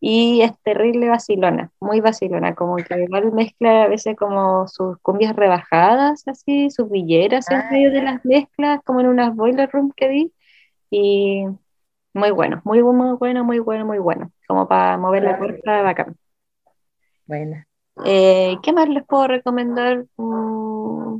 y 0.00 0.42
es 0.42 0.52
terrible 0.62 1.08
vacilona, 1.08 1.72
muy 1.80 2.00
vacilona, 2.00 2.54
como 2.54 2.76
que 2.76 3.02
igual 3.02 3.32
mezcla 3.32 3.84
a 3.84 3.88
veces 3.88 4.16
como 4.16 4.68
sus 4.68 4.98
cumbias 4.98 5.34
rebajadas, 5.34 6.26
así, 6.28 6.70
sus 6.70 6.88
villeras 6.88 7.50
en 7.50 7.68
medio 7.70 7.90
de 7.90 8.02
las 8.02 8.24
mezclas, 8.24 8.80
como 8.84 9.00
en 9.00 9.08
unas 9.08 9.34
boiler 9.34 9.68
rooms 9.70 9.94
que 9.96 10.08
vi, 10.08 10.32
y 10.90 11.44
muy 12.14 12.30
bueno, 12.30 12.60
muy, 12.64 12.82
muy 12.82 13.16
bueno, 13.16 13.44
muy 13.44 13.58
bueno, 13.58 13.84
muy 13.84 13.98
bueno, 13.98 14.30
como 14.46 14.68
para 14.68 14.96
mover 14.98 15.24
la 15.24 15.38
puerta 15.38 15.82
bacán. 15.82 16.16
Bueno. 17.26 17.64
Eh, 18.04 18.56
¿Qué 18.62 18.72
más 18.72 18.88
les 18.88 19.04
puedo 19.04 19.26
recomendar? 19.26 20.06
Mm, 20.16 21.18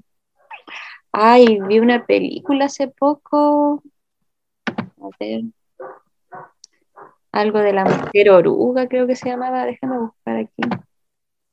ay, 1.13 1.59
vi 1.67 1.81
una 1.81 2.07
película 2.07 2.67
hace 2.67 2.89
poco. 2.89 3.83
A 4.67 5.11
ver 5.19 5.43
algo 7.33 7.59
de 7.59 7.73
la 7.73 7.85
mujer 7.85 8.31
oruga, 8.31 8.89
creo 8.89 9.07
que 9.07 9.17
se 9.17 9.29
llamaba, 9.29 9.65
déjame 9.65 9.99
buscar 9.99 10.37
aquí. 10.37 10.63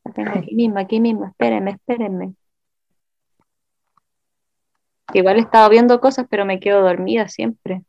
La 0.04 0.12
tengo 0.14 0.32
aquí 0.32 0.56
mismo, 0.56 0.80
aquí 0.80 1.00
mismo, 1.00 1.26
espérenme, 1.26 1.72
espérenme. 1.72 2.36
Igual 5.14 5.38
he 5.38 5.42
estado 5.42 5.70
viendo 5.70 6.02
cosas, 6.02 6.26
pero 6.30 6.46
me 6.46 6.60
quedo 6.60 6.82
dormida 6.82 7.28
siempre. 7.28 7.84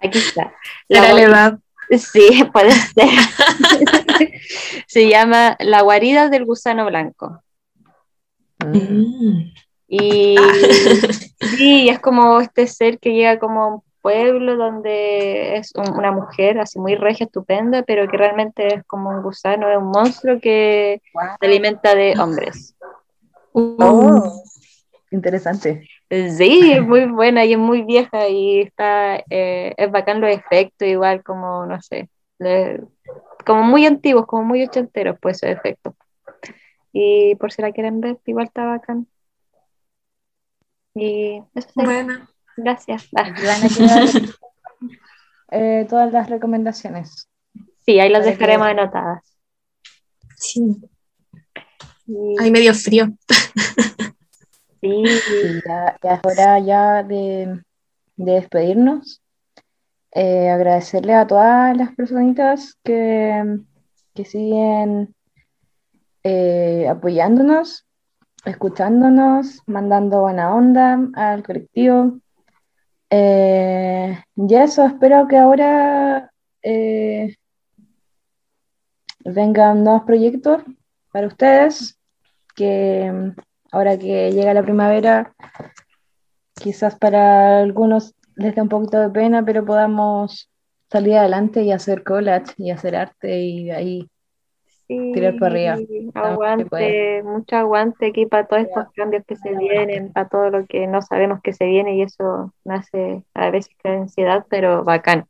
Aquí 0.00 0.18
está. 0.18 0.52
La 0.88 1.58
Sí, 1.90 2.44
puede 2.52 2.72
ser. 2.72 3.08
se 4.86 5.08
llama 5.08 5.56
La 5.60 5.82
guarida 5.82 6.28
del 6.28 6.44
gusano 6.44 6.86
blanco. 6.86 7.42
Mm. 8.58 9.52
Y 9.88 10.36
sí, 11.56 11.88
es 11.88 12.00
como 12.00 12.40
este 12.40 12.66
ser 12.66 12.98
que 12.98 13.12
llega 13.12 13.38
como 13.38 13.84
pueblo 14.06 14.56
donde 14.56 15.56
es 15.56 15.72
una 15.74 16.12
mujer 16.12 16.60
así 16.60 16.78
muy 16.78 16.94
regia, 16.94 17.26
estupenda, 17.26 17.82
pero 17.82 18.08
que 18.08 18.16
realmente 18.16 18.68
es 18.72 18.84
como 18.84 19.10
un 19.10 19.20
gusano, 19.20 19.68
es 19.68 19.76
un 19.78 19.90
monstruo 19.90 20.38
que 20.40 21.02
se 21.40 21.46
alimenta 21.46 21.92
de 21.96 22.14
hombres. 22.16 22.76
Oh, 23.50 24.44
interesante. 25.10 25.88
Sí, 26.08 26.72
es 26.72 26.82
muy 26.82 27.06
buena 27.06 27.44
y 27.44 27.54
es 27.54 27.58
muy 27.58 27.82
vieja 27.82 28.28
y 28.28 28.60
está, 28.60 29.16
eh, 29.28 29.74
es 29.76 29.90
bacán 29.90 30.20
los 30.20 30.30
efectos, 30.30 30.86
igual 30.86 31.24
como, 31.24 31.66
no 31.66 31.82
sé, 31.82 32.08
como 33.44 33.64
muy 33.64 33.86
antiguos, 33.86 34.26
como 34.26 34.44
muy 34.44 34.62
ochenteros, 34.62 35.18
pues 35.20 35.42
esos 35.42 35.56
efectos. 35.56 35.94
Y 36.92 37.34
por 37.40 37.50
si 37.50 37.60
la 37.60 37.72
quieren 37.72 38.00
ver, 38.00 38.18
igual 38.24 38.46
está 38.46 38.66
bacán. 38.66 39.08
Y 40.94 41.42
eso. 41.56 41.70
Bueno, 41.74 42.28
Gracias. 42.56 43.08
Ah, 43.14 43.30
Van 43.30 43.62
a 43.64 43.68
quedar, 43.68 44.08
eh, 45.50 45.86
todas 45.88 46.12
las 46.12 46.28
recomendaciones. 46.30 47.28
Sí, 47.84 48.00
ahí 48.00 48.08
las 48.10 48.22
Para 48.22 48.30
dejaremos 48.32 48.66
que- 48.66 48.70
anotadas. 48.72 49.36
sí, 50.36 50.76
Y- 52.06 52.36
hay 52.40 52.50
medio 52.50 52.74
frío. 52.74 53.06
sí, 54.80 55.04
Sí, 55.06 55.60
ya, 55.66 55.96
ya 56.02 56.14
es 56.14 56.20
hora 56.24 56.58
ya 56.60 57.02
de, 57.02 57.62
de 58.16 58.32
despedirnos. 58.32 59.22
Eh, 60.12 60.48
agradecerle 60.48 61.14
a 61.14 61.26
todas 61.26 61.76
las 61.76 61.94
personitas 61.94 62.74
que, 62.82 63.58
que 64.14 64.24
siguen 64.24 65.14
eh, 66.22 66.88
apoyándonos, 66.88 67.86
escuchándonos, 68.44 69.60
mandando 69.66 70.22
buena 70.22 70.54
onda 70.54 70.98
al 71.14 71.42
colectivo. 71.42 72.18
Eh, 73.10 74.18
y 74.34 74.54
eso, 74.54 74.84
espero 74.84 75.28
que 75.28 75.36
ahora 75.36 76.30
eh, 76.62 77.36
vengan 79.24 79.84
nuevos 79.84 80.02
proyectos 80.02 80.62
para 81.12 81.28
ustedes, 81.28 81.98
que 82.54 83.10
mm, 83.12 83.40
ahora 83.72 83.98
que 83.98 84.32
llega 84.32 84.54
la 84.54 84.62
primavera, 84.62 85.34
quizás 86.54 86.96
para 86.96 87.60
algunos 87.60 88.14
les 88.34 88.54
dé 88.54 88.62
un 88.62 88.68
poquito 88.68 89.00
de 89.00 89.10
pena, 89.10 89.44
pero 89.44 89.64
podamos 89.64 90.50
salir 90.90 91.16
adelante 91.16 91.62
y 91.62 91.72
hacer 91.72 92.04
collage 92.04 92.54
y 92.58 92.70
hacer 92.70 92.96
arte 92.96 93.40
y 93.40 93.70
ahí 93.70 94.08
sí, 94.86 95.12
Tirar 95.12 95.36
para 95.38 95.52
arriba. 95.52 95.78
Aguante, 96.14 97.22
mucho 97.24 97.56
aguante 97.56 98.06
aquí 98.06 98.26
para 98.26 98.46
todos 98.46 98.62
estos 98.62 98.86
cambios 98.94 99.24
que 99.26 99.36
se 99.36 99.54
vienen, 99.56 100.12
para 100.12 100.28
todo 100.28 100.50
lo 100.50 100.66
que 100.66 100.86
no 100.86 101.02
sabemos 101.02 101.40
que 101.42 101.52
se 101.52 101.66
viene 101.66 101.96
y 101.96 102.02
eso 102.02 102.52
me 102.64 102.74
hace 102.74 103.22
a 103.34 103.50
veces 103.50 103.74
crear 103.82 103.98
ansiedad, 103.98 104.46
pero 104.48 104.84
bacán. 104.84 105.26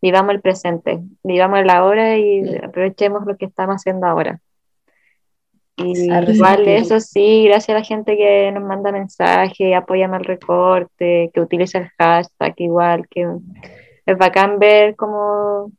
Vivamos 0.00 0.34
el 0.34 0.40
presente, 0.40 1.00
vivamos 1.22 1.60
el 1.60 1.70
ahora 1.70 2.16
y 2.16 2.44
Sí. 2.44 2.56
aprovechemos 2.62 3.24
lo 3.24 3.36
que 3.36 3.46
estamos 3.46 3.76
haciendo 3.76 4.06
ahora. 4.06 4.40
Y 5.76 6.12
igual 6.12 6.68
eso 6.68 7.00
sí, 7.00 7.44
gracias 7.46 7.70
a 7.70 7.80
la 7.80 7.84
gente 7.84 8.16
que 8.16 8.52
nos 8.52 8.62
manda 8.62 8.92
mensajes, 8.92 9.74
apoya 9.74 10.06
el 10.06 10.24
recorte, 10.24 11.30
que 11.32 11.40
utiliza 11.40 11.78
el 11.78 11.88
hashtag 11.98 12.54
igual, 12.58 13.08
que 13.08 13.26
es 14.06 14.18
bacán 14.18 14.58
ver 14.58 14.94
cómo 14.96 15.70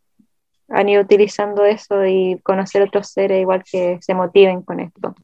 han 0.74 0.90
ido 0.90 1.02
utilizando 1.02 1.64
eso 1.66 2.06
y 2.06 2.40
conocer 2.44 2.82
otros 2.82 3.08
seres 3.10 3.40
igual 3.42 3.64
que 3.64 4.00
se 4.02 4.14
motiven 4.14 4.62
con 4.64 4.80
esto. 4.80 5.16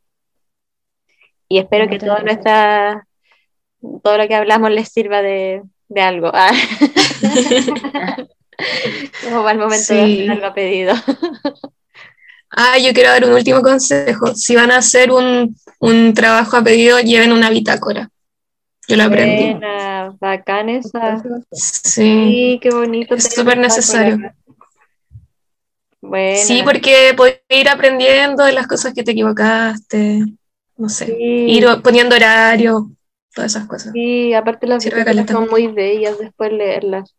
Y 1.48 1.58
espero 1.60 1.86
que 1.88 1.96
Muchas 1.96 2.08
todo 2.08 2.18
gracias. 2.24 2.36
nuestra, 2.36 3.08
todo 4.04 4.18
lo 4.18 4.28
que 4.28 4.36
hablamos 4.36 4.70
les 4.72 4.90
sirva 4.90 5.22
de, 5.22 5.64
de 5.88 6.02
algo. 6.02 6.30
Ah. 6.34 6.52
Como 9.24 9.44
va 9.44 9.52
el 9.52 9.58
momento 9.58 9.94
de 9.94 10.06
Sí. 10.06 10.22
hacer 10.22 10.32
algo 10.32 10.54
pedido. 10.54 10.94
Ah, 12.52 12.78
yo 12.78 12.94
quiero 12.94 13.10
dar 13.10 13.24
un 13.26 13.34
último 13.34 13.62
consejo. 13.62 14.36
Si 14.36 14.56
van 14.56 14.72
a 14.72 14.78
hacer 14.78 15.12
un, 15.12 15.56
un 15.80 16.14
trabajo 16.14 16.58
a 16.58 16.64
pedido, 16.64 17.00
lleven 17.00 17.32
una 17.32 17.50
bitácora. 17.50 18.10
Yo 18.88 18.98
lo 18.98 19.04
aprendí. 19.04 19.52
Buena, 19.52 20.16
bacán 20.20 20.70
esa. 20.70 21.22
Sí. 21.52 21.84
Sí, 21.92 22.60
qué 22.62 22.70
bonito. 22.72 23.16
Es 23.16 23.34
súper 23.34 23.58
necesario. 23.60 24.18
Sí, 26.02 26.62
porque 26.64 27.14
podés 27.16 27.42
ir 27.50 27.68
aprendiendo 27.70 28.44
de 28.46 28.54
las 28.54 28.68
cosas 28.68 28.94
que 28.94 29.04
te 29.04 29.12
equivocaste. 29.12 30.24
No 30.78 30.88
sé. 30.90 31.08
Sí. 31.08 31.14
Ir 31.18 31.66
poniendo 31.84 32.16
horario, 32.16 32.90
todas 33.34 33.52
esas 33.56 33.68
cosas. 33.68 33.92
Sí, 33.94 34.34
aparte 34.34 34.66
las 34.68 34.84
caleta. 34.86 35.34
son 35.34 35.50
muy 35.50 35.68
bellas 35.68 36.18
después 36.18 36.52
leerlas. 36.54 37.16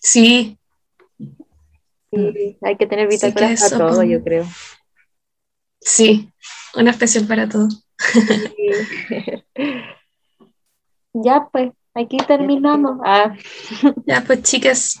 Sí, 0.00 0.56
Sí, 2.12 2.58
hay 2.62 2.76
que 2.76 2.86
tener 2.86 3.10
Sí, 3.12 3.20
que 3.20 3.26
bitácoras 3.28 3.52
eso, 3.52 3.76
para 3.78 3.90
todo, 3.90 3.96
pues. 3.98 4.10
yo 4.10 4.24
creo. 4.24 4.46
sí. 5.80 6.30
Una 6.74 6.90
especial 6.92 7.26
para 7.26 7.48
todo. 7.48 7.68
Sí. 7.68 8.70
ya, 11.12 11.48
pues, 11.52 11.72
aquí 11.94 12.16
terminamos. 12.26 12.98
Ah, 13.04 13.34
Ya, 14.06 14.22
pues, 14.26 14.42
chicas, 14.42 15.00